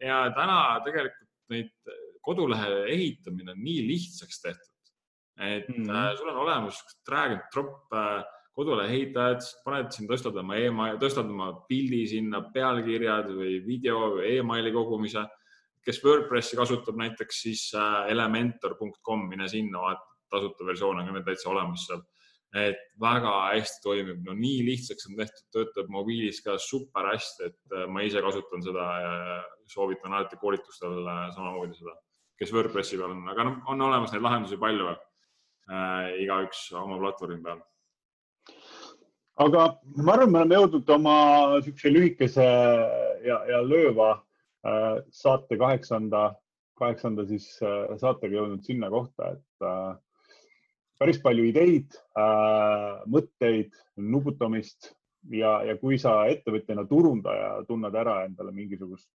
ja 0.00 0.22
täna 0.36 0.60
tegelikult 0.86 1.26
neid 1.52 1.72
kodulehe 2.26 2.86
ehitamine 2.94 3.52
on 3.54 3.60
nii 3.62 3.82
lihtsaks 3.90 4.40
tehtud, 4.42 4.94
et 5.42 5.68
mm 5.68 5.84
-hmm. 5.84 6.16
sul 6.18 6.30
on 6.32 6.40
olemas 6.46 6.80
drag 7.08 7.36
and 7.36 7.44
drop 7.52 7.92
äh, 7.92 8.24
kodulehe 8.56 8.94
ehitajad, 8.94 9.44
paned 9.66 9.90
siin, 9.92 10.08
tõstad 10.08 10.36
oma 10.40 10.56
emaili, 10.56 10.96
tõstad 11.00 11.28
oma 11.28 11.50
pildi 11.68 12.06
sinna, 12.08 12.40
pealkirjad 12.54 13.28
või 13.36 13.58
video 13.66 14.14
või 14.16 14.38
emaili 14.38 14.72
kogumise. 14.72 15.26
kes 15.86 16.00
Wordpressi 16.02 16.56
kasutab 16.58 16.96
näiteks, 16.98 17.42
siis 17.44 17.68
äh, 17.78 18.08
elementor.com, 18.10 19.28
mine 19.28 19.46
sinna, 19.48 19.78
vaata, 19.84 20.08
tasuta 20.32 20.66
versioon 20.66 20.98
on 20.98 21.06
ka 21.06 21.12
meil 21.14 21.26
täitsa 21.28 21.50
olemas 21.52 21.84
seal. 21.86 22.02
et 22.56 22.78
väga 23.00 23.30
hästi 23.52 23.82
toimib, 23.84 24.20
no 24.24 24.32
nii 24.32 24.62
lihtsaks 24.64 25.10
on 25.10 25.16
tehtud, 25.18 25.44
töötab 25.52 25.90
mobiilis 25.92 26.38
ka 26.40 26.54
super 26.62 27.10
hästi, 27.10 27.50
et 27.50 27.76
äh, 27.76 27.86
ma 27.86 28.00
ise 28.06 28.22
kasutan 28.24 28.64
seda 28.64 28.86
ja 29.02 29.14
soovitan 29.68 30.14
alati 30.14 30.40
koolitustel 30.40 31.04
äh, 31.04 31.22
samamoodi 31.36 31.76
seda, 31.76 31.92
kes 32.40 32.54
Wordpressi 32.56 32.96
peal 32.96 33.12
on, 33.12 33.26
aga 33.34 33.50
noh, 33.50 33.60
on 33.68 33.88
olemas 33.90 34.14
neid 34.14 34.24
lahendusi 34.24 34.56
palju 34.56 34.88
äh,. 34.88 36.14
igaüks 36.24 36.70
oma 36.80 36.96
platvormi 37.02 37.42
peal 37.44 37.60
aga 39.36 39.66
ma 39.96 40.14
arvan, 40.14 40.32
me 40.32 40.40
oleme 40.40 40.58
jõudnud 40.58 40.90
oma 40.96 41.16
niisuguse 41.56 41.92
lühikese 41.92 42.46
ja, 43.26 43.38
ja 43.50 43.60
lööva 43.64 44.10
äh, 44.16 45.02
saate 45.12 45.58
kaheksanda, 45.60 46.30
kaheksanda 46.80 47.26
siis 47.28 47.48
äh, 47.64 47.96
saatega 48.00 48.40
jõudnud 48.40 48.64
sinna 48.64 48.90
kohta, 48.92 49.34
et 49.36 49.66
äh, 49.66 49.92
päris 51.00 51.20
palju 51.24 51.44
ideid 51.50 51.98
äh,, 52.16 53.04
mõtteid, 53.12 53.76
nuputamist 54.00 54.94
ja, 55.32 55.58
ja 55.68 55.76
kui 55.80 56.00
sa 56.00 56.22
ettevõtjana, 56.32 56.86
turundaja 56.88 57.52
tunned 57.68 57.94
ära 57.94 58.22
endale 58.24 58.54
mingisugust 58.56 59.08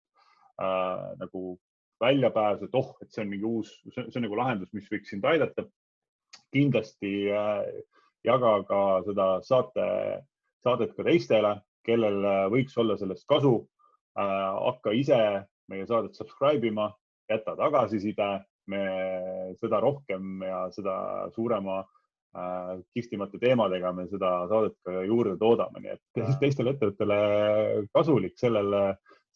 äh, 0.61 1.07
nagu 1.22 1.57
väljapääsu, 2.01 2.67
et 2.67 2.78
oh, 2.78 2.93
et 3.01 3.09
see 3.13 3.24
on 3.26 3.30
mingi 3.30 3.45
uus, 3.45 3.74
see 3.93 4.05
on 4.05 4.26
nagu 4.26 4.38
lahendus, 4.38 4.72
mis 4.74 4.89
võiks 4.89 5.13
sind 5.13 5.26
aidata. 5.26 5.65
kindlasti 6.51 7.32
äh, 7.32 7.65
jaga 8.26 8.55
ka 8.67 8.80
seda 9.07 9.28
saate, 9.45 9.86
saadet 10.63 10.95
ka 10.97 11.05
teistele, 11.07 11.55
kellel 11.86 12.26
võiks 12.53 12.78
olla 12.78 12.97
sellest 12.99 13.26
kasu. 13.30 13.55
Äh, 14.19 14.51
hakka 14.67 14.91
ise 14.91 15.17
meie 15.72 15.88
saadet 15.88 16.17
subscribe 16.19 16.67
ima, 16.67 16.89
jäta 17.32 17.55
tagasiside, 17.55 18.30
me 18.72 18.82
seda 19.59 19.80
rohkem 19.82 20.43
ja 20.43 20.65
seda 20.76 20.95
suurema 21.36 21.80
äh, 21.82 22.82
kihvtimate 22.93 23.39
teemadega 23.41 23.93
me 23.95 24.05
seda 24.11 24.34
saadet 24.51 24.76
ka 24.86 25.05
juurde 25.07 25.38
toodame, 25.39 25.82
nii 25.84 25.95
et 25.95 26.36
teistele 26.43 26.76
ettevõttele 26.76 27.19
kasulik 27.95 28.36
sellel, 28.39 28.76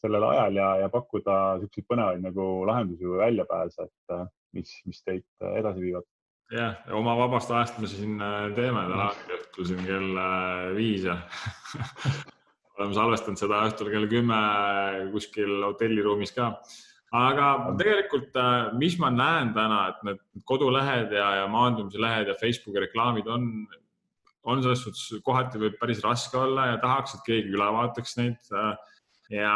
sellel 0.03 0.27
ajal 0.27 0.59
ja, 0.59 0.69
ja 0.83 0.91
pakkuda 0.91 1.37
niisuguseid 1.61 1.87
põnevaid 1.93 2.27
nagu 2.27 2.49
lahendusi 2.67 3.07
või 3.07 3.23
väljapääse, 3.23 3.87
et 3.87 4.17
äh, 4.17 4.27
mis, 4.59 4.75
mis 4.89 5.01
teid 5.07 5.25
edasi 5.55 5.87
viivad 5.87 6.07
jah, 6.53 6.75
oma 6.93 7.15
vabast 7.17 7.51
ajast 7.51 7.79
me 7.81 7.89
siin 7.89 8.19
äh, 8.21 8.49
teeme 8.57 8.85
täna 8.89 9.09
õhtul 9.37 9.69
siin 9.69 9.85
kell 9.85 10.19
äh, 10.21 10.73
viis 10.77 11.05
ja 11.07 11.17
oleme 12.77 12.97
salvestanud 12.97 13.39
seda 13.39 13.63
õhtul 13.69 13.89
kell 13.93 14.09
kümme 14.11 14.41
kuskil 15.13 15.63
hotelliruumis 15.65 16.35
ka. 16.35 16.51
aga 17.15 17.47
tegelikult, 17.79 18.35
äh, 18.37 18.69
mis 18.77 18.99
ma 19.01 19.09
näen 19.13 19.55
täna, 19.57 19.81
et 19.93 20.05
need 20.05 20.21
kodulehed 20.45 21.15
ja, 21.15 21.31
ja 21.41 21.49
maandumise 21.49 22.01
lehed 22.01 22.29
ja 22.29 22.37
Facebooki 22.37 22.83
reklaamid 22.85 23.27
on, 23.31 23.49
on 24.45 24.61
selles 24.61 24.85
suhtes 24.85 25.25
kohati 25.25 25.61
võib 25.61 25.79
päris 25.81 26.03
raske 26.05 26.37
olla 26.37 26.73
ja 26.73 26.79
tahaks, 26.83 27.17
et 27.17 27.25
keegi 27.25 27.57
üle 27.57 27.71
vaataks 27.79 28.17
neid. 28.21 28.53
ja 29.33 29.55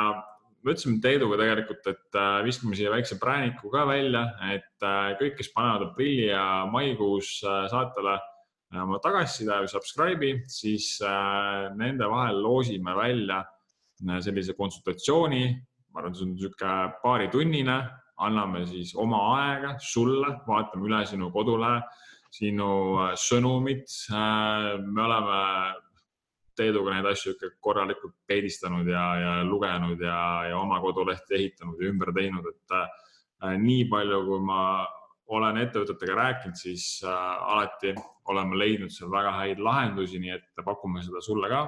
me 0.63 0.73
ütlesime 0.73 0.99
Teeduga 1.03 1.37
tegelikult, 1.39 1.85
et 1.87 2.17
äh, 2.19 2.39
viskame 2.45 2.77
siia 2.77 2.91
väikse 2.91 3.19
prääniku 3.21 3.71
ka 3.71 3.85
välja, 3.87 4.25
et 4.51 4.85
äh, 4.85 5.13
kõik, 5.19 5.37
kes 5.39 5.51
panevad 5.55 5.89
aprilli 5.89 6.27
ja 6.29 6.65
maikuus 6.71 7.37
äh, 7.45 7.63
saatele 7.71 8.17
oma 8.83 8.99
tagasiside 9.01 9.55
või 9.63 9.69
subscribe'i, 9.71 10.33
siis 10.45 10.99
nende 11.73 12.05
vahel 12.05 12.37
loosime 12.43 12.93
välja 12.93 13.39
sellise 14.21 14.53
konsultatsiooni. 14.53 15.41
ma 15.89 16.03
arvan, 16.03 16.13
see 16.13 16.27
on 16.27 16.35
niisugune 16.35 16.75
paaritunnine, 17.01 17.77
anname 18.21 18.61
siis 18.69 18.91
oma 18.93 19.23
aega 19.39 19.73
sulle, 19.81 20.35
vaatame 20.45 20.85
üle 20.85 21.01
sinu 21.09 21.31
kodulehe, 21.33 21.81
sinu 22.29 22.69
sõnumid. 23.17 23.89
me 24.85 25.01
oleme 25.07 25.41
Teeduga 26.59 26.93
neid 26.93 27.07
asju 27.09 27.33
ikka 27.35 27.53
korralikult 27.63 28.15
peedistanud 28.27 28.87
ja, 28.87 29.03
ja 29.23 29.33
lugenud 29.47 30.01
ja, 30.03 30.19
ja 30.51 30.59
oma 30.59 30.79
kodulehti 30.83 31.37
ehitanud 31.39 31.79
ja 31.79 31.91
ümber 31.93 32.11
teinud, 32.15 32.47
et 32.51 32.75
äh, 32.75 33.57
nii 33.57 33.85
palju, 33.91 34.23
kui 34.27 34.41
ma 34.45 34.61
olen 35.29 35.61
ettevõtetega 35.61 36.17
rääkinud, 36.17 36.57
siis 36.57 36.85
äh, 37.05 37.49
alati 37.53 37.93
oleme 38.29 38.57
leidnud 38.59 38.93
seal 38.93 39.11
väga 39.13 39.33
häid 39.37 39.61
lahendusi, 39.63 40.21
nii 40.21 40.35
et 40.37 40.63
pakume 40.65 41.03
seda 41.05 41.21
sulle 41.25 41.49
ka. 41.51 41.63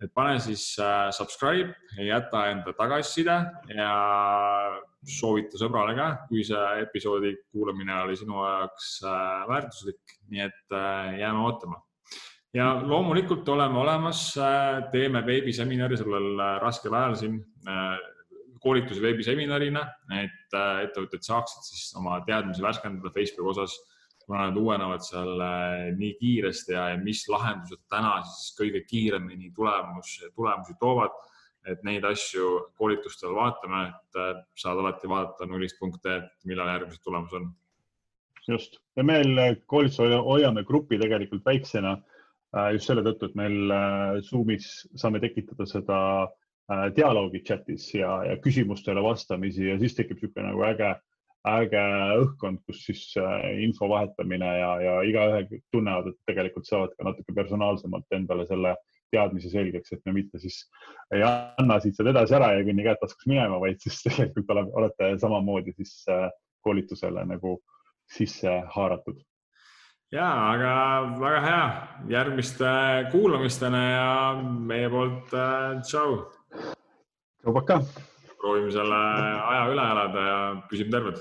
et 0.00 0.12
pane 0.16 0.38
siis 0.40 0.64
äh, 0.80 1.10
subscribe, 1.12 1.74
jäta 2.00 2.46
enda 2.50 2.72
tagasiside 2.72 3.36
ja 3.76 3.90
soovita 5.04 5.60
sõbrale 5.60 5.92
ka, 5.96 6.08
kui 6.30 6.44
see 6.44 6.62
episoodi 6.86 7.34
kuulamine 7.52 7.98
oli 8.06 8.16
sinu 8.16 8.40
jaoks 8.40 8.94
äh, 9.04 9.44
väärtuslik, 9.50 10.16
nii 10.32 10.46
et 10.48 10.76
äh, 10.76 11.20
jääme 11.20 11.44
ootama 11.44 11.82
ja 12.54 12.70
loomulikult 12.82 13.48
oleme 13.48 13.78
olemas, 13.78 14.22
äh, 14.38 14.82
teeme 14.92 15.22
veebiseminari 15.26 15.98
sellel 16.00 16.32
äh, 16.34 16.56
raskel 16.62 16.94
ajal 16.94 17.14
siin, 17.22 17.38
äh, 17.68 17.94
koolitusi 18.60 19.00
veebiseminarina, 19.00 19.86
et 20.20 20.56
ettevõtted 20.84 21.22
saaksid 21.24 21.64
siis 21.64 21.94
oma 21.96 22.18
teadmisi 22.26 22.60
värskendada 22.60 23.08
Facebooki 23.14 23.54
osas, 23.54 23.76
kuna 24.26 24.50
nad 24.50 24.58
uuenevad 24.60 25.00
seal 25.00 25.40
nii 25.96 26.10
kiiresti 26.18 26.74
ja 26.74 26.82
mis 27.00 27.22
lahendused 27.32 27.80
täna 27.88 28.18
siis 28.28 28.50
kõige 28.58 28.82
kiiremini 28.84 29.48
tulemus, 29.56 30.18
tulemusi 30.36 30.76
toovad. 30.82 31.16
et 31.68 31.82
neid 31.84 32.04
asju 32.08 32.50
koolitustel 32.80 33.34
vaatame, 33.36 33.80
et 33.88 34.44
saad 34.56 34.78
alati 34.80 35.08
vaadata 35.08 35.46
nullist 35.46 35.76
punkte, 35.80 36.14
millal 36.44 36.68
järgmised 36.68 37.02
tulemused 37.04 37.36
on. 37.40 37.50
just 38.48 38.76
ja 38.96 39.04
meil 39.04 39.56
koolitusel 39.66 40.20
hoiame 40.24 40.64
grupi 40.68 40.98
tegelikult 40.98 41.44
väiksena 41.44 41.96
just 42.74 42.90
selle 42.90 43.04
tõttu, 43.06 43.30
et 43.30 43.38
meil 43.38 43.74
äh, 43.74 44.18
Zoomis 44.26 44.68
saame 44.98 45.20
tekitada 45.22 45.66
seda 45.68 46.00
äh, 46.24 46.88
dialoogi 46.96 47.44
chatis 47.46 47.86
ja, 47.94 48.20
ja 48.26 48.36
küsimustele 48.42 49.02
vastamisi 49.04 49.68
ja 49.68 49.78
siis 49.78 49.94
tekib 49.98 50.18
niisugune 50.18 50.50
nagu 50.50 50.64
äge, 50.66 50.90
äge 51.46 51.84
õhkkond, 52.24 52.62
kus 52.66 52.82
siis 52.88 53.04
info 53.64 53.88
vahetamine 53.88 54.50
ja, 54.58 54.70
ja 54.84 54.96
igaühe 55.08 55.60
tunnevad, 55.72 56.10
et 56.10 56.18
tegelikult 56.28 56.68
saavad 56.68 56.92
ka 56.98 57.06
natuke 57.06 57.36
personaalsemalt 57.36 58.18
endale 58.18 58.44
selle 58.50 58.74
teadmise 59.10 59.50
selgeks, 59.50 59.94
et 59.94 60.04
me 60.06 60.14
mitte 60.20 60.38
siis 60.38 60.60
ei 61.14 61.24
anna 61.26 61.80
siit 61.82 61.96
seda 61.98 62.12
edasi 62.12 62.36
ära 62.36 62.52
ja 62.54 62.66
kõnni 62.66 62.84
käed 62.86 63.00
taskus 63.00 63.26
minema, 63.30 63.58
vaid 63.62 63.80
siis 63.82 64.02
tegelikult 64.06 64.52
olete 64.60 65.14
samamoodi 65.22 65.74
siis 65.78 66.04
koolitusele 66.66 67.24
nagu 67.30 67.56
sisse 68.10 68.60
haaratud. 68.74 69.22
Ja, 70.14 70.28
aga 70.52 70.72
väga 71.20 71.40
hea, 71.44 71.64
järgmiste 72.10 72.70
kuulamisteni 73.12 73.82
ja 73.92 74.34
meie 74.42 74.88
poolt 74.92 75.34
äh, 75.34 75.80
tšau. 75.86 76.16
tšau, 77.40 77.54
Paka. 77.60 77.80
proovime 78.40 78.72
selle 78.72 79.00
aja 79.50 79.66
üle 79.72 79.90
elada 79.94 80.20
ja 80.30 80.40
püsime 80.70 80.90
terved. 80.96 81.18